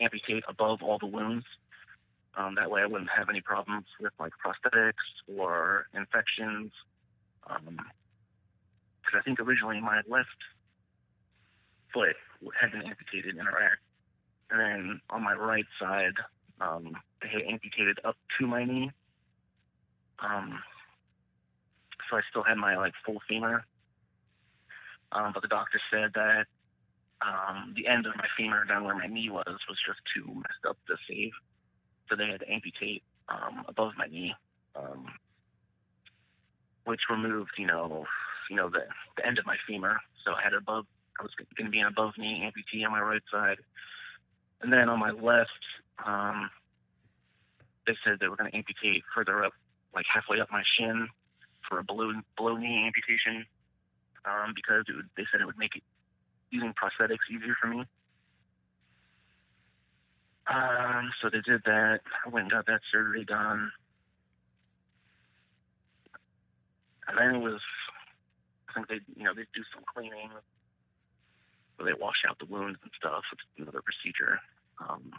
amputate 0.00 0.44
above 0.48 0.82
all 0.82 0.98
the 0.98 1.06
wounds. 1.06 1.46
Um, 2.36 2.54
that 2.56 2.70
way, 2.70 2.82
I 2.82 2.86
wouldn't 2.86 3.10
have 3.14 3.28
any 3.28 3.40
problems 3.40 3.86
with 4.00 4.12
like 4.20 4.32
prosthetics 4.44 4.92
or 5.38 5.86
infections. 5.94 6.72
Because 7.46 9.18
I 9.18 9.22
think 9.22 9.40
originally 9.40 9.80
my 9.80 10.00
left 10.08 10.28
foot 11.92 12.16
had 12.60 12.72
been 12.72 12.82
amputated 12.82 13.36
in 13.36 13.40
Iraq, 13.40 13.78
and 14.50 14.60
then 14.60 15.00
on 15.10 15.22
my 15.22 15.34
right 15.34 15.66
side, 15.80 16.14
um, 16.60 16.96
they 17.20 17.28
had 17.28 17.42
amputated 17.42 17.98
up 18.04 18.16
to 18.38 18.46
my 18.46 18.64
knee. 18.64 18.90
Um, 20.18 20.60
so 22.10 22.16
I 22.16 22.20
still 22.30 22.42
had 22.42 22.56
my 22.56 22.76
like 22.76 22.92
full 23.04 23.18
femur. 23.28 23.64
Um, 25.12 25.32
but 25.34 25.42
the 25.42 25.48
doctor 25.48 25.80
said 25.90 26.10
that 26.14 26.46
um, 27.20 27.74
the 27.76 27.86
end 27.86 28.06
of 28.06 28.16
my 28.16 28.26
femur 28.36 28.64
down 28.64 28.84
where 28.84 28.94
my 28.94 29.06
knee 29.06 29.30
was 29.30 29.46
was 29.46 29.78
just 29.86 30.00
too 30.14 30.26
messed 30.34 30.64
up 30.68 30.76
to 30.88 30.96
save. 31.08 31.32
So 32.08 32.16
they 32.16 32.26
had 32.26 32.40
to 32.40 32.50
amputate 32.50 33.02
um, 33.28 33.64
above 33.68 33.92
my 33.96 34.06
knee, 34.06 34.34
um, 34.74 35.06
which 36.84 37.00
removed, 37.10 37.52
you 37.58 37.66
know, 37.66 38.06
you 38.50 38.56
know 38.56 38.68
the 38.68 38.84
the 39.16 39.26
end 39.26 39.38
of 39.38 39.46
my 39.46 39.56
femur. 39.66 39.98
So 40.24 40.32
I 40.32 40.42
had 40.42 40.54
above. 40.54 40.86
I 41.18 41.22
was 41.22 41.32
going 41.36 41.66
to 41.66 41.70
be 41.70 41.80
an 41.80 41.86
above 41.86 42.14
knee 42.18 42.42
amputee 42.44 42.84
on 42.84 42.92
my 42.92 43.00
right 43.00 43.22
side, 43.30 43.58
and 44.60 44.72
then 44.72 44.88
on 44.88 44.98
my 44.98 45.10
left, 45.10 45.50
um, 46.04 46.50
they 47.86 47.94
said 48.04 48.18
they 48.20 48.28
were 48.28 48.36
going 48.36 48.50
to 48.50 48.56
amputate 48.56 49.02
further 49.14 49.44
up, 49.44 49.52
like 49.94 50.06
halfway 50.12 50.40
up 50.40 50.48
my 50.50 50.62
shin, 50.78 51.08
for 51.68 51.78
a 51.78 51.84
below 51.84 52.12
below 52.36 52.56
knee 52.56 52.84
amputation, 52.86 53.46
um, 54.24 54.52
because 54.54 54.84
would, 54.88 55.08
they 55.16 55.24
said 55.30 55.40
it 55.40 55.46
would 55.46 55.58
make 55.58 55.76
it 55.76 55.82
using 56.50 56.74
prosthetics 56.74 57.26
easier 57.30 57.54
for 57.60 57.68
me. 57.68 57.84
Um, 60.46 61.10
so 61.20 61.30
they 61.30 61.40
did 61.40 61.62
that. 61.64 62.00
I 62.26 62.28
went 62.28 62.44
and 62.44 62.52
got 62.52 62.66
that 62.66 62.80
surgery 62.90 63.24
done. 63.24 63.70
And 67.08 67.18
then 67.18 67.34
it 67.36 67.44
was, 67.44 67.60
I 68.68 68.72
think 68.74 68.88
they, 68.88 69.00
you 69.16 69.24
know, 69.24 69.34
they 69.34 69.42
do 69.54 69.62
some 69.74 69.84
cleaning, 69.92 70.30
they 71.84 71.94
wash 71.98 72.24
out 72.28 72.38
the 72.38 72.46
wounds 72.46 72.78
and 72.82 72.90
stuff. 72.96 73.22
It's 73.32 73.42
another 73.58 73.82
procedure. 73.82 74.38
Um, 74.80 75.12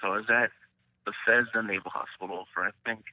so 0.00 0.08
I 0.08 0.16
was 0.16 0.26
at 0.30 0.50
Bethesda 1.04 1.62
Naval 1.62 1.90
Hospital 1.90 2.46
for 2.52 2.64
I 2.64 2.70
think, 2.84 3.04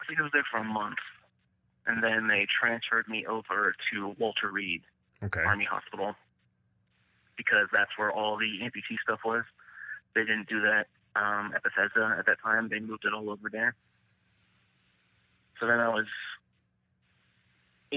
I 0.00 0.06
think 0.06 0.20
I 0.20 0.22
was 0.22 0.32
there 0.32 0.46
for 0.50 0.58
a 0.58 0.64
month, 0.64 0.98
and 1.86 2.02
then 2.02 2.28
they 2.28 2.46
transferred 2.60 3.08
me 3.08 3.26
over 3.26 3.74
to 3.92 4.14
Walter 4.18 4.50
Reed 4.50 4.82
Okay. 5.22 5.40
Army 5.40 5.64
Hospital 5.64 6.14
because 7.36 7.68
that's 7.72 7.90
where 7.96 8.10
all 8.12 8.36
the 8.36 8.60
amputee 8.62 9.00
stuff 9.02 9.20
was. 9.24 9.44
They 10.14 10.22
didn't 10.22 10.48
do 10.48 10.60
that 10.60 10.86
um, 11.14 11.52
at 11.54 11.62
Bethesda 11.62 12.16
at 12.18 12.26
that 12.26 12.36
time. 12.42 12.68
They 12.68 12.80
moved 12.80 13.04
it 13.04 13.12
all 13.14 13.30
over 13.30 13.48
there. 13.50 13.74
So 15.60 15.66
then 15.66 15.80
I 15.80 15.88
was 15.88 16.06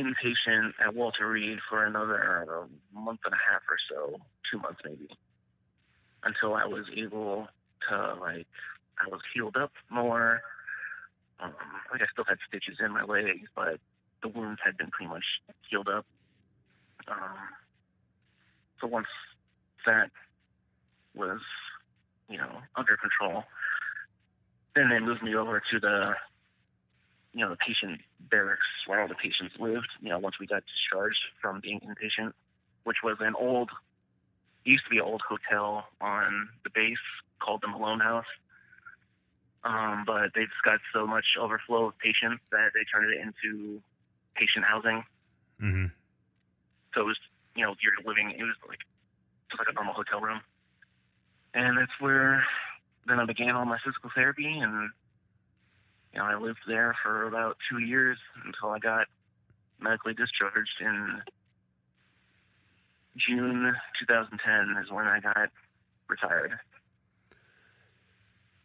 inpatient 0.04 0.72
at 0.86 0.96
Walter 0.96 1.30
Reed 1.30 1.60
for 1.70 1.86
another 1.86 2.48
uh, 2.50 3.00
month 3.00 3.20
and 3.26 3.34
a 3.34 3.38
half 3.38 3.62
or 3.70 3.78
so, 3.90 4.20
two 4.52 4.60
months 4.60 4.80
maybe, 4.84 5.08
until 6.24 6.56
I 6.56 6.66
was 6.66 6.86
able 6.96 7.48
to 7.90 8.16
like 8.20 8.48
I 9.00 9.10
was 9.10 9.22
healed 9.34 9.56
up 9.56 9.72
more. 9.90 10.42
Um, 11.40 11.54
like 11.92 12.02
I 12.02 12.06
still 12.12 12.26
had 12.28 12.38
stitches 12.48 12.78
in 12.84 12.92
my 12.92 13.04
legs, 13.04 13.48
but 13.56 13.80
the 14.22 14.28
wounds 14.28 14.60
had 14.64 14.78
been 14.78 14.90
pretty 14.90 15.10
much 15.10 15.24
healed 15.70 15.88
up. 15.88 16.06
Um, 17.08 17.38
so 18.82 18.88
once 18.88 19.08
that 19.86 20.12
was, 21.16 21.40
you 22.28 22.38
know, 22.38 22.60
under 22.76 22.98
control, 22.98 23.44
then 24.76 24.90
they 24.90 25.00
moved 25.00 25.24
me 25.24 25.36
over 25.36 25.62
to 25.72 25.80
the, 25.80 26.14
you 27.40 27.46
know, 27.46 27.52
the 27.52 27.56
patient 27.56 28.02
barracks 28.30 28.68
where 28.86 29.02
all 29.02 29.08
the 29.08 29.16
patients 29.16 29.56
lived. 29.58 29.88
You 30.02 30.10
know, 30.10 30.20
once 30.20 30.36
we 30.42 30.46
got 30.46 30.64
discharged 30.68 31.24
from 31.42 31.62
being 31.62 31.80
inpatient, 31.80 32.34
which 32.84 32.98
was 33.02 33.16
an 33.22 33.34
old, 33.34 33.70
used 34.66 34.84
to 34.84 34.90
be 34.90 34.98
an 34.98 35.06
old 35.06 35.22
hotel 35.22 35.86
on 36.02 36.50
the 36.66 36.70
base 36.70 36.98
called 37.42 37.62
the 37.62 37.70
Mologne 37.70 38.02
House. 38.02 38.28
Um, 39.64 40.04
but 40.06 40.32
they 40.36 40.42
just 40.42 40.64
got 40.66 40.80
so 40.92 41.08
much 41.08 41.24
overflow 41.40 41.88
of 41.88 41.98
patients 42.00 42.44
that 42.52 42.72
they 42.74 42.84
turned 42.84 43.10
it 43.10 43.22
into 43.22 43.82
patient 44.36 44.66
housing. 44.66 45.06
Mm-hmm. 45.62 45.86
So 46.94 47.02
it 47.02 47.06
was, 47.06 47.18
you 47.56 47.64
know, 47.64 47.74
you're 47.82 48.04
living, 48.06 48.32
it 48.38 48.44
was 48.44 48.56
like, 48.68 48.80
just 49.50 49.60
like 49.60 49.70
a 49.72 49.74
normal 49.74 49.94
hotel 49.94 50.20
room. 50.20 50.42
And 51.54 51.78
that's 51.78 51.96
where 52.02 52.44
then 53.08 53.22
I 53.22 53.26
began 53.26 53.56
all 53.56 53.64
my 53.64 53.80
physical 53.84 54.12
therapy 54.14 54.60
and, 54.60 54.90
you 56.14 56.20
know, 56.20 56.26
I 56.26 56.36
lived 56.36 56.60
there 56.68 56.96
for 57.04 57.28
about 57.28 57.58
two 57.70 57.80
years 57.80 58.18
until 58.46 58.70
I 58.70 58.80
got 58.80 59.08
medically 59.80 60.14
discharged 60.14 60.82
in 60.82 61.22
June 63.18 63.76
2010 64.00 64.84
is 64.84 64.92
when 64.92 65.06
I 65.06 65.20
got 65.20 65.50
retired. 66.08 66.60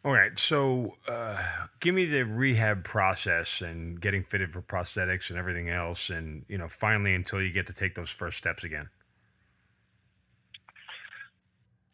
All 0.03 0.11
right. 0.11 0.37
So, 0.37 0.97
uh, 1.07 1.41
give 1.79 1.95
me 1.95 2.05
the 2.05 2.23
rehab 2.23 2.83
process 2.83 3.61
and 3.61 3.99
getting 3.99 4.23
fitted 4.23 4.53
for 4.53 4.61
prosthetics 4.61 5.31
and 5.31 5.39
everything 5.39 5.69
else, 5.69 6.11
and 6.11 6.45
you 6.47 6.59
know, 6.59 6.67
finally 6.69 7.15
until 7.15 7.41
you 7.41 7.51
get 7.51 7.65
to 7.67 7.73
take 7.73 7.95
those 7.95 8.11
first 8.11 8.37
steps 8.37 8.63
again. 8.63 8.89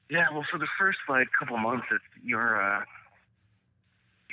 Yeah, 0.10 0.26
well, 0.34 0.44
for 0.52 0.58
the 0.58 0.68
first 0.78 0.98
like 1.08 1.28
couple 1.40 1.58
months, 1.58 1.86
it's 1.90 2.04
you're 2.22 2.62
uh, 2.62 2.84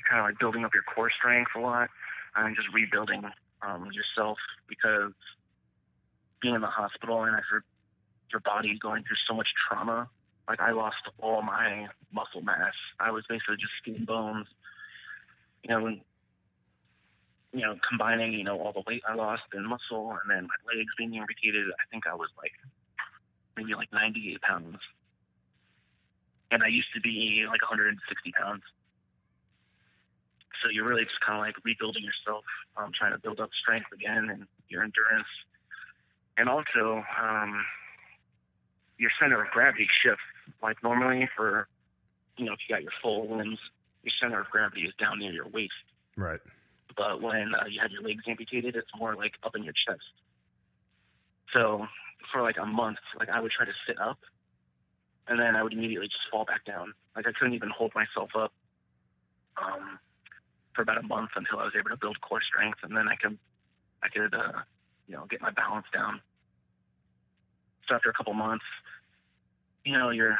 kind 0.08 0.20
of 0.20 0.26
like 0.26 0.38
building 0.38 0.64
up 0.64 0.72
your 0.74 0.82
core 0.82 1.10
strength 1.10 1.50
a 1.56 1.60
lot 1.60 1.88
and 2.36 2.56
just 2.56 2.68
rebuilding 2.72 3.22
um, 3.62 3.90
yourself 3.92 4.38
because 4.68 5.12
being 6.40 6.54
in 6.54 6.60
the 6.60 6.68
hospital 6.68 7.24
and 7.24 7.34
after 7.34 7.64
your 8.30 8.40
body 8.40 8.78
going 8.80 9.02
through 9.02 9.16
so 9.28 9.34
much 9.34 9.48
trauma, 9.66 10.08
like 10.48 10.60
I 10.60 10.72
lost 10.72 11.02
all 11.18 11.42
my 11.42 11.88
muscle 12.12 12.42
mass. 12.42 12.74
I 13.00 13.10
was 13.10 13.24
basically 13.28 13.56
just 13.56 13.72
skin 13.82 13.96
and 13.96 14.06
bones. 14.06 14.46
You 15.64 15.70
know, 15.70 15.86
and, 15.86 16.00
you 17.52 17.60
know, 17.60 17.76
combining 17.88 18.32
you 18.32 18.44
know 18.44 18.60
all 18.60 18.72
the 18.72 18.82
weight 18.86 19.02
I 19.08 19.14
lost 19.14 19.42
in 19.52 19.66
muscle 19.66 20.16
and 20.22 20.30
then 20.30 20.46
my 20.46 20.60
legs 20.72 20.92
being 20.96 21.18
amputated, 21.18 21.66
I 21.66 21.84
think 21.90 22.06
I 22.06 22.14
was 22.14 22.28
like 22.38 22.52
maybe 23.56 23.74
like 23.74 23.92
98 23.92 24.40
pounds 24.42 24.78
and 26.50 26.62
I 26.62 26.68
used 26.68 26.88
to 26.94 27.00
be 27.00 27.44
like 27.46 27.60
160 27.62 28.00
pounds. 28.32 28.62
So 30.62 30.70
you're 30.70 30.86
really 30.86 31.04
just 31.04 31.20
kind 31.24 31.38
of 31.38 31.44
like 31.46 31.56
rebuilding 31.64 32.02
yourself, 32.02 32.44
um, 32.76 32.90
trying 32.96 33.12
to 33.12 33.18
build 33.18 33.40
up 33.40 33.50
strength 33.60 33.86
again 33.92 34.28
and 34.30 34.46
your 34.68 34.82
endurance, 34.82 35.28
and 36.36 36.48
also 36.48 37.04
um, 37.20 37.64
your 38.98 39.10
center 39.20 39.42
of 39.42 39.50
gravity 39.50 39.88
shifts. 40.02 40.24
Like 40.62 40.82
normally, 40.82 41.28
for 41.36 41.68
you 42.36 42.46
know, 42.46 42.52
if 42.52 42.58
you 42.68 42.74
got 42.74 42.82
your 42.82 42.92
full 43.02 43.36
limbs, 43.36 43.58
your 44.02 44.12
center 44.20 44.40
of 44.40 44.46
gravity 44.48 44.82
is 44.82 44.94
down 44.98 45.18
near 45.18 45.32
your 45.32 45.48
waist. 45.48 45.72
Right. 46.16 46.40
But 46.96 47.22
when 47.22 47.54
uh, 47.54 47.66
you 47.70 47.80
have 47.80 47.90
your 47.90 48.02
legs 48.02 48.24
amputated, 48.26 48.74
it's 48.74 48.90
more 48.98 49.14
like 49.14 49.32
up 49.44 49.54
in 49.54 49.62
your 49.62 49.74
chest. 49.86 50.02
So 51.52 51.86
for 52.32 52.42
like 52.42 52.56
a 52.60 52.66
month, 52.66 52.98
like 53.18 53.28
I 53.28 53.40
would 53.40 53.52
try 53.52 53.66
to 53.66 53.72
sit 53.86 54.00
up 54.00 54.18
and 55.28 55.38
then 55.38 55.54
I 55.56 55.62
would 55.62 55.72
immediately 55.72 56.08
just 56.08 56.26
fall 56.30 56.44
back 56.44 56.64
down. 56.64 56.94
Like 57.14 57.26
I 57.26 57.32
couldn't 57.38 57.54
even 57.54 57.70
hold 57.70 57.92
myself 57.94 58.30
up 58.36 58.52
um, 59.56 59.98
for 60.78 60.82
about 60.82 60.98
a 60.98 61.02
month 61.02 61.30
until 61.34 61.58
I 61.58 61.64
was 61.64 61.72
able 61.76 61.90
to 61.90 61.96
build 61.96 62.20
core 62.20 62.40
strength, 62.40 62.78
and 62.84 62.96
then 62.96 63.08
I 63.08 63.16
could, 63.16 63.36
I 64.00 64.08
could, 64.08 64.32
uh, 64.32 64.60
you 65.08 65.16
know, 65.16 65.26
get 65.28 65.40
my 65.40 65.50
balance 65.50 65.86
down. 65.92 66.20
So 67.88 67.96
after 67.96 68.10
a 68.10 68.12
couple 68.12 68.32
months, 68.32 68.64
you 69.84 69.98
know, 69.98 70.10
your 70.10 70.38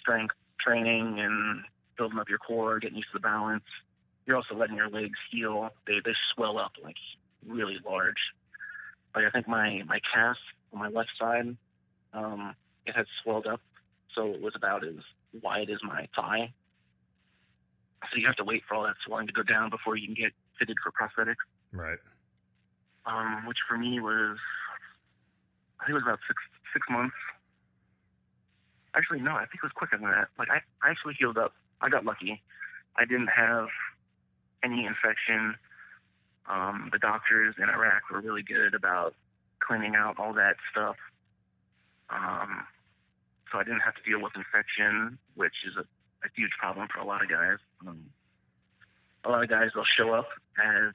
strength 0.00 0.34
training 0.58 1.20
and 1.20 1.64
building 1.98 2.18
up 2.18 2.30
your 2.30 2.38
core, 2.38 2.78
getting 2.78 2.96
used 2.96 3.08
to 3.12 3.18
the 3.18 3.20
balance. 3.20 3.64
You're 4.24 4.36
also 4.36 4.54
letting 4.54 4.76
your 4.76 4.88
legs 4.88 5.18
heal. 5.30 5.68
They 5.86 6.00
they 6.02 6.14
swell 6.34 6.58
up 6.58 6.72
like 6.82 6.96
really 7.46 7.76
large. 7.84 8.32
Like 9.14 9.26
I 9.26 9.30
think 9.30 9.46
my 9.46 9.82
my 9.86 10.00
calf 10.14 10.36
on 10.72 10.78
my 10.78 10.88
left 10.88 11.10
side. 11.20 11.54
Um, 12.14 12.54
it 12.86 12.96
had 12.96 13.04
swelled 13.22 13.46
up, 13.46 13.60
so 14.14 14.32
it 14.32 14.40
was 14.40 14.54
about 14.56 14.86
as 14.86 14.94
wide 15.42 15.68
as 15.68 15.80
my 15.82 16.08
thigh. 16.16 16.54
So 18.10 18.18
you 18.18 18.26
have 18.26 18.36
to 18.36 18.44
wait 18.44 18.62
for 18.68 18.74
all 18.74 18.84
that 18.84 18.96
swelling 19.04 19.26
to 19.26 19.32
go 19.32 19.42
down 19.42 19.70
before 19.70 19.96
you 19.96 20.06
can 20.06 20.14
get 20.14 20.32
fitted 20.58 20.76
for 20.82 20.92
prosthetics. 20.92 21.42
Right. 21.72 21.98
Um, 23.06 23.46
which 23.46 23.58
for 23.68 23.78
me 23.78 24.00
was, 24.00 24.38
I 25.80 25.86
think 25.86 25.90
it 25.90 25.94
was 25.94 26.02
about 26.02 26.20
six 26.26 26.42
six 26.72 26.86
months. 26.90 27.16
Actually, 28.94 29.20
no, 29.20 29.32
I 29.32 29.46
think 29.46 29.62
it 29.62 29.62
was 29.62 29.72
quicker 29.72 29.98
than 29.98 30.10
that. 30.10 30.28
Like 30.38 30.48
I, 30.50 30.60
I 30.86 30.90
actually 30.90 31.14
healed 31.18 31.38
up. 31.38 31.52
I 31.80 31.88
got 31.88 32.04
lucky. 32.04 32.42
I 32.96 33.04
didn't 33.04 33.28
have 33.28 33.68
any 34.62 34.86
infection. 34.86 35.54
Um, 36.48 36.90
the 36.92 36.98
doctors 36.98 37.54
in 37.58 37.68
Iraq 37.68 38.08
were 38.10 38.20
really 38.20 38.42
good 38.42 38.74
about 38.74 39.14
cleaning 39.60 39.94
out 39.96 40.18
all 40.18 40.32
that 40.34 40.56
stuff. 40.70 40.96
Um, 42.10 42.64
so 43.50 43.58
I 43.58 43.64
didn't 43.64 43.80
have 43.80 43.94
to 43.94 44.02
deal 44.02 44.20
with 44.20 44.32
infection, 44.36 45.18
which 45.34 45.54
is 45.66 45.76
a, 45.76 45.84
a 46.26 46.30
huge 46.34 46.52
problem 46.58 46.88
for 46.92 47.00
a 47.00 47.06
lot 47.06 47.22
of 47.22 47.28
guys. 47.28 47.58
Um, 47.86 48.10
a 49.24 49.28
lot 49.30 49.42
of 49.42 49.48
guys 49.48 49.70
will 49.74 49.88
show 49.96 50.12
up 50.12 50.28
as 50.58 50.92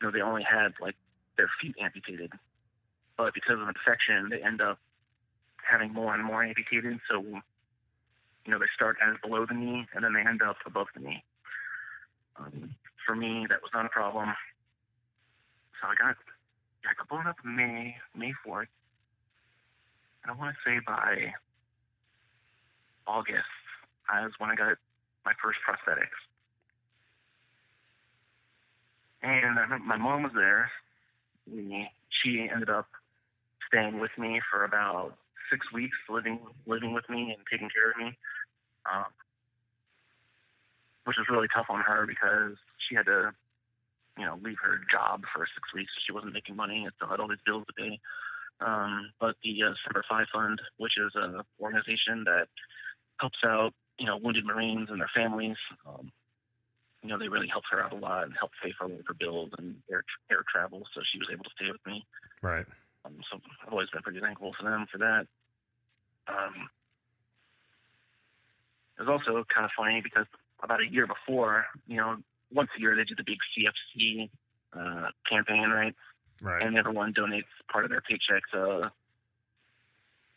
you 0.00 0.06
know 0.06 0.10
they 0.10 0.20
only 0.20 0.42
had 0.42 0.74
like 0.80 0.96
their 1.36 1.50
feet 1.60 1.74
amputated, 1.80 2.32
but 3.16 3.34
because 3.34 3.58
of 3.60 3.68
infection, 3.68 4.28
they 4.30 4.42
end 4.42 4.60
up 4.60 4.78
having 5.68 5.92
more 5.92 6.14
and 6.14 6.24
more 6.24 6.42
amputated. 6.42 6.98
So 7.10 7.20
you 7.22 8.50
know 8.50 8.58
they 8.58 8.70
start 8.74 8.96
as 9.02 9.16
below 9.22 9.46
the 9.46 9.54
knee 9.54 9.86
and 9.94 10.04
then 10.04 10.12
they 10.14 10.28
end 10.28 10.42
up 10.42 10.56
above 10.66 10.88
the 10.94 11.00
knee. 11.00 11.22
Um, 12.36 12.74
for 13.06 13.16
me, 13.16 13.46
that 13.48 13.62
was 13.62 13.70
not 13.74 13.86
a 13.86 13.88
problem. 13.88 14.28
So 15.80 15.88
I 15.88 15.94
got 15.98 16.16
I 16.84 16.94
got 16.96 17.08
blown 17.08 17.26
up 17.26 17.36
May 17.44 17.96
May 18.16 18.32
fourth. 18.44 18.68
I 20.28 20.32
want 20.32 20.54
to 20.54 20.70
say 20.70 20.78
by 20.86 21.32
August, 23.06 23.48
I 24.08 24.22
was 24.24 24.32
when 24.38 24.50
I 24.50 24.54
got 24.54 24.76
my 25.24 25.32
first 25.42 25.58
prosthetics. 25.66 26.16
And 29.22 29.56
my 29.84 29.96
mom 29.96 30.22
was 30.22 30.32
there. 30.34 30.70
She 32.22 32.48
ended 32.52 32.70
up 32.70 32.86
staying 33.66 34.00
with 34.00 34.12
me 34.16 34.40
for 34.50 34.64
about 34.64 35.14
six 35.50 35.66
weeks, 35.72 35.96
living 36.08 36.40
living 36.66 36.92
with 36.92 37.08
me 37.08 37.34
and 37.36 37.44
taking 37.50 37.68
care 37.68 37.90
of 37.90 37.96
me, 37.96 38.16
um, 38.90 39.06
which 41.04 41.16
was 41.18 41.26
really 41.30 41.48
tough 41.54 41.66
on 41.68 41.80
her 41.80 42.06
because 42.06 42.56
she 42.88 42.94
had 42.94 43.06
to, 43.06 43.32
you 44.16 44.24
know, 44.24 44.38
leave 44.42 44.58
her 44.62 44.80
job 44.90 45.22
for 45.34 45.46
six 45.54 45.72
weeks. 45.74 45.90
She 46.06 46.12
wasn't 46.12 46.32
making 46.32 46.56
money 46.56 46.84
and 46.84 46.92
still 46.96 47.08
had 47.08 47.20
all 47.20 47.28
these 47.28 47.42
bills 47.44 47.64
to 47.66 47.72
pay. 47.72 47.98
Um, 48.60 49.10
but 49.20 49.36
the 49.42 49.62
uh, 49.62 49.74
Semper 49.84 50.04
Fi 50.08 50.24
Fund, 50.32 50.60
which 50.78 50.98
is 50.98 51.12
an 51.14 51.40
organization 51.60 52.24
that 52.24 52.48
helps 53.20 53.38
out, 53.44 53.72
you 53.98 54.06
know, 54.06 54.16
wounded 54.16 54.44
Marines 54.44 54.88
and 54.90 55.00
their 55.00 55.10
families. 55.14 55.56
Um, 55.86 56.12
you 57.02 57.08
know, 57.08 57.18
they 57.18 57.28
really 57.28 57.48
helped 57.48 57.68
her 57.70 57.82
out 57.82 57.92
a 57.92 57.96
lot 57.96 58.24
and 58.24 58.34
helped 58.38 58.54
pay 58.62 58.72
for 58.76 58.84
a 58.84 58.88
lot 58.88 59.00
of 59.00 59.06
her 59.06 59.14
bills 59.14 59.50
and 59.58 59.76
air 59.90 60.04
air 60.30 60.42
travel, 60.50 60.82
so 60.94 61.00
she 61.12 61.18
was 61.18 61.28
able 61.32 61.44
to 61.44 61.50
stay 61.56 61.70
with 61.70 61.84
me. 61.86 62.04
Right. 62.42 62.66
Um, 63.04 63.20
so 63.30 63.38
I've 63.64 63.72
always 63.72 63.88
been 63.90 64.02
pretty 64.02 64.20
thankful 64.20 64.52
to 64.58 64.64
them 64.64 64.86
for 64.90 64.98
that. 64.98 65.26
Um, 66.26 66.68
it 68.98 69.06
was 69.06 69.08
also 69.08 69.44
kind 69.54 69.64
of 69.64 69.70
funny 69.76 70.00
because 70.02 70.26
about 70.62 70.80
a 70.80 70.90
year 70.90 71.06
before, 71.06 71.66
you 71.86 71.96
know, 71.96 72.16
once 72.52 72.70
a 72.76 72.80
year 72.80 72.96
they 72.96 73.04
do 73.04 73.14
the 73.14 73.24
big 73.24 73.38
CFC 73.54 74.28
uh, 74.72 75.08
campaign, 75.28 75.70
right? 75.70 75.94
Right. 76.42 76.62
And 76.62 76.76
everyone 76.76 77.14
donates 77.14 77.50
part 77.70 77.84
of 77.84 77.90
their 77.90 78.00
paycheck 78.00 78.42
to, 78.52 78.90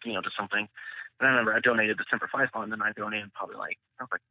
you 0.05 0.13
know, 0.13 0.21
to 0.21 0.29
something. 0.37 0.67
And 1.21 1.29
I 1.29 1.31
remember 1.37 1.53
I 1.53 1.61
donated 1.61 1.99
the 2.01 2.05
Semper 2.09 2.27
Fi 2.33 2.47
Fund, 2.49 2.73
and 2.73 2.81
I 2.81 2.91
donated 2.97 3.31
probably 3.33 3.55
like 3.55 3.77
I 3.99 4.03
was 4.03 4.09
like, 4.11 4.25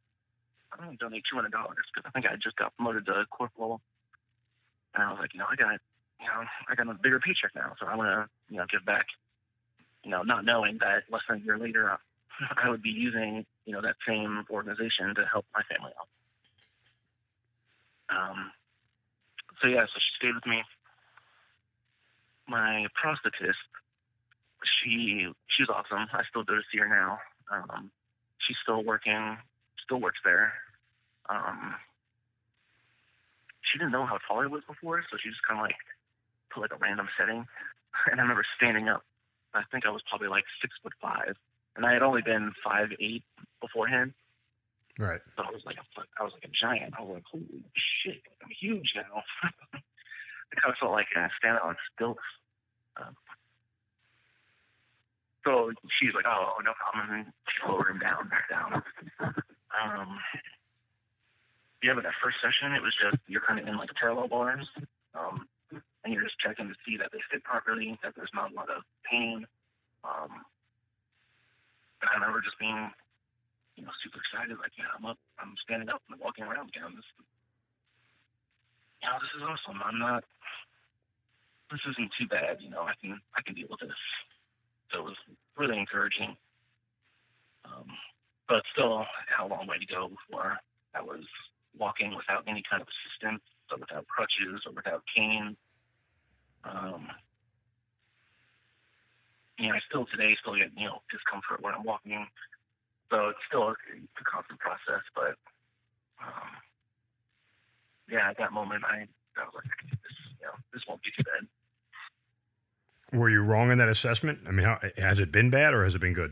gonna 0.75 0.97
donate 0.99 1.23
two 1.23 1.35
hundred 1.39 1.55
dollars 1.55 1.87
because 1.87 2.03
I 2.03 2.11
think 2.11 2.27
I 2.27 2.35
just 2.35 2.57
got 2.57 2.75
promoted 2.75 3.05
to 3.07 3.23
corporal, 3.31 3.79
and 4.93 5.03
I 5.03 5.11
was 5.11 5.19
like, 5.19 5.33
you 5.33 5.39
know, 5.39 5.47
I 5.49 5.55
got, 5.55 5.79
you 6.19 6.27
know, 6.27 6.43
I 6.67 6.75
got 6.75 6.91
a 6.91 6.99
bigger 6.99 7.19
paycheck 7.19 7.55
now, 7.55 7.75
so 7.79 7.87
I 7.87 7.95
want 7.95 8.11
to, 8.11 8.27
you 8.51 8.59
know, 8.59 8.65
give 8.69 8.85
back. 8.85 9.07
You 10.03 10.11
know, 10.11 10.23
not 10.23 10.43
knowing 10.43 10.79
that 10.81 11.07
less 11.11 11.21
than 11.29 11.39
a 11.39 11.45
year 11.45 11.57
later, 11.57 11.97
I 12.63 12.69
would 12.69 12.81
be 12.83 12.89
using, 12.89 13.45
you 13.65 13.73
know, 13.73 13.81
that 13.81 13.95
same 14.05 14.43
organization 14.49 15.15
to 15.15 15.23
help 15.31 15.45
my 15.53 15.61
family 15.71 15.91
out. 15.95 16.09
Um, 18.11 18.51
so 19.61 19.67
yeah, 19.67 19.85
so 19.85 19.95
she 19.95 20.11
stayed 20.19 20.35
with 20.35 20.45
me. 20.45 20.63
My 22.47 22.87
prosthetist, 22.99 23.63
she 24.65 25.27
she 25.49 25.63
was 25.63 25.69
awesome. 25.69 26.07
I 26.13 26.23
still 26.29 26.43
go 26.43 26.55
to 26.55 26.65
see 26.71 26.79
her 26.79 26.87
now. 26.87 27.19
Um, 27.51 27.91
she's 28.45 28.57
still 28.63 28.83
working, 28.83 29.37
still 29.83 29.99
works 29.99 30.19
there. 30.23 30.53
Um, 31.29 31.75
she 33.61 33.77
didn't 33.77 33.91
know 33.91 34.05
how 34.05 34.19
tall 34.27 34.41
I 34.41 34.47
was 34.47 34.63
before, 34.67 35.03
so 35.09 35.17
she 35.21 35.29
just 35.29 35.43
kind 35.47 35.59
of 35.59 35.65
like 35.65 35.79
put 36.53 36.61
like 36.61 36.73
a 36.73 36.81
random 36.81 37.07
setting. 37.17 37.45
And 38.07 38.19
I 38.19 38.23
remember 38.23 38.45
standing 38.55 38.87
up. 38.87 39.03
I 39.53 39.63
think 39.69 39.85
I 39.85 39.91
was 39.91 40.01
probably 40.07 40.29
like 40.29 40.45
six 40.63 40.73
foot 40.81 40.93
five, 41.01 41.35
and 41.75 41.85
I 41.85 41.91
had 41.91 42.01
only 42.01 42.21
been 42.23 42.53
five 42.63 42.87
eight 43.03 43.23
beforehand. 43.59 44.13
Right. 44.97 45.19
So 45.35 45.43
I 45.43 45.51
was 45.51 45.61
like, 45.65 45.75
a, 45.75 45.83
I 46.17 46.23
was 46.23 46.31
like 46.31 46.47
a 46.47 46.53
giant. 46.55 46.95
I 46.97 47.03
was 47.03 47.19
like, 47.19 47.27
holy 47.27 47.67
shit, 47.75 48.23
I'm 48.41 48.49
huge 48.49 48.95
now. 48.95 49.23
I 49.75 50.53
kind 50.55 50.71
of 50.71 50.79
felt 50.79 50.93
like 50.93 51.11
uh, 51.19 51.27
standing 51.37 51.59
on 51.63 51.75
stilts. 51.93 52.23
Um, 52.95 53.15
so 55.43 55.71
she's 55.99 56.13
like, 56.13 56.25
oh, 56.27 56.61
no 56.63 56.73
problem. 56.77 57.25
And 57.25 57.33
she 57.49 57.57
lowered 57.65 57.89
him 57.91 57.99
down, 57.99 58.29
back 58.29 58.49
down. 58.49 58.83
Um, 59.71 60.19
yeah, 61.81 61.97
but 61.97 62.03
that 62.03 62.13
first 62.21 62.37
session, 62.43 62.77
it 62.77 62.83
was 62.83 62.93
just, 62.93 63.17
you're 63.25 63.41
kind 63.41 63.57
of 63.57 63.65
in 63.65 63.77
like 63.77 63.89
parallel 63.97 64.27
bars. 64.27 64.67
Um, 65.17 65.47
and 66.03 66.13
you're 66.13 66.23
just 66.23 66.37
checking 66.39 66.67
to 66.69 66.77
see 66.85 66.97
that 66.97 67.09
they 67.13 67.21
fit 67.29 67.43
properly, 67.43 67.97
that 68.03 68.13
there's 68.15 68.33
not 68.33 68.51
a 68.51 68.55
lot 68.55 68.69
of 68.69 68.83
pain. 69.05 69.45
Um, 70.03 70.45
and 72.01 72.07
I 72.09 72.13
remember 72.17 72.41
just 72.41 72.57
being, 72.57 72.89
you 73.77 73.85
know, 73.85 73.93
super 74.01 74.17
excited, 74.21 74.57
like, 74.57 74.73
yeah, 74.77 74.89
I'm 74.97 75.05
up, 75.05 75.17
I'm 75.37 75.53
standing 75.61 75.89
up 75.89 76.01
and 76.09 76.17
walking 76.17 76.45
around 76.45 76.69
again. 76.73 76.93
This, 76.97 77.05
you 79.01 79.09
know, 79.09 79.17
this 79.21 79.33
is 79.37 79.45
awesome. 79.45 79.81
I'm 79.81 79.97
not, 80.01 80.25
this 81.69 81.81
isn't 81.93 82.11
too 82.17 82.27
bad, 82.29 82.61
you 82.61 82.69
know, 82.69 82.81
I 82.81 82.93
can, 83.01 83.21
I 83.37 83.41
can 83.41 83.53
deal 83.53 83.69
with 83.69 83.81
this. 83.81 84.01
So 84.91 84.99
it 84.99 85.05
was 85.05 85.17
really 85.57 85.79
encouraging. 85.79 86.35
Um, 87.65 87.87
but 88.47 88.63
still, 88.73 89.05
had 89.31 89.45
a 89.45 89.47
long 89.47 89.67
way 89.67 89.77
to 89.79 89.85
go 89.85 90.09
before 90.09 90.57
I 90.93 91.01
was 91.01 91.23
walking 91.77 92.11
without 92.15 92.43
any 92.47 92.63
kind 92.69 92.81
of 92.81 92.87
assistance, 92.87 93.43
or 93.71 93.77
without 93.79 94.07
crutches, 94.07 94.61
or 94.67 94.73
without 94.73 95.03
cane. 95.15 95.55
Um, 96.63 97.07
you 99.57 99.69
know, 99.69 99.75
I 99.75 99.79
still 99.87 100.05
today 100.11 100.35
still 100.41 100.57
get 100.57 100.73
you 100.75 100.87
know 100.89 100.99
discomfort 101.11 101.61
when 101.63 101.73
I'm 101.73 101.85
walking, 101.85 102.27
so 103.09 103.29
it's 103.29 103.43
still 103.47 103.71
a, 103.71 103.75
it's 103.95 104.19
a 104.19 104.25
constant 104.27 104.59
process. 104.59 105.05
But 105.15 105.39
um, 106.19 106.51
yeah, 108.11 108.29
at 108.29 108.37
that 108.37 108.51
moment, 108.51 108.83
I, 108.83 109.07
I 109.39 109.47
was 109.47 109.55
like, 109.55 109.71
this, 109.87 110.17
you 110.41 110.45
know, 110.45 110.57
this 110.73 110.83
won't 110.89 111.01
be 111.03 111.15
too 111.15 111.23
bad. 111.23 111.47
Were 113.13 113.29
you 113.29 113.41
wrong 113.41 113.71
in 113.71 113.77
that 113.79 113.89
assessment? 113.89 114.39
I 114.47 114.51
mean, 114.51 114.65
how, 114.65 114.79
has 114.97 115.19
it 115.19 115.31
been 115.31 115.49
bad 115.49 115.73
or 115.73 115.83
has 115.83 115.95
it 115.95 116.01
been 116.01 116.13
good? 116.13 116.31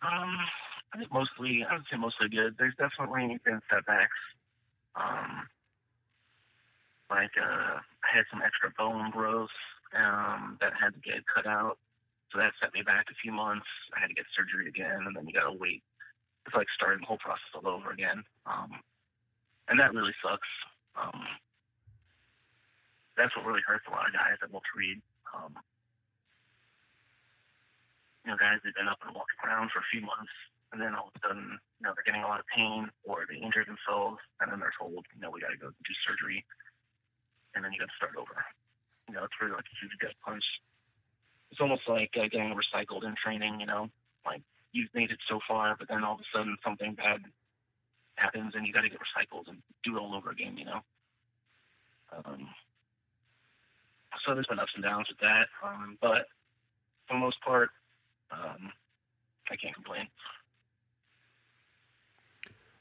Um, 0.00 0.36
I 0.92 0.98
think 0.98 1.12
mostly, 1.12 1.64
I 1.68 1.74
would 1.74 1.84
say 1.90 1.98
mostly 1.98 2.28
good. 2.28 2.56
There's 2.58 2.74
definitely 2.78 3.38
been 3.44 3.60
setbacks. 3.70 4.16
Um, 4.94 5.48
like, 7.10 7.32
uh, 7.36 7.78
I 7.78 8.08
had 8.12 8.24
some 8.30 8.40
extra 8.40 8.72
bone 8.78 9.10
growth 9.10 9.52
um, 9.94 10.56
that 10.60 10.72
had 10.72 10.94
to 10.94 11.00
get 11.00 11.24
cut 11.26 11.46
out. 11.46 11.78
So 12.32 12.38
that 12.38 12.52
set 12.60 12.74
me 12.74 12.82
back 12.82 13.06
a 13.10 13.14
few 13.22 13.32
months. 13.32 13.66
I 13.94 14.00
had 14.00 14.08
to 14.08 14.14
get 14.14 14.24
surgery 14.34 14.68
again, 14.68 15.04
and 15.06 15.14
then 15.14 15.26
you 15.26 15.32
got 15.32 15.48
to 15.50 15.56
wait. 15.56 15.82
It's 16.46 16.54
like 16.54 16.66
starting 16.74 17.00
the 17.00 17.06
whole 17.06 17.18
process 17.18 17.52
all 17.54 17.68
over 17.68 17.90
again. 17.90 18.24
Um, 18.46 18.80
and 19.68 19.78
that 19.78 19.94
really 19.94 20.14
sucks. 20.22 20.48
Um, 20.96 21.22
that's 23.16 23.34
what 23.34 23.48
really 23.48 23.64
hurts 23.64 23.88
a 23.88 23.92
lot 23.92 24.06
of 24.06 24.14
guys 24.14 24.36
that 24.40 24.52
Walter 24.52 24.76
Reed. 24.76 25.00
Um, 25.32 25.56
you 28.24 28.32
know, 28.32 28.38
guys 28.38 28.60
that 28.60 28.74
have 28.74 28.78
been 28.78 28.90
up 28.90 29.00
and 29.06 29.14
walking 29.14 29.38
around 29.44 29.70
for 29.70 29.80
a 29.80 29.90
few 29.92 30.02
months, 30.02 30.32
and 30.74 30.82
then 30.82 30.98
all 30.98 31.08
of 31.08 31.16
a 31.16 31.20
sudden, 31.22 31.56
you 31.78 31.84
know, 31.86 31.94
they're 31.94 32.06
getting 32.06 32.26
a 32.26 32.28
lot 32.28 32.42
of 32.42 32.46
pain 32.50 32.90
or 33.06 33.22
they 33.24 33.38
injure 33.38 33.62
themselves, 33.62 34.18
and 34.42 34.50
then 34.50 34.58
they're 34.58 34.74
told, 34.74 35.06
you 35.14 35.20
know, 35.22 35.30
we 35.30 35.40
got 35.40 35.54
to 35.54 35.60
go 35.60 35.70
do 35.70 35.94
surgery, 36.02 36.44
and 37.54 37.62
then 37.62 37.70
you 37.72 37.78
got 37.78 37.88
to 37.88 37.98
start 38.00 38.18
over. 38.18 38.34
You 39.08 39.14
know, 39.14 39.24
it's 39.24 39.38
really 39.38 39.54
like 39.54 39.70
a 39.70 39.76
huge 39.78 39.94
gut 40.02 40.18
punch. 40.26 40.44
It's 41.54 41.62
almost 41.62 41.86
like 41.86 42.10
uh, 42.18 42.26
getting 42.26 42.50
recycled 42.52 43.06
in 43.06 43.14
training. 43.14 43.62
You 43.62 43.70
know, 43.70 43.88
like 44.26 44.42
you've 44.74 44.90
made 44.92 45.14
it 45.14 45.22
so 45.30 45.38
far, 45.46 45.78
but 45.78 45.86
then 45.86 46.02
all 46.02 46.18
of 46.18 46.20
a 46.20 46.28
sudden 46.34 46.58
something 46.66 46.98
bad 46.98 47.22
happens, 48.18 48.58
and 48.58 48.66
you 48.66 48.74
got 48.74 48.82
to 48.82 48.90
get 48.90 48.98
recycled 48.98 49.46
and 49.46 49.62
do 49.86 49.96
it 49.96 50.00
all 50.00 50.18
over 50.18 50.34
again. 50.34 50.58
You 50.58 50.66
know. 50.66 50.80
Um, 52.10 52.50
so 54.24 54.34
there's 54.34 54.46
been 54.46 54.58
ups 54.58 54.72
and 54.74 54.84
downs 54.84 55.06
with 55.08 55.18
that, 55.18 55.46
um, 55.64 55.98
but 56.00 56.26
for 57.06 57.14
the 57.14 57.18
most 57.18 57.40
part, 57.42 57.70
um, 58.30 58.72
I 59.50 59.56
can't 59.56 59.74
complain. 59.74 60.06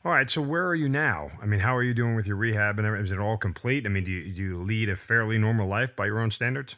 All 0.04 0.12
right. 0.12 0.30
So 0.30 0.40
where 0.40 0.68
are 0.68 0.76
you 0.76 0.88
now? 0.88 1.32
I 1.42 1.48
mean, 1.48 1.60
how 1.60 1.76
are 1.76 1.82
you 1.82 1.96
doing 1.96 2.16
with 2.16 2.28
your 2.28 2.36
rehab 2.36 2.78
and 2.78 2.86
everything? 2.86 3.06
Is 3.06 3.12
it 3.12 3.20
all 3.20 3.38
complete? 3.38 3.88
I 3.88 3.90
mean, 3.90 4.04
do 4.04 4.12
you, 4.12 4.32
do 4.32 4.44
you 4.44 4.64
lead 4.64 4.88
a 4.88 4.96
fairly 4.96 5.40
normal 5.40 5.68
life 5.68 5.96
by 5.96 6.06
your 6.06 6.20
own 6.20 6.30
standards? 6.30 6.76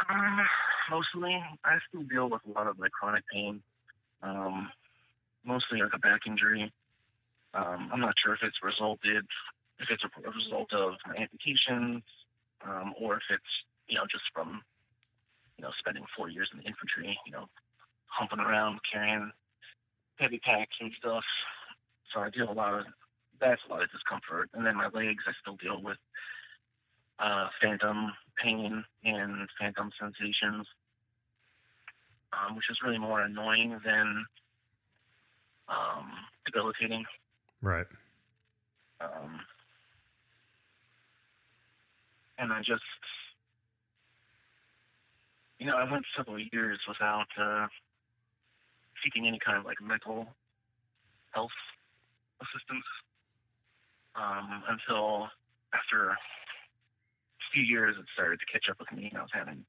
Uh, 0.00 0.42
mostly, 0.90 1.40
I 1.64 1.78
still 1.88 2.02
deal 2.02 2.28
with 2.28 2.42
a 2.48 2.50
lot 2.50 2.66
of 2.66 2.80
like 2.80 2.90
chronic 2.90 3.22
pain. 3.32 3.62
Um, 4.20 4.68
mostly 5.44 5.80
like 5.80 5.92
a 5.94 5.98
back 5.98 6.22
injury. 6.26 6.72
Um, 7.54 7.90
I'm 7.92 8.00
not 8.00 8.14
sure 8.24 8.34
if 8.34 8.40
it's 8.42 8.56
resulted, 8.60 9.24
if 9.78 9.88
it's 9.90 10.04
a 10.04 10.30
result 10.30 10.72
of 10.72 10.94
my 11.06 11.16
amputations, 11.16 12.02
um, 12.64 12.94
or 13.00 13.16
if 13.16 13.26
it's 13.30 13.52
you 13.88 13.96
know 13.96 14.04
just 14.10 14.24
from 14.32 14.62
you 15.58 15.62
know 15.62 15.70
spending 15.78 16.04
four 16.16 16.28
years 16.28 16.48
in 16.52 16.58
the 16.60 16.64
infantry, 16.64 17.18
you 17.26 17.32
know, 17.32 17.46
humping 18.06 18.40
around 18.40 18.80
carrying 18.90 19.30
heavy 20.16 20.38
packs 20.38 20.76
and 20.80 20.92
stuff. 20.98 21.24
So 22.12 22.20
I 22.20 22.30
deal 22.30 22.50
a 22.50 22.52
lot 22.52 22.74
of 22.74 22.86
that's 23.40 23.60
a 23.68 23.72
lot 23.72 23.82
of 23.82 23.90
discomfort. 23.90 24.50
And 24.54 24.64
then 24.64 24.76
my 24.76 24.86
legs, 24.86 25.24
I 25.26 25.32
still 25.40 25.56
deal 25.56 25.82
with 25.82 25.98
uh, 27.18 27.48
phantom 27.60 28.12
pain 28.42 28.84
and 29.04 29.48
phantom 29.60 29.90
sensations, 30.00 30.66
um, 32.32 32.56
which 32.56 32.66
is 32.70 32.78
really 32.84 32.98
more 32.98 33.20
annoying 33.20 33.78
than 33.84 34.24
um, 35.68 36.10
debilitating. 36.46 37.04
Right. 37.62 37.86
Um, 39.00 39.40
and 42.38 42.52
I 42.52 42.58
just, 42.58 42.82
you 45.58 45.66
know, 45.66 45.76
I 45.76 45.90
went 45.90 46.04
several 46.16 46.38
years 46.38 46.78
without 46.88 47.26
uh, 47.40 47.66
seeking 49.02 49.26
any 49.26 49.38
kind 49.44 49.58
of 49.58 49.64
like 49.64 49.80
mental 49.80 50.26
health 51.30 51.54
assistance 52.40 52.86
um, 54.16 54.62
until 54.68 55.28
after 55.74 56.10
a 56.10 56.16
few 57.52 57.62
years 57.62 57.96
it 57.98 58.06
started 58.14 58.38
to 58.40 58.46
catch 58.52 58.66
up 58.70 58.78
with 58.78 58.90
me 58.92 59.08
and 59.10 59.18
I 59.18 59.22
was 59.22 59.30
having 59.32 59.64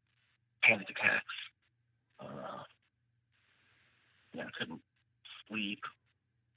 panic 0.63 0.87
attacks. 0.89 1.35
Uh, 2.19 2.63
you 4.33 4.41
know, 4.41 4.47
couldn't 4.57 4.81
sleep 5.47 5.79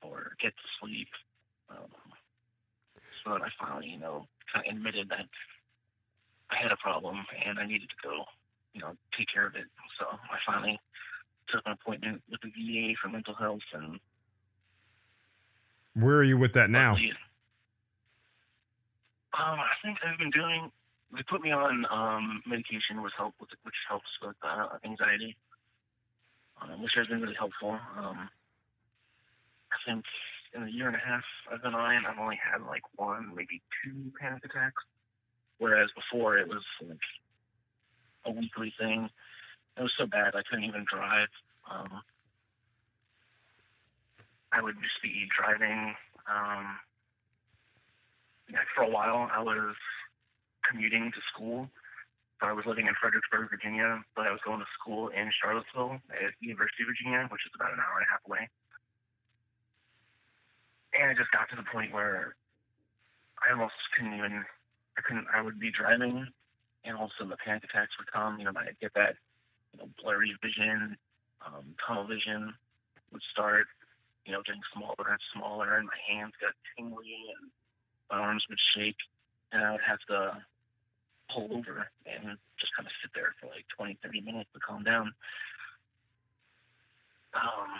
or 0.02 0.32
get 0.40 0.52
to 0.52 0.66
sleep. 0.80 1.09
Um, 1.70 1.90
so 3.24 3.32
that 3.32 3.42
I 3.42 3.48
finally, 3.59 3.88
you 3.88 3.98
know, 3.98 4.26
kind 4.52 4.66
of 4.66 4.76
admitted 4.76 5.09
that 5.11 5.28
I 6.51 6.57
had 6.62 6.72
a 6.72 6.76
problem 6.76 7.16
and 7.46 7.59
I 7.59 7.66
needed 7.66 7.88
to 7.90 8.09
go, 8.09 8.24
you 8.72 8.80
know, 8.80 8.92
take 9.16 9.28
care 9.32 9.46
of 9.46 9.55
it. 9.55 9.64
So 9.99 10.07
I 10.07 10.38
finally 10.46 10.78
took 11.49 11.62
an 11.66 11.72
appointment 11.72 12.22
with 12.30 12.40
the 12.42 12.51
VA 12.51 12.94
for 13.03 13.09
mental 13.09 13.34
health 13.34 13.64
and. 13.72 14.01
Where 15.94 16.16
are 16.16 16.24
you 16.24 16.38
with 16.38 16.53
that 16.55 16.70
now? 16.70 16.94
Um, 19.34 19.59
I 19.61 19.74
think 19.84 19.99
I've 20.07 20.18
been 20.18 20.30
doing. 20.30 20.70
They 21.12 21.22
put 21.28 21.40
me 21.42 21.51
on 21.53 21.84
um, 21.90 22.42
medication, 22.46 23.03
which 23.03 23.12
help 23.16 23.34
with 23.40 23.51
which 23.62 23.74
helps 23.88 24.09
with 24.22 24.36
uh, 24.42 24.78
anxiety, 24.84 25.36
um, 26.61 26.82
which 26.82 26.92
has 26.96 27.07
been 27.09 27.20
really 27.20 27.34
helpful. 27.34 27.70
Um, 27.96 28.28
I 29.72 29.76
think 29.86 30.05
in 30.55 30.62
a 30.64 30.70
year 30.70 30.86
and 30.86 30.96
a 30.96 31.01
half 31.01 31.24
I've 31.53 31.62
been 31.62 31.74
on 31.74 31.94
it, 31.94 32.03
I've 32.09 32.18
only 32.18 32.38
had 32.40 32.62
like 32.66 32.82
one, 32.96 33.32
maybe 33.34 33.61
two 33.84 34.12
panic 34.20 34.44
attacks, 34.44 34.82
whereas 35.59 35.90
before 35.94 36.38
it 36.38 36.48
was 36.48 36.62
like 36.86 36.98
a 38.26 38.30
weekly 38.30 38.72
thing. 38.78 39.09
It 39.76 39.82
was 39.82 39.92
so 39.98 40.06
bad 40.06 40.34
I 40.34 40.42
couldn't 40.48 40.64
even 40.64 40.84
drive. 40.90 41.28
Um, 41.70 42.02
I 44.52 44.62
would 44.62 44.74
just 44.82 45.02
be 45.02 45.28
driving. 45.30 45.94
Um, 46.26 46.78
like 48.52 48.66
for 48.74 48.82
a 48.84 48.90
while, 48.90 49.28
I 49.32 49.40
was 49.40 49.76
commuting 50.68 51.12
to 51.12 51.20
school. 51.32 51.68
So 52.40 52.46
I 52.46 52.52
was 52.52 52.64
living 52.66 52.86
in 52.86 52.94
Fredericksburg, 53.00 53.50
Virginia, 53.50 53.98
but 54.14 54.26
I 54.26 54.30
was 54.30 54.40
going 54.46 54.61
to 54.61 54.70
school 54.78 55.09
in 55.11 55.30
Charlottesville 55.42 55.98
at 56.14 56.30
University 56.40 56.86
of 56.86 56.90
Virginia, 56.94 57.26
which 57.30 57.42
is 57.42 57.52
about 57.54 57.74
an 57.74 57.82
hour 57.82 57.98
and 57.98 58.06
a 58.06 58.11
half 58.14 58.22
away. 58.30 58.46
And 60.94 61.11
it 61.11 61.18
just 61.18 61.34
got 61.34 61.50
to 61.50 61.56
the 61.59 61.66
point 61.66 61.92
where 61.92 62.38
I 63.42 63.50
almost 63.52 63.74
couldn't 63.94 64.14
even, 64.14 64.46
I 64.99 65.01
couldn't, 65.01 65.26
I 65.32 65.40
would 65.40 65.61
be 65.61 65.70
driving 65.70 66.26
and 66.84 66.96
all 66.96 67.05
of 67.07 67.11
a 67.11 67.14
sudden 67.18 67.30
the 67.30 67.36
panic 67.44 67.64
attacks 67.64 67.94
would 67.99 68.11
come. 68.11 68.38
You 68.38 68.46
know, 68.46 68.53
I'd 68.57 68.78
get 68.80 68.94
that, 68.94 69.14
you 69.72 69.78
know, 69.78 69.88
blurry 70.03 70.34
vision, 70.42 70.96
um, 71.46 71.74
tunnel 71.86 72.07
vision 72.07 72.55
would 73.12 73.22
start, 73.32 73.66
you 74.24 74.32
know, 74.32 74.42
getting 74.44 74.64
smaller 74.74 75.09
and 75.09 75.20
smaller, 75.34 75.76
and 75.76 75.86
my 75.86 76.01
hands 76.09 76.34
got 76.40 76.53
tingly 76.76 77.32
and 77.36 77.51
my 78.11 78.18
arms 78.18 78.44
would 78.49 78.59
shake, 78.76 78.99
and 79.53 79.62
I 79.64 79.72
would 79.72 79.86
have 79.86 80.01
to 80.09 80.42
pull 81.32 81.49
over 81.53 81.88
and 82.09 82.38
just 82.59 82.72
kind 82.76 82.86
of 82.86 82.92
sit 83.03 83.12
there 83.14 83.34
for 83.40 83.46
like 83.49 83.64
20, 83.76 83.99
30 84.03 84.20
minutes 84.22 84.51
to 84.55 84.61
calm 84.61 84.82
down. 84.82 85.12
Um, 87.34 87.70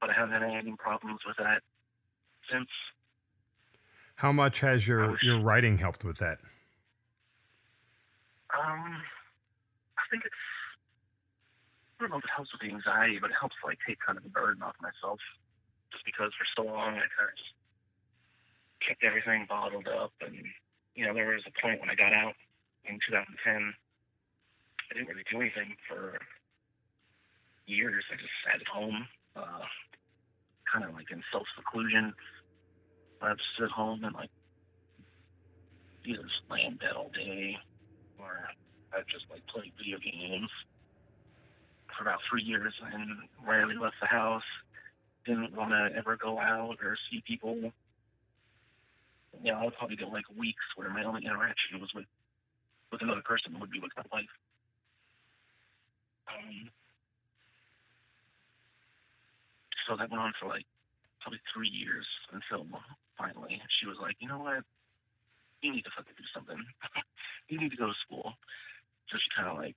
but 0.00 0.08
I 0.08 0.14
haven't 0.14 0.40
had 0.40 0.42
any 0.42 0.74
problems 0.76 1.20
with 1.26 1.36
that 1.36 1.60
since. 2.50 2.68
How 4.20 4.36
much 4.36 4.60
has 4.60 4.84
your, 4.86 5.16
was, 5.16 5.22
your 5.24 5.40
writing 5.40 5.80
helped 5.80 6.04
with 6.04 6.18
that? 6.18 6.36
Um, 8.52 9.00
I 9.96 10.04
think 10.12 10.28
it's 10.28 10.44
I 11.96 12.04
don't 12.04 12.12
know 12.12 12.20
if 12.20 12.28
it 12.28 12.36
helps 12.36 12.52
with 12.52 12.60
the 12.60 12.68
anxiety, 12.68 13.16
but 13.16 13.32
it 13.32 13.40
helps 13.40 13.56
like 13.64 13.80
take 13.88 13.96
kind 14.04 14.20
of 14.20 14.24
the 14.24 14.28
burden 14.28 14.60
off 14.60 14.76
myself. 14.76 15.16
Just 15.88 16.04
because 16.04 16.36
for 16.36 16.44
so 16.52 16.68
long 16.68 17.00
I 17.00 17.08
kind 17.16 17.32
of 17.32 17.36
just 17.40 17.56
kept 18.84 19.00
everything 19.00 19.48
bottled 19.48 19.88
up, 19.88 20.12
and 20.20 20.36
you 20.92 21.08
know 21.08 21.16
there 21.16 21.32
was 21.32 21.48
a 21.48 21.54
point 21.56 21.80
when 21.80 21.88
I 21.88 21.96
got 21.96 22.12
out 22.12 22.36
in 22.84 23.00
2010. 23.00 23.40
I 23.40 24.92
didn't 24.92 25.08
really 25.08 25.24
do 25.32 25.40
anything 25.40 25.80
for 25.88 26.20
years. 27.64 28.04
I 28.12 28.20
just 28.20 28.36
sat 28.44 28.60
at 28.60 28.68
home, 28.68 29.08
uh, 29.32 29.64
kind 30.68 30.84
of 30.84 30.92
like 30.92 31.08
in 31.08 31.24
self 31.32 31.48
seclusion. 31.56 32.12
I 33.20 33.28
would 33.28 33.40
sit 33.58 33.70
home 33.70 34.04
and 34.04 34.14
like 34.14 34.30
either 36.06 36.24
lay 36.50 36.64
in 36.66 36.76
bed 36.76 36.96
all 36.96 37.10
day, 37.14 37.56
or 38.18 38.48
I'd 38.94 39.04
just 39.12 39.26
like 39.30 39.46
play 39.46 39.72
video 39.76 39.98
games 39.98 40.48
for 41.96 42.02
about 42.02 42.20
three 42.30 42.42
years 42.42 42.72
and 42.92 43.28
rarely 43.46 43.76
left 43.76 43.96
the 44.00 44.06
house. 44.06 44.46
Didn't 45.26 45.54
want 45.54 45.70
to 45.70 45.96
ever 45.96 46.16
go 46.16 46.38
out 46.38 46.78
or 46.82 46.96
see 47.10 47.22
people. 47.26 47.56
You 49.42 49.52
know, 49.52 49.58
I 49.58 49.64
would 49.64 49.76
probably 49.76 49.96
go 49.96 50.08
like 50.08 50.24
weeks 50.36 50.64
where 50.76 50.88
my 50.90 51.04
only 51.04 51.24
interaction 51.24 51.80
was 51.80 51.90
with 51.94 52.06
with 52.90 53.02
another 53.02 53.22
person 53.22 53.58
would 53.60 53.70
be 53.70 53.78
with 53.78 53.92
my 53.96 54.02
wife. 54.10 54.34
Um, 56.26 56.70
so 59.86 59.96
that 59.96 60.10
went 60.10 60.22
on 60.22 60.32
for 60.40 60.48
like 60.48 60.64
probably 61.20 61.40
three 61.52 61.68
years 61.68 62.06
until 62.32 62.66
finally 63.16 63.60
she 63.80 63.86
was 63.86 63.96
like, 64.00 64.16
you 64.20 64.28
know 64.28 64.40
what, 64.40 64.64
you 65.62 65.72
need 65.72 65.84
to 65.84 65.92
fucking 65.96 66.16
do 66.16 66.26
something. 66.32 66.56
you 67.48 67.60
need 67.60 67.70
to 67.70 67.76
go 67.76 67.86
to 67.88 67.98
school. 68.04 68.32
So 69.12 69.18
she 69.18 69.28
kind 69.36 69.48
of 69.48 69.58
like 69.58 69.76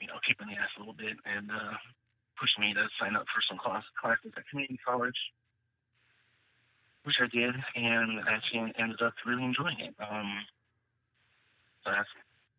you 0.00 0.08
know, 0.08 0.20
kicked 0.24 0.40
me 0.40 0.52
in 0.52 0.56
the 0.56 0.60
ass 0.60 0.72
a 0.76 0.80
little 0.80 0.96
bit 0.96 1.16
and 1.24 1.48
uh, 1.48 1.76
pushed 2.36 2.58
me 2.60 2.74
to 2.76 2.84
sign 3.00 3.16
up 3.16 3.24
for 3.32 3.40
some 3.48 3.56
class, 3.56 3.84
classes 3.96 4.32
at 4.36 4.44
community 4.48 4.78
college, 4.84 5.16
which 7.04 7.16
I 7.20 7.28
did, 7.32 7.54
and 7.76 8.20
actually 8.28 8.72
ended 8.76 9.00
up 9.00 9.16
really 9.24 9.44
enjoying 9.44 9.80
it. 9.80 9.94
Um, 9.96 10.44
so 11.84 11.94
that's 11.94 12.10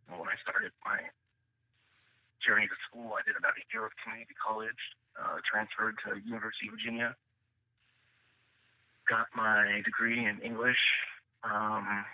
when 0.09 0.29
I 0.29 0.37
started 0.41 0.71
my 0.81 1.03
journey 2.41 2.65
to 2.65 2.77
school. 2.89 3.13
I 3.13 3.21
did 3.27 3.37
about 3.37 3.59
a 3.59 3.65
year 3.69 3.85
of 3.85 3.93
community 4.01 4.33
college, 4.39 4.81
uh, 5.19 5.43
transferred 5.45 5.99
to 6.07 6.17
University 6.23 6.71
of 6.71 6.79
Virginia, 6.79 7.13
got 9.09 9.27
my 9.35 9.81
degree 9.83 10.25
in 10.25 10.39
English. 10.41 10.77
Um, 11.43 12.05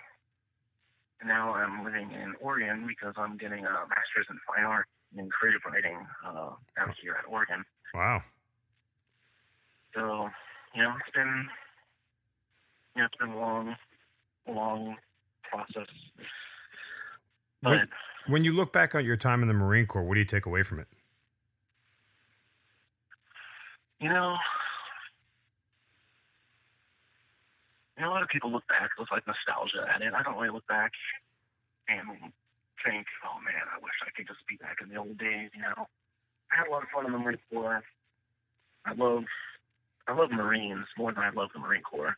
and 1.20 1.28
now 1.28 1.54
I'm 1.54 1.84
living 1.84 2.10
in 2.12 2.34
Oregon 2.40 2.86
because 2.86 3.14
I'm 3.16 3.36
getting 3.36 3.64
a 3.64 3.72
master's 3.88 4.26
in 4.28 4.38
fine 4.46 4.64
art 4.64 4.86
in 5.16 5.28
creative 5.30 5.60
writing 5.66 5.98
uh, 6.26 6.50
out 6.78 6.94
here 7.00 7.16
at 7.18 7.30
Oregon. 7.30 7.64
Wow. 7.94 8.22
So, 9.94 10.28
you 10.74 10.82
know, 10.82 10.92
it's 11.00 11.14
been, 11.14 11.48
you 12.96 13.02
know, 13.02 13.06
it's 13.06 13.16
been 13.16 13.30
a 13.30 13.38
long, 13.38 13.76
long 14.48 14.96
process. 15.42 15.86
But 17.62 17.70
when, 17.70 17.88
when 18.26 18.44
you 18.44 18.52
look 18.52 18.72
back 18.72 18.94
on 18.94 19.04
your 19.04 19.16
time 19.16 19.42
in 19.42 19.48
the 19.48 19.54
Marine 19.54 19.86
Corps, 19.86 20.02
what 20.02 20.14
do 20.14 20.20
you 20.20 20.26
take 20.26 20.46
away 20.46 20.62
from 20.62 20.80
it? 20.80 20.88
You 24.00 24.08
know, 24.08 24.36
you 27.93 27.93
know, 27.93 27.93
a 28.06 28.10
lot 28.10 28.22
of 28.22 28.28
people 28.28 28.50
look 28.50 28.66
back 28.68 28.90
with 28.98 29.08
like 29.10 29.26
nostalgia 29.26 29.86
at 29.88 30.02
it. 30.02 30.14
I 30.14 30.22
don't 30.22 30.36
really 30.36 30.52
look 30.52 30.66
back 30.66 30.92
and 31.88 32.32
think, 32.84 33.06
oh 33.24 33.38
man, 33.40 33.64
I 33.72 33.78
wish 33.82 33.94
I 34.04 34.10
could 34.14 34.26
just 34.26 34.46
be 34.48 34.56
back 34.56 34.78
in 34.82 34.88
the 34.88 34.96
old 34.96 35.18
days. 35.18 35.50
You 35.54 35.62
know, 35.62 35.88
I 36.52 36.56
had 36.56 36.68
a 36.68 36.70
lot 36.70 36.82
of 36.82 36.88
fun 36.94 37.06
in 37.06 37.12
the 37.12 37.18
Marine 37.18 37.38
Corps. 37.50 37.82
I 38.84 38.92
love, 38.94 39.24
I 40.06 40.12
love 40.12 40.30
Marines 40.30 40.86
more 40.98 41.12
than 41.12 41.24
I 41.24 41.30
love 41.30 41.50
the 41.54 41.60
Marine 41.60 41.82
Corps. 41.82 42.16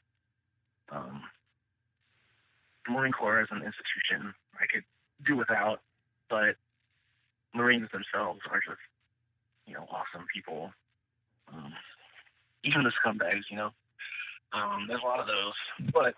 Um, 0.91 1.23
the 2.87 2.93
Marine 2.93 3.13
Corps 3.13 3.41
as 3.41 3.49
an 3.51 3.63
institution, 3.63 4.35
I 4.59 4.67
could 4.67 4.85
do 5.27 5.37
without, 5.37 5.81
but 6.29 6.57
Marines 7.55 7.89
themselves 7.93 8.41
are 8.51 8.61
just, 8.61 8.83
you 9.67 9.75
know, 9.75 9.87
awesome 9.91 10.27
people. 10.33 10.71
Um, 11.53 11.73
even 12.65 12.83
the 12.83 12.93
scumbags, 12.99 13.47
you 13.51 13.57
know. 13.57 13.71
Um, 14.57 14.89
there's 14.89 15.05
a 15.05 15.07
lot 15.07 15.21
of 15.21 15.29
those, 15.29 15.93
but 15.93 16.17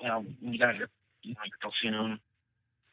you 0.00 0.08
know, 0.08 0.24
you 0.40 0.58
got 0.58 0.76
your, 0.76 0.88
you 1.22 1.34
know, 1.36 1.44
your 1.44 1.60
platoon, 1.60 2.16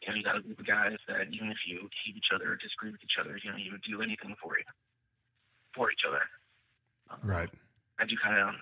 you 0.04 0.08
know, 0.10 0.16
you 0.16 0.24
got 0.24 0.36
a 0.36 0.44
group 0.44 0.60
of 0.60 0.68
guys 0.68 1.00
that 1.08 1.32
even 1.32 1.48
if 1.48 1.64
you 1.64 1.88
hate 2.04 2.18
each 2.20 2.36
other 2.36 2.52
or 2.52 2.60
disagree 2.60 2.92
with 2.92 3.00
each 3.00 3.16
other, 3.16 3.40
you 3.40 3.48
know, 3.50 3.58
you 3.58 3.72
would 3.72 3.86
do 3.88 4.02
anything 4.02 4.36
for 4.44 4.58
you, 4.60 4.68
for 5.72 5.88
each 5.92 6.04
other. 6.04 6.22
Um, 7.10 7.24
right. 7.24 7.50
I 8.00 8.04
do 8.04 8.16
kind 8.20 8.36
of 8.36 8.56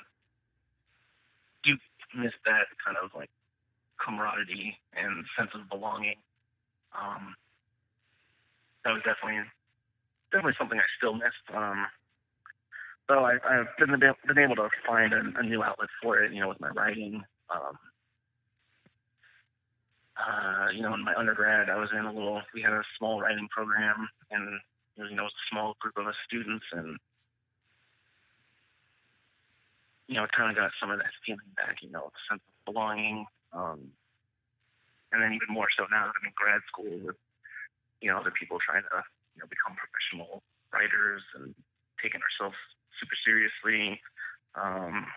do 1.65 1.73
miss 2.13 2.35
that 2.45 2.69
kind 2.85 2.97
of 3.01 3.09
like 3.15 3.31
camaraderie 3.97 4.77
and 4.93 5.25
sense 5.33 5.49
of 5.55 5.65
belonging. 5.69 6.21
Um, 6.93 7.33
that 8.85 8.93
was 8.93 9.01
definitely 9.01 9.41
definitely 10.29 10.59
something 10.59 10.77
I 10.77 10.89
still 10.97 11.15
missed. 11.15 11.47
Um, 11.49 11.87
so 13.07 13.19
I, 13.19 13.33
I've 13.43 13.67
been, 13.77 13.99
been 13.99 14.37
able 14.37 14.55
to 14.55 14.69
find 14.87 15.13
a, 15.13 15.21
a 15.37 15.43
new 15.43 15.63
outlet 15.63 15.89
for 16.01 16.19
it, 16.19 16.33
you 16.33 16.39
know, 16.39 16.49
with 16.49 16.61
my 16.61 16.69
writing. 16.69 17.23
Um, 17.53 17.77
uh, 20.15 20.67
you 20.73 20.81
know, 20.81 20.93
in 20.93 21.03
my 21.03 21.13
undergrad, 21.15 21.69
I 21.69 21.77
was 21.77 21.89
in 21.91 22.05
a 22.05 22.13
little, 22.13 22.41
we 22.53 22.61
had 22.61 22.73
a 22.73 22.83
small 22.97 23.19
writing 23.19 23.47
program, 23.49 24.07
and, 24.31 24.59
you 24.95 25.15
know, 25.15 25.23
it 25.23 25.29
was 25.29 25.33
a 25.33 25.49
small 25.51 25.75
group 25.79 25.97
of 25.97 26.07
us 26.07 26.15
students, 26.25 26.65
and, 26.71 26.97
you 30.07 30.15
know, 30.15 30.23
it 30.23 30.31
kind 30.37 30.51
of 30.51 30.55
got 30.55 30.71
some 30.79 30.91
of 30.91 30.99
that 30.99 31.11
feeling 31.25 31.49
back, 31.55 31.81
you 31.81 31.89
know, 31.89 32.11
a 32.13 32.19
sense 32.29 32.41
of 32.45 32.73
belonging. 32.73 33.25
Um, 33.53 33.91
and 35.11 35.21
then 35.21 35.33
even 35.33 35.53
more 35.53 35.67
so 35.77 35.85
now 35.89 36.09
that 36.09 36.17
I'm 36.17 36.25
in 36.25 36.33
grad 36.33 36.61
school 36.69 36.93
with, 37.05 37.17
you 38.01 38.09
know, 38.09 38.17
other 38.17 38.33
people 38.33 38.57
trying 38.61 38.83
to, 38.83 39.01
you 39.35 39.39
know, 39.41 39.49
become 39.49 39.77
professional 39.77 40.41
writers 40.73 41.21
and 41.37 41.53
taking 42.01 42.21
ourselves 42.21 42.57
super 42.99 43.17
seriously. 43.25 43.99
Um, 44.55 45.07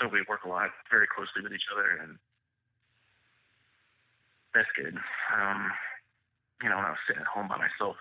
so 0.00 0.08
we 0.08 0.24
work 0.28 0.44
a 0.44 0.48
lot 0.48 0.70
very 0.90 1.06
closely 1.06 1.42
with 1.42 1.52
each 1.52 1.70
other 1.72 2.02
and 2.02 2.18
that's 4.54 4.70
good. 4.78 4.94
Um, 5.34 5.72
you 6.62 6.70
know, 6.70 6.78
when 6.78 6.86
I 6.86 6.94
was 6.94 7.02
sitting 7.04 7.20
at 7.20 7.28
home 7.28 7.50
by 7.50 7.58
myself, 7.58 7.98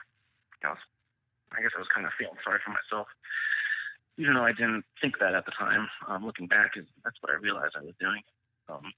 I, 0.64 0.70
was, 0.70 0.84
I 1.52 1.60
guess 1.60 1.74
I 1.76 1.82
was 1.82 1.92
kind 1.92 2.06
of 2.06 2.14
feeling 2.16 2.38
sorry 2.46 2.62
for 2.64 2.72
myself, 2.72 3.10
even 4.16 4.38
though 4.38 4.46
I 4.46 4.54
didn't 4.54 4.86
think 5.02 5.20
that 5.20 5.34
at 5.34 5.44
the 5.44 5.52
time. 5.52 5.90
Um, 6.08 6.24
looking 6.24 6.48
back, 6.48 6.78
is 6.78 6.86
that's 7.04 7.18
what 7.20 7.34
I 7.34 7.42
realized 7.42 7.76
I 7.76 7.84
was 7.84 7.98
doing. 8.00 8.22
Um, 8.70 8.94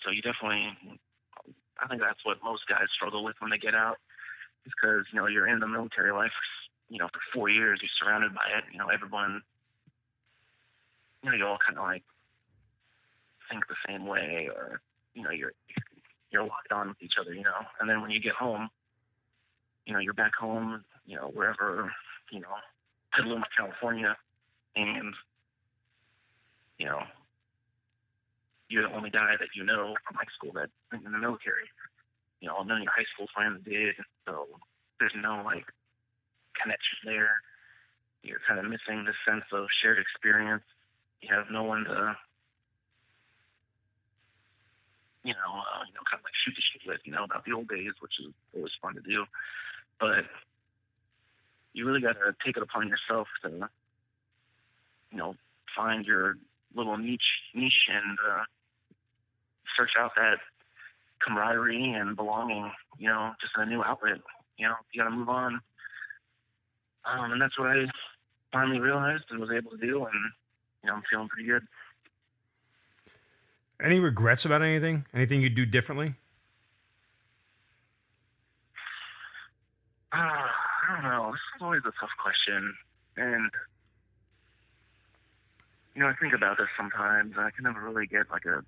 so 0.00 0.14
you 0.14 0.22
definitely, 0.22 0.72
I 1.82 1.84
think 1.90 2.00
that's 2.00 2.24
what 2.24 2.38
most 2.40 2.64
guys 2.70 2.88
struggle 2.94 3.26
with 3.26 3.36
when 3.42 3.50
they 3.50 3.58
get 3.58 3.74
out, 3.74 3.98
is 4.64 4.72
because 4.72 5.04
you 5.12 5.18
know 5.18 5.26
you're 5.26 5.50
in 5.50 5.58
the 5.58 5.68
military 5.68 6.14
life, 6.14 6.32
you 6.88 6.98
know, 6.98 7.08
for 7.08 7.20
four 7.32 7.48
years, 7.48 7.80
you're 7.82 7.90
surrounded 8.00 8.34
by 8.34 8.48
it. 8.56 8.64
You 8.72 8.78
know, 8.78 8.88
everyone, 8.88 9.42
you 11.22 11.30
know, 11.30 11.36
you 11.36 11.46
all 11.46 11.58
kind 11.64 11.78
of 11.78 11.84
like 11.84 12.02
think 13.50 13.66
the 13.68 13.76
same 13.86 14.06
way, 14.06 14.48
or 14.54 14.80
you 15.14 15.22
know, 15.22 15.30
you're 15.30 15.52
you're 16.30 16.42
locked 16.42 16.72
on 16.72 16.88
with 16.88 17.02
each 17.02 17.14
other, 17.20 17.34
you 17.34 17.42
know. 17.42 17.60
And 17.80 17.88
then 17.88 18.00
when 18.00 18.10
you 18.10 18.20
get 18.20 18.34
home, 18.34 18.68
you 19.86 19.92
know, 19.92 19.98
you're 19.98 20.14
back 20.14 20.34
home, 20.34 20.84
you 21.06 21.16
know, 21.16 21.30
wherever, 21.32 21.90
you 22.30 22.40
know, 22.40 22.48
Petaluma, 23.14 23.46
California, 23.56 24.16
and 24.76 25.14
you 26.78 26.86
know, 26.86 27.00
you're 28.68 28.88
the 28.88 28.94
only 28.94 29.10
guy 29.10 29.34
that 29.38 29.48
you 29.54 29.64
know 29.64 29.94
from 30.06 30.16
high 30.16 30.32
school 30.36 30.52
that 30.54 30.70
in 30.92 31.12
the 31.12 31.18
military. 31.18 31.68
You 32.40 32.48
know, 32.48 32.62
none 32.62 32.78
of 32.78 32.82
your 32.84 32.92
high 32.92 33.08
school 33.12 33.26
friends 33.34 33.64
did, 33.64 33.96
so 34.26 34.46
there's 35.00 35.14
no 35.20 35.42
like 35.44 35.66
connection 36.60 36.98
there. 37.04 37.40
You're 38.22 38.42
kind 38.46 38.58
of 38.58 38.66
missing 38.66 39.04
the 39.06 39.14
sense 39.26 39.44
of 39.52 39.66
shared 39.82 39.98
experience. 39.98 40.64
You 41.22 41.34
have 41.34 41.46
no 41.50 41.62
one 41.62 41.84
to, 41.84 42.16
you 45.24 45.34
know, 45.34 45.52
uh, 45.54 45.82
you 45.86 45.94
know, 45.94 46.04
kind 46.06 46.20
of 46.20 46.24
like 46.26 46.36
shoot 46.44 46.54
the 46.54 46.62
shit 46.62 46.82
with, 46.86 47.00
you 47.04 47.12
know, 47.12 47.24
about 47.24 47.44
the 47.44 47.52
old 47.52 47.68
days, 47.68 47.92
which 48.00 48.18
is 48.20 48.32
always 48.54 48.72
fun 48.82 48.94
to 48.94 49.00
do. 49.00 49.24
But 50.00 50.26
you 51.72 51.86
really 51.86 52.00
got 52.00 52.14
to 52.14 52.34
take 52.44 52.56
it 52.56 52.62
upon 52.62 52.88
yourself 52.88 53.28
to, 53.42 53.68
you 55.10 55.18
know, 55.18 55.34
find 55.76 56.04
your 56.04 56.36
little 56.74 56.96
niche 56.96 57.20
niche 57.54 57.88
and 57.88 58.18
uh, 58.18 58.42
search 59.76 59.92
out 59.98 60.12
that 60.16 60.38
camaraderie 61.24 61.92
and 61.92 62.16
belonging, 62.16 62.70
you 62.98 63.08
know, 63.08 63.32
just 63.40 63.52
in 63.56 63.62
a 63.62 63.66
new 63.66 63.82
outlet. 63.82 64.18
You 64.56 64.68
know, 64.68 64.74
you 64.92 65.02
got 65.02 65.08
to 65.08 65.14
move 65.14 65.28
on. 65.28 65.60
Um, 67.04 67.32
and 67.32 67.40
that's 67.40 67.58
what 67.58 67.68
I 67.68 67.84
finally 68.52 68.80
realized 68.80 69.24
and 69.30 69.40
was 69.40 69.50
able 69.50 69.70
to 69.72 69.76
do, 69.78 70.04
and 70.04 70.32
you 70.82 70.88
know, 70.88 70.96
I'm 70.96 71.02
feeling 71.10 71.28
pretty 71.28 71.48
good. 71.48 71.62
Any 73.82 74.00
regrets 74.00 74.44
about 74.44 74.62
anything? 74.62 75.06
Anything 75.14 75.40
you'd 75.40 75.54
do 75.54 75.64
differently? 75.64 76.14
Uh, 80.12 80.16
I 80.16 80.94
don't 80.94 81.02
know. 81.02 81.30
This 81.32 81.40
is 81.56 81.62
always 81.62 81.82
a 81.84 81.92
tough 82.00 82.10
question, 82.22 82.74
and 83.16 83.50
you 85.94 86.02
know, 86.02 86.08
I 86.08 86.14
think 86.20 86.32
about 86.32 86.58
this 86.58 86.68
sometimes. 86.76 87.34
I 87.36 87.50
can 87.50 87.64
never 87.64 87.80
really 87.80 88.06
get 88.06 88.30
like 88.30 88.44
a 88.44 88.62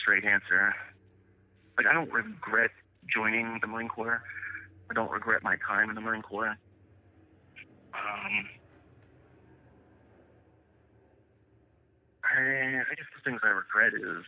straight 0.00 0.24
answer. 0.24 0.74
Like, 1.76 1.86
I 1.86 1.92
don't 1.92 2.12
regret 2.12 2.70
joining 3.12 3.58
the 3.60 3.66
Marine 3.66 3.88
Corps. 3.88 4.22
I 4.90 4.94
don't 4.94 5.10
regret 5.10 5.42
my 5.42 5.56
time 5.66 5.88
in 5.88 5.94
the 5.94 6.00
Marine 6.00 6.22
Corps. 6.22 6.56
Um, 7.96 8.48
I, 12.24 12.82
I 12.84 12.94
guess 12.94 13.08
the 13.16 13.22
things 13.24 13.40
I 13.42 13.48
regret 13.48 13.94
is 13.94 14.24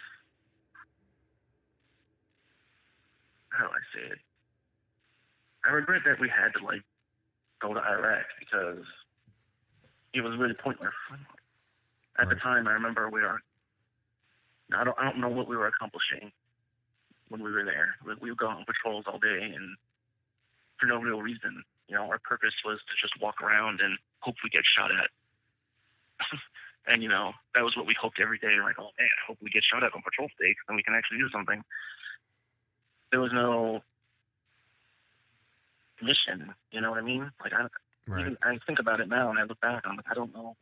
how 3.51 3.67
do 3.67 3.71
I 3.71 3.83
say 3.93 4.13
it? 4.13 4.19
I 5.67 5.73
regret 5.73 6.03
that 6.07 6.21
we 6.21 6.29
had 6.29 6.57
to 6.59 6.65
like 6.65 6.83
go 7.61 7.75
to 7.75 7.81
Iraq 7.81 8.25
because 8.39 8.85
it 10.15 10.23
was 10.23 10.39
really 10.39 10.55
pointless. 10.55 10.95
At 12.19 12.27
right. 12.27 12.29
the 12.31 12.41
time, 12.41 12.67
I 12.69 12.73
remember 12.73 13.11
we 13.11 13.21
were. 13.21 13.41
I 14.75 14.85
don't. 14.85 14.97
I 14.99 15.05
don't 15.05 15.21
know 15.21 15.29
what 15.29 15.49
we 15.49 15.57
were 15.57 15.67
accomplishing 15.67 16.31
when 17.29 17.43
we 17.43 17.53
were 17.53 17.65
there. 17.65 17.97
We, 18.07 18.15
we 18.21 18.31
would 18.31 18.39
go 18.39 18.49
on 18.49 18.65
patrols 18.65 19.05
all 19.07 19.19
day 19.19 19.53
and 19.55 19.77
for 20.81 20.87
no 20.87 20.99
real 20.99 21.21
reason. 21.21 21.63
You 21.89 21.97
know, 21.97 22.05
our 22.11 22.19
purpose 22.19 22.55
was 22.65 22.79
to 22.79 22.95
just 23.01 23.21
walk 23.21 23.41
around 23.43 23.81
and 23.81 23.99
hope 24.21 24.37
we 24.45 24.51
get 24.51 24.63
shot 24.77 24.91
at. 24.93 25.11
and 26.87 27.03
you 27.03 27.09
know, 27.09 27.33
that 27.55 27.65
was 27.65 27.77
what 27.77 27.87
we 27.87 27.97
hoped 27.99 28.21
every 28.21 28.39
day. 28.39 28.61
Like, 28.63 28.77
oh 28.79 28.93
man, 28.99 29.09
I 29.09 29.23
hope 29.27 29.39
we 29.43 29.51
get 29.51 29.63
shot 29.65 29.83
at 29.83 29.95
on 29.95 30.03
patrol 30.03 30.29
stakes 30.37 30.61
and 30.69 30.77
we 30.77 30.83
can 30.83 30.95
actually 30.95 31.19
do 31.19 31.31
something. 31.31 31.65
There 33.11 33.21
was 33.21 33.33
no 33.33 33.81
mission. 36.03 36.55
You 36.71 36.81
know 36.81 36.91
what 36.91 36.99
I 36.99 37.03
mean? 37.03 37.31
Like, 37.43 37.53
I, 37.53 37.67
right. 38.07 38.21
even, 38.21 38.37
I 38.43 38.59
think 38.67 38.79
about 38.79 39.01
it 39.01 39.09
now 39.09 39.31
and 39.31 39.39
I 39.39 39.45
look 39.45 39.61
back. 39.61 39.85
I'm 39.85 39.97
like, 39.97 40.07
I 40.11 40.15
don't 40.15 40.35
know 40.35 40.57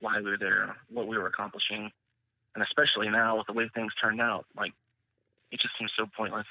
why 0.00 0.18
we 0.18 0.30
were 0.30 0.38
there, 0.38 0.76
what 0.90 1.06
we 1.06 1.16
were 1.16 1.28
accomplishing, 1.28 1.90
and 2.54 2.64
especially 2.64 3.08
now 3.08 3.38
with 3.38 3.46
the 3.46 3.52
way 3.52 3.70
things 3.72 3.92
turned 4.02 4.20
out. 4.20 4.46
Like, 4.56 4.72
it 5.52 5.60
just 5.60 5.74
seems 5.78 5.92
so 5.96 6.06
pointless. 6.16 6.46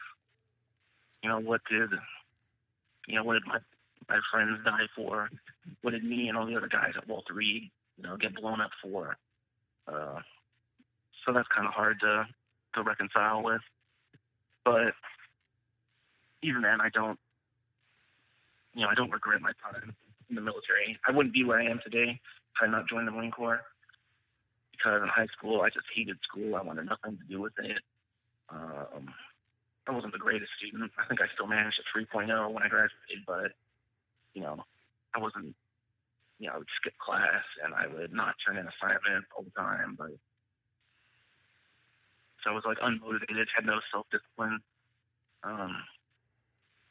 You 1.21 1.29
know, 1.29 1.39
what 1.39 1.61
did 1.69 1.91
you 3.07 3.15
know, 3.15 3.23
what 3.23 3.33
did 3.33 3.45
my 3.45 3.59
my 4.09 4.19
friends 4.31 4.59
die 4.65 4.87
for? 4.95 5.29
What 5.81 5.91
did 5.91 6.03
me 6.03 6.27
and 6.27 6.37
all 6.37 6.45
the 6.45 6.55
other 6.55 6.67
guys 6.67 6.93
at 6.97 7.07
Walter 7.07 7.33
Reed, 7.33 7.69
you 7.97 8.03
know, 8.03 8.17
get 8.17 8.35
blown 8.35 8.61
up 8.61 8.71
for? 8.81 9.17
Uh, 9.87 10.19
so 11.25 11.33
that's 11.33 11.47
kind 11.53 11.67
of 11.67 11.73
hard 11.73 11.99
to 12.01 12.27
to 12.75 12.83
reconcile 12.83 13.43
with. 13.43 13.61
But 14.63 14.93
even 16.43 16.61
then, 16.61 16.79
I 16.81 16.89
don't, 16.89 17.19
you 18.73 18.81
know, 18.81 18.87
I 18.89 18.95
don't 18.95 19.11
regret 19.11 19.41
my 19.41 19.51
time 19.61 19.93
in 20.29 20.35
the 20.35 20.41
military. 20.41 20.97
I 21.07 21.11
wouldn't 21.11 21.33
be 21.33 21.43
where 21.43 21.59
I 21.59 21.65
am 21.65 21.79
today 21.83 22.19
if 22.19 22.61
I 22.61 22.67
not 22.67 22.87
joined 22.87 23.07
the 23.07 23.11
Marine 23.11 23.31
Corps. 23.31 23.61
Because 24.71 25.01
in 25.03 25.09
high 25.09 25.27
school, 25.37 25.61
I 25.61 25.69
just 25.69 25.85
hated 25.93 26.17
school. 26.23 26.55
I 26.55 26.63
wanted 26.63 26.87
nothing 26.87 27.17
to 27.17 27.23
do 27.29 27.41
with 27.41 27.53
it. 27.59 27.81
Um, 28.49 29.13
I 29.87 29.91
wasn't 29.91 30.13
the 30.13 30.19
greatest 30.19 30.51
student. 30.57 30.91
I 30.97 31.07
think 31.07 31.21
I 31.21 31.25
still 31.33 31.47
managed 31.47 31.79
a 31.79 31.97
3.0 31.97 32.27
when 32.51 32.63
I 32.63 32.67
graduated, 32.67 33.25
but 33.27 33.51
you 34.33 34.41
know, 34.41 34.63
I 35.15 35.19
wasn't. 35.19 35.55
You 36.39 36.47
know, 36.47 36.55
I 36.55 36.57
would 36.57 36.73
skip 36.81 36.97
class 36.97 37.45
and 37.63 37.75
I 37.75 37.85
would 37.85 38.11
not 38.11 38.33
turn 38.41 38.57
in 38.57 38.65
assignments 38.65 39.29
all 39.37 39.43
the 39.45 39.53
time, 39.53 39.93
but 39.93 40.09
so 42.43 42.49
I 42.49 42.53
was 42.53 42.65
like 42.65 42.79
unmotivated, 42.81 43.45
had 43.53 43.65
no 43.65 43.79
self 43.93 44.09
discipline. 44.09 44.59
Um, 45.43 45.77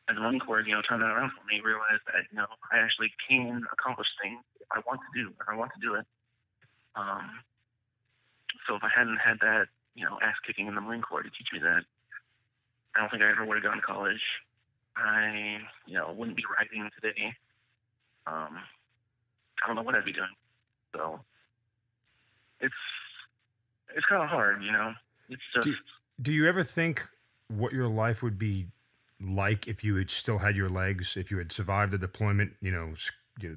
and 0.09 0.17
the 0.17 0.23
Marine 0.23 0.41
Corps, 0.41 0.63
you 0.63 0.75
know, 0.75 0.83
turned 0.83 1.03
that 1.03 1.11
around 1.11 1.31
for 1.35 1.47
me, 1.47 1.61
realized 1.63 2.03
that 2.07 2.27
you 2.31 2.39
know 2.39 2.47
I 2.71 2.79
actually 2.79 3.11
can 3.29 3.63
accomplish 3.73 4.09
things 4.23 4.43
if 4.61 4.67
I 4.71 4.79
want 4.87 5.01
to 5.03 5.11
do, 5.15 5.31
if 5.31 5.47
I 5.49 5.55
want 5.57 5.73
to 5.75 5.81
do 5.83 5.95
it. 5.95 6.07
Um, 6.95 7.43
so 8.67 8.75
if 8.75 8.83
I 8.83 8.91
hadn't 8.91 9.19
had 9.19 9.39
that, 9.41 9.67
you 9.95 10.05
know, 10.05 10.19
ass 10.23 10.35
kicking 10.47 10.67
in 10.67 10.75
the 10.75 10.81
Marine 10.81 11.03
Corps 11.03 11.23
to 11.23 11.31
teach 11.31 11.51
me 11.53 11.61
that, 11.61 11.83
I 12.95 13.01
don't 13.01 13.11
think 13.11 13.23
I 13.23 13.31
ever 13.31 13.45
would 13.45 13.57
have 13.57 13.65
gone 13.65 13.79
to 13.79 13.87
college. 13.87 14.23
I, 15.01 15.59
you 15.87 15.95
know, 15.95 16.13
wouldn't 16.17 16.37
be 16.37 16.45
writing 16.57 16.89
today. 17.01 17.35
Um, 18.27 18.59
I 19.63 19.67
don't 19.67 19.77
know 19.77 19.83
what 19.83 19.95
I'd 19.95 20.05
be 20.05 20.13
doing. 20.13 20.29
So 20.95 21.21
it's 22.61 22.75
it's 23.95 24.07
kind 24.07 24.23
of 24.23 24.29
hard, 24.29 24.63
you 24.63 24.73
know. 24.73 24.93
It's 25.29 25.43
just. 25.55 25.67
Do, 25.67 25.75
do 26.23 26.33
you 26.33 26.49
ever 26.49 26.63
think 26.63 27.07
what 27.49 27.73
your 27.73 27.89
life 27.89 28.23
would 28.23 28.39
be 28.39 28.67
like 29.21 29.67
if 29.67 29.85
you 29.85 29.97
had 29.97 30.11
still 30.11 30.39
had 30.39 30.57
your 30.57 30.69
legs, 30.69 31.17
if 31.17 31.31
you 31.31 31.39
had 31.39 31.53
survived 31.53 31.93
the 31.93 31.99
deployment, 31.99 32.53
you 32.61 32.71
know, 32.71 32.95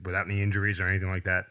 without 0.03 0.25
any 0.27 0.41
injuries 0.41 0.79
or 0.79 0.87
anything 0.87 1.09
like 1.09 1.23
that? 1.23 1.45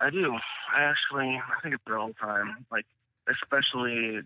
I 0.00 0.10
do. 0.10 0.34
I 0.74 0.82
actually, 0.82 1.36
I 1.36 1.60
think 1.62 1.74
about 1.74 1.94
it 1.94 1.98
all 1.98 2.08
the 2.08 2.14
time. 2.14 2.66
Like, 2.70 2.86
especially 3.28 4.20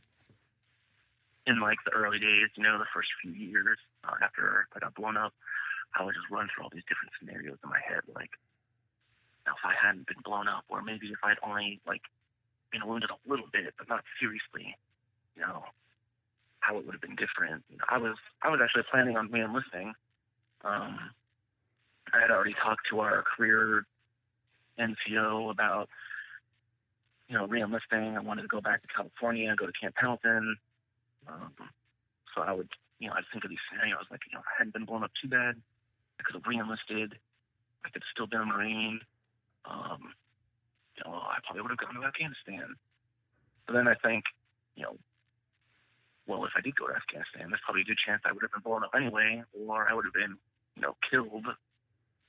in 1.47 1.61
like 1.61 1.79
the 1.85 1.93
early 1.93 2.19
days, 2.19 2.51
you 2.55 2.63
know, 2.63 2.79
the 2.79 2.91
first 2.95 3.09
few 3.21 3.33
years 3.33 3.79
uh, 4.05 4.15
after 4.23 4.67
I 4.75 4.79
got 4.79 4.95
blown 4.95 5.17
up, 5.17 5.33
I 5.99 6.05
would 6.05 6.15
just 6.15 6.31
run 6.31 6.49
through 6.49 6.65
all 6.65 6.71
these 6.73 6.87
different 6.89 7.13
scenarios 7.19 7.59
in 7.63 7.69
my 7.71 7.81
head. 7.83 8.03
Like, 8.15 8.31
if 9.47 9.61
I 9.65 9.75
hadn't 9.75 10.07
been 10.07 10.23
blown 10.25 10.47
up, 10.47 10.65
or 10.69 10.83
maybe 10.83 11.09
if 11.09 11.19
I'd 11.25 11.43
only 11.43 11.81
like 11.87 12.03
been 12.71 12.87
wounded 12.87 13.11
a 13.11 13.19
little 13.29 13.47
bit, 13.53 13.75
but 13.77 13.89
not 13.89 14.05
seriously, 14.21 14.77
you 15.35 15.43
know, 15.43 15.65
how 16.61 16.79
it 16.79 16.87
would 16.87 16.95
have 16.95 17.03
been 17.03 17.17
different. 17.17 17.65
I 17.89 17.99
was 17.99 18.17
I 18.43 18.49
was 18.49 18.61
actually 18.63 18.85
planning 18.91 19.17
on 19.17 19.31
re-enlisting. 19.31 19.95
Um, 20.65 21.11
I 22.15 22.21
had 22.21 22.31
already 22.31 22.55
talked 22.63 22.87
to 22.91 23.01
our 23.01 23.25
career 23.37 23.85
NCO 24.79 25.51
about 25.51 25.89
you 27.29 27.37
know 27.37 27.47
re-enlisting. 27.47 28.17
I 28.17 28.21
wanted 28.21 28.43
to 28.43 28.49
go 28.49 28.61
back 28.61 28.83
to 28.83 28.89
California, 28.95 29.55
go 29.59 29.67
to 29.67 29.73
Camp 29.73 29.97
Pendleton, 29.97 30.57
um, 31.29 31.53
so 32.35 32.43
I 32.43 32.53
would, 32.53 32.69
you 32.99 33.09
know, 33.09 33.15
I'd 33.15 33.25
think 33.33 33.45
of 33.45 33.51
these 33.51 33.63
scenarios 33.71 34.07
like, 34.11 34.21
you 34.31 34.37
know, 34.37 34.43
I 34.43 34.53
hadn't 34.59 34.75
been 34.75 34.85
blown 34.85 35.05
up 35.05 35.13
too 35.21 35.29
bad, 35.29 35.57
I 36.19 36.23
could 36.23 36.35
have 36.35 36.47
reenlisted. 36.47 37.15
I 37.85 37.91
could 37.91 38.03
still 38.13 38.27
been 38.27 38.41
a 38.41 38.47
Marine. 38.47 39.01
Um, 39.65 40.15
you 40.97 41.03
know, 41.05 41.19
I 41.19 41.39
probably 41.45 41.63
would 41.63 41.71
have 41.73 41.79
gone 41.79 41.95
to 42.01 42.07
Afghanistan. 42.07 42.77
But 43.67 43.75
then 43.75 43.89
I 43.89 43.95
think, 44.07 44.25
you 44.77 44.85
know, 44.85 44.97
well, 46.27 46.45
if 46.45 46.53
I 46.57 46.61
did 46.61 46.77
go 46.77 46.87
to 46.87 46.95
Afghanistan, 46.95 47.51
there's 47.51 47.61
probably 47.65 47.83
a 47.83 47.91
good 47.91 47.99
chance 48.07 48.23
I 48.25 48.33
would 48.33 48.43
have 48.43 48.53
been 48.53 48.63
blown 48.63 48.85
up 48.85 48.95
anyway, 48.95 49.43
or 49.67 49.89
I 49.89 49.95
would 49.95 50.05
have 50.05 50.15
been, 50.15 50.39
you 50.77 50.83
know, 50.83 50.95
killed, 51.11 51.47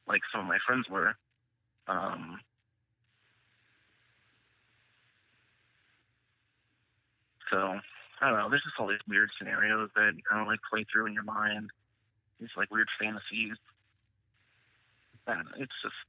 like 0.08 0.22
some 0.32 0.42
of 0.42 0.48
my 0.48 0.58
friends 0.66 0.90
were. 0.90 1.14
Um, 1.88 2.40
so 7.52 7.78
I 8.24 8.30
don't 8.30 8.40
know. 8.40 8.50
There's 8.50 8.64
just 8.64 8.80
all 8.80 8.88
these 8.88 9.04
weird 9.06 9.30
scenarios 9.38 9.90
that 9.96 10.14
kind 10.24 10.42
of 10.42 10.48
like 10.48 10.60
play 10.72 10.86
through 10.88 11.08
in 11.08 11.14
your 11.14 11.28
mind. 11.28 11.72
These 12.40 12.56
like 12.56 12.72
weird 12.72 12.88
fantasies. 12.98 13.60
And 15.28 15.44
it's 15.58 15.76
just, 15.84 16.08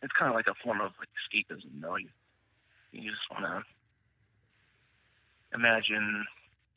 it's 0.00 0.12
kind 0.16 0.30
of 0.30 0.36
like 0.36 0.46
a 0.46 0.54
form 0.62 0.80
of 0.80 0.92
like 1.02 1.10
escapism. 1.18 1.74
You 1.74 1.80
know, 1.80 1.96
you, 1.96 2.08
you 2.92 3.10
just 3.10 3.26
want 3.32 3.42
to 3.42 3.64
imagine. 5.58 6.24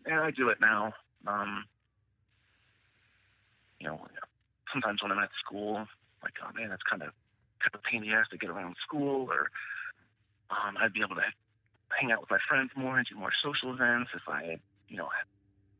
And 0.07 0.21
I 0.21 0.31
do 0.31 0.49
it 0.49 0.57
now. 0.59 0.93
Um, 1.27 1.65
you 3.79 3.85
know, 3.85 4.01
sometimes 4.73 5.03
when 5.03 5.11
I'm 5.11 5.19
at 5.19 5.29
school, 5.45 5.85
like, 6.23 6.33
oh 6.41 6.49
man, 6.55 6.69
that's 6.69 6.81
kind 6.89 7.03
of 7.03 7.09
kind 7.61 7.75
of 7.75 7.83
pain 7.83 8.03
in 8.03 8.09
the 8.09 8.15
ass 8.15 8.25
to 8.31 8.37
get 8.37 8.49
around 8.49 8.75
school, 8.87 9.27
or 9.29 9.51
um, 10.49 10.77
I'd 10.81 10.93
be 10.93 11.01
able 11.01 11.15
to 11.15 11.29
hang 11.89 12.11
out 12.11 12.21
with 12.21 12.31
my 12.31 12.39
friends 12.47 12.71
more 12.75 12.97
and 12.97 13.07
do 13.07 13.15
more 13.15 13.31
social 13.43 13.73
events 13.73 14.11
if 14.15 14.27
I, 14.27 14.57
you 14.87 14.97
know, 14.97 15.09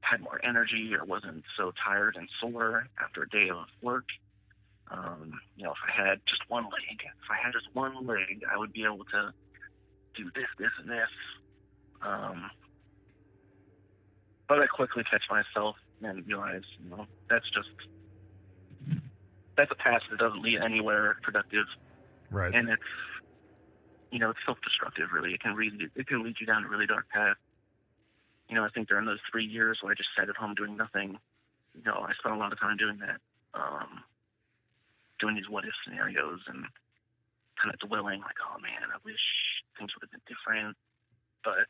had 0.02 0.22
more 0.22 0.40
energy 0.44 0.92
or 0.98 1.06
wasn't 1.06 1.44
so 1.58 1.74
tired 1.84 2.16
and 2.16 2.30
sore 2.40 2.88
after 3.04 3.24
a 3.24 3.30
day 3.30 3.50
of 3.50 3.66
work. 3.82 4.06
Um, 4.90 5.42
you 5.58 5.66
know, 5.66 5.72
if 5.72 5.78
I 5.86 6.08
had 6.10 6.22
just 6.28 6.42
one 6.50 6.64
leg, 6.64 7.00
if 7.02 7.30
I 7.30 7.36
had 7.44 7.52
just 7.52 7.68
one 7.74 8.06
leg, 8.06 8.44
I 8.50 8.58
would 8.58 8.72
be 8.72 8.86
able 8.86 9.04
to 9.06 9.34
do 10.16 10.32
this, 10.34 10.48
this, 10.58 10.72
and 10.80 10.90
this. 10.90 11.10
Um, 12.02 12.50
but 14.48 14.60
I 14.60 14.68
quickly 14.68 15.04
catch 15.10 15.24
myself 15.30 15.76
and 16.02 16.26
realize, 16.26 16.62
you 16.82 16.90
know, 16.90 17.06
that's 17.30 17.46
just 17.54 17.70
that's 19.58 19.72
a 19.72 19.76
path 19.76 20.02
that 20.10 20.20
doesn't 20.20 20.42
lead 20.42 20.60
anywhere 20.64 21.18
productive. 21.22 21.66
Right. 22.30 22.54
And 22.54 22.70
it's 22.70 22.82
you 24.12 24.20
know, 24.20 24.30
it's 24.30 24.40
self-destructive. 24.46 25.10
Really, 25.14 25.34
it 25.34 25.42
can 25.42 25.58
lead 25.58 25.74
it 25.96 26.08
can 26.08 26.24
lead 26.24 26.36
you 26.40 26.46
down 26.46 26.64
a 26.64 26.70
really 26.70 26.88
dark 26.88 27.10
path. 27.10 27.38
You 28.50 28.56
know, 28.56 28.64
I 28.64 28.70
think 28.70 28.88
during 28.88 29.06
those 29.06 29.20
three 29.32 29.46
years 29.46 29.80
where 29.82 29.92
I 29.92 29.96
just 29.96 30.10
sat 30.18 30.30
at 30.30 30.36
home 30.38 30.56
doing 30.56 30.78
nothing, 30.78 31.20
you 31.76 31.84
know, 31.84 32.06
I 32.08 32.14
spent 32.16 32.36
a 32.36 32.38
lot 32.38 32.54
of 32.54 32.60
time 32.60 32.78
doing 32.78 32.98
that, 33.00 33.20
um, 33.54 34.04
doing 35.20 35.36
these 35.36 35.50
what 35.50 35.66
if 35.66 35.76
scenarios 35.84 36.40
and 36.48 36.64
kind 37.60 37.74
of 37.74 37.80
dwelling 37.84 38.22
like, 38.22 38.40
oh 38.40 38.60
man, 38.62 38.88
I 38.88 38.98
wish 39.04 39.20
things 39.78 39.92
would 39.96 40.08
have 40.08 40.14
been 40.16 40.24
different. 40.30 40.78
But 41.44 41.68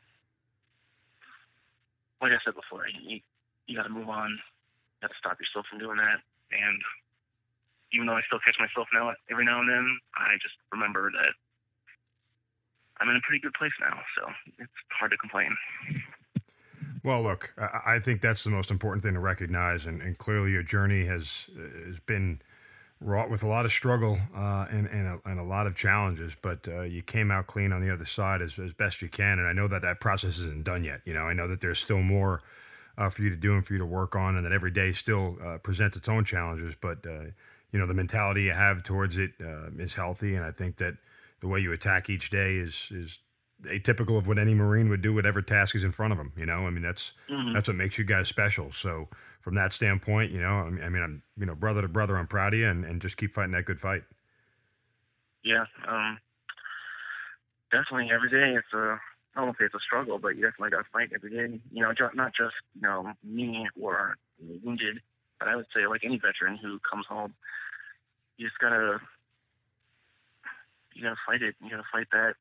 like 2.22 2.30
I 2.30 2.38
said 2.44 2.54
before, 2.54 2.86
you 2.86 3.20
you 3.66 3.76
got 3.76 3.84
to 3.84 3.92
move 3.92 4.08
on. 4.08 4.30
You 4.30 5.08
got 5.08 5.10
to 5.10 5.18
stop 5.18 5.38
yourself 5.40 5.66
from 5.66 5.78
doing 5.78 5.98
that. 5.98 6.22
And 6.54 6.78
even 7.92 8.06
though 8.06 8.16
I 8.16 8.22
still 8.26 8.40
catch 8.40 8.56
myself 8.58 8.88
now 8.94 9.12
every 9.30 9.44
now 9.44 9.60
and 9.60 9.68
then, 9.68 9.86
I 10.14 10.38
just 10.40 10.54
remember 10.70 11.10
that 11.10 11.34
I'm 13.00 13.08
in 13.08 13.16
a 13.16 13.20
pretty 13.20 13.40
good 13.40 13.54
place 13.54 13.72
now, 13.80 14.00
so 14.16 14.28
it's 14.58 14.72
hard 14.98 15.10
to 15.12 15.16
complain. 15.16 15.56
Well, 17.04 17.22
look, 17.22 17.54
I 17.86 18.00
think 18.00 18.20
that's 18.20 18.44
the 18.44 18.50
most 18.50 18.70
important 18.70 19.04
thing 19.04 19.14
to 19.14 19.20
recognize, 19.20 19.86
and, 19.86 20.02
and 20.02 20.18
clearly 20.18 20.50
your 20.50 20.62
journey 20.62 21.06
has 21.06 21.46
has 21.86 22.00
been 22.00 22.40
wrought 23.00 23.30
with 23.30 23.44
a 23.44 23.46
lot 23.46 23.64
of 23.64 23.72
struggle 23.72 24.18
uh, 24.36 24.66
and 24.70 24.86
and 24.88 25.06
a, 25.06 25.30
and 25.30 25.38
a, 25.38 25.44
lot 25.44 25.66
of 25.66 25.76
challenges. 25.76 26.34
But 26.40 26.66
uh, 26.66 26.82
you 26.82 27.02
came 27.02 27.30
out 27.30 27.46
clean 27.46 27.72
on 27.72 27.80
the 27.80 27.92
other 27.92 28.04
side 28.04 28.42
as, 28.42 28.58
as 28.58 28.72
best 28.72 29.00
you 29.00 29.08
can, 29.08 29.38
and 29.38 29.46
I 29.46 29.52
know 29.52 29.68
that 29.68 29.82
that 29.82 30.00
process 30.00 30.38
isn't 30.38 30.64
done 30.64 30.84
yet. 30.84 31.00
You 31.04 31.14
know, 31.14 31.22
I 31.22 31.34
know 31.34 31.46
that 31.48 31.60
there's 31.60 31.78
still 31.78 32.02
more 32.02 32.42
uh, 32.96 33.08
for 33.10 33.22
you 33.22 33.30
to 33.30 33.36
do 33.36 33.54
and 33.54 33.64
for 33.64 33.74
you 33.74 33.78
to 33.78 33.86
work 33.86 34.16
on, 34.16 34.36
and 34.36 34.44
that 34.44 34.52
every 34.52 34.72
day 34.72 34.92
still 34.92 35.36
uh, 35.44 35.58
presents 35.58 35.96
its 35.96 36.08
own 36.08 36.24
challenges. 36.24 36.74
But 36.80 37.06
uh, 37.06 37.30
you 37.72 37.78
know, 37.78 37.86
the 37.86 37.94
mentality 37.94 38.42
you 38.42 38.52
have 38.52 38.82
towards 38.82 39.16
it 39.16 39.30
uh, 39.40 39.70
is 39.78 39.94
healthy, 39.94 40.34
and 40.34 40.44
I 40.44 40.50
think 40.50 40.76
that 40.78 40.94
the 41.40 41.48
way 41.48 41.60
you 41.60 41.72
attack 41.72 42.10
each 42.10 42.30
day 42.30 42.56
is 42.56 42.88
is 42.90 43.18
atypical 43.64 44.16
of 44.16 44.26
what 44.26 44.38
any 44.38 44.54
Marine 44.54 44.88
would 44.88 45.02
do, 45.02 45.12
whatever 45.12 45.42
task 45.42 45.74
is 45.74 45.84
in 45.84 45.92
front 45.92 46.12
of 46.12 46.18
them. 46.18 46.32
You 46.36 46.46
know, 46.46 46.66
I 46.66 46.70
mean 46.70 46.82
that's 46.82 47.12
mm-hmm. 47.30 47.52
that's 47.54 47.68
what 47.68 47.76
makes 47.76 47.98
you 47.98 48.04
guys 48.04 48.28
special. 48.28 48.72
So 48.72 49.08
from 49.40 49.54
that 49.54 49.72
standpoint, 49.72 50.32
you 50.32 50.40
know, 50.40 50.58
I 50.60 50.70
mean, 50.70 50.84
I 50.84 50.88
mean, 50.88 51.02
I'm 51.02 51.22
you 51.36 51.46
know, 51.46 51.54
brother 51.54 51.82
to 51.82 51.88
brother, 51.88 52.16
I'm 52.16 52.26
proud 52.26 52.54
of 52.54 52.60
you, 52.60 52.68
and, 52.68 52.84
and 52.84 53.00
just 53.00 53.16
keep 53.16 53.34
fighting 53.34 53.52
that 53.52 53.64
good 53.64 53.80
fight. 53.80 54.02
Yeah, 55.44 55.64
um, 55.86 56.18
definitely 57.70 58.10
every 58.12 58.30
day 58.30 58.58
it's 58.58 58.72
a 58.74 58.98
I 59.36 59.44
don't 59.44 59.56
say 59.58 59.66
it's 59.66 59.74
a 59.74 59.80
struggle, 59.86 60.18
but 60.18 60.36
you 60.36 60.42
definitely 60.42 60.70
got 60.70 60.78
to 60.78 60.90
fight 60.92 61.10
every 61.14 61.30
day. 61.30 61.60
You 61.70 61.82
know, 61.82 61.92
not 62.14 62.32
just 62.34 62.54
you 62.74 62.82
know 62.82 63.12
me 63.22 63.66
or 63.80 64.16
wounded, 64.62 65.00
but 65.38 65.48
I 65.48 65.56
would 65.56 65.66
say 65.74 65.86
like 65.86 66.04
any 66.04 66.18
veteran 66.18 66.58
who 66.60 66.78
comes 66.80 67.06
home, 67.06 67.34
you 68.36 68.46
just 68.46 68.58
gotta 68.58 69.00
you 70.98 71.04
gotta 71.04 71.16
fight 71.24 71.42
it. 71.42 71.54
You 71.62 71.70
gotta 71.70 71.86
fight 71.90 72.08
that. 72.12 72.34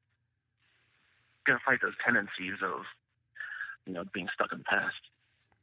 You 1.46 1.54
gotta 1.54 1.64
fight 1.64 1.80
those 1.82 1.94
tendencies 2.04 2.58
of, 2.64 2.82
you 3.86 3.94
know, 3.94 4.04
being 4.14 4.28
stuck 4.34 4.52
in 4.52 4.58
the 4.58 4.64
past. 4.64 4.96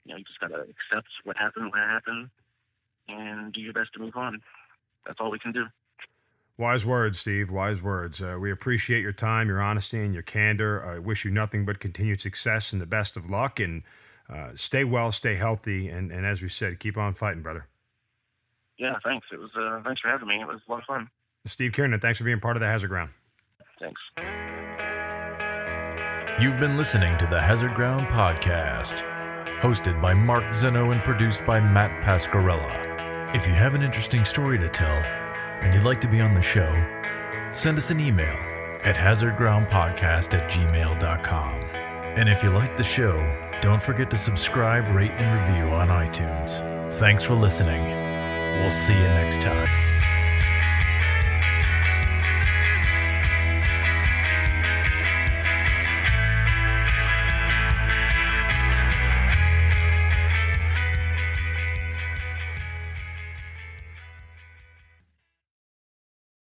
You 0.05 0.13
know, 0.13 0.19
you 0.19 0.25
just 0.25 0.39
gotta 0.39 0.63
accept 0.63 1.09
what 1.25 1.37
happened, 1.37 1.71
what 1.71 1.81
happened, 1.81 2.31
and 3.09 3.53
do 3.53 3.61
your 3.61 3.73
best 3.73 3.93
to 3.95 3.99
move 3.99 4.17
on. 4.17 4.41
That's 5.05 5.19
all 5.21 5.31
we 5.31 5.41
can 5.41 5.53
do. 5.53 5.67
Wise 6.57 6.87
words, 6.87 7.19
Steve. 7.19 7.51
Wise 7.51 7.83
words. 7.83 8.23
Uh, 8.23 8.39
we 8.41 8.53
appreciate 8.53 9.03
your 9.03 9.13
time, 9.13 9.49
your 9.49 9.61
honesty, 9.61 10.01
and 10.01 10.15
your 10.15 10.23
candor. 10.23 10.85
I 10.87 11.01
wish 11.01 11.25
you 11.25 11.33
nothing 11.33 11.65
but 11.65 11.81
continued 11.81 12.21
success 12.21 12.73
and 12.73 12.81
the 12.81 12.87
best 12.87 13.17
of 13.17 13.29
luck. 13.29 13.59
And 13.59 13.83
uh, 14.33 14.51
stay 14.55 14.85
well, 14.85 15.11
stay 15.11 15.35
healthy, 15.35 15.89
and, 15.89 16.13
and 16.13 16.25
as 16.25 16.43
we 16.43 16.49
said, 16.49 16.79
keep 16.79 16.97
on 16.97 17.15
fighting, 17.15 17.43
brother. 17.43 17.67
Yeah, 18.79 18.95
thanks. 19.03 19.27
It 19.33 19.41
was 19.41 19.51
uh, 19.57 19.83
thanks 19.85 20.01
for 20.01 20.09
having 20.09 20.29
me. 20.29 20.41
It 20.41 20.47
was 20.47 20.61
a 20.67 20.71
lot 20.71 20.81
of 20.81 20.85
fun. 20.85 21.09
Steve 21.47 21.73
Kiernan, 21.73 22.01
thanks 22.01 22.19
for 22.19 22.25
being 22.25 22.41
part 22.41 22.57
of 22.57 22.61
the 22.61 22.67
Hazard 22.67 22.89
Ground. 22.89 23.11
Thanks. 23.81 24.01
You've 26.41 26.59
been 26.59 26.77
listening 26.77 27.17
to 27.19 27.27
the 27.27 27.41
Hazard 27.41 27.75
Ground 27.75 28.07
podcast, 28.09 29.03
hosted 29.61 30.01
by 30.01 30.15
Mark 30.15 30.53
Zeno 30.55 30.91
and 30.91 31.03
produced 31.03 31.45
by 31.47 31.61
Matt 31.61 32.03
Pasquarella. 32.03 33.35
If 33.35 33.47
you 33.47 33.53
have 33.53 33.75
an 33.75 33.83
interesting 33.83 34.25
story 34.25 34.59
to 34.59 34.69
tell 34.69 34.89
and 34.89 35.75
you'd 35.75 35.85
like 35.85 36.01
to 36.01 36.09
be 36.09 36.21
on 36.21 36.35
the 36.35 36.43
show, 36.43 36.71
send 37.53 37.79
us 37.79 37.91
an 37.91 38.01
email 38.01 38.37
at 38.83 38.97
hazardgroundpodcast 38.97 40.35
at 40.35 40.51
gmail.com. 40.51 41.55
And 42.17 42.29
if 42.29 42.43
you 42.43 42.51
like 42.51 42.77
the 42.77 42.85
show, 42.85 43.15
don't 43.61 43.83
forget 43.83 44.11
to 44.11 44.19
subscribe, 44.19 44.95
rate, 44.95 45.11
and 45.13 45.51
review 45.51 45.75
on 45.75 45.89
iTunes. 45.89 46.95
Thanks 46.95 47.23
for 47.25 47.35
listening. 47.35 47.83
We'll 48.61 48.71
see 48.71 48.95
you 48.95 49.01
next 49.01 49.41
time. 49.41 49.94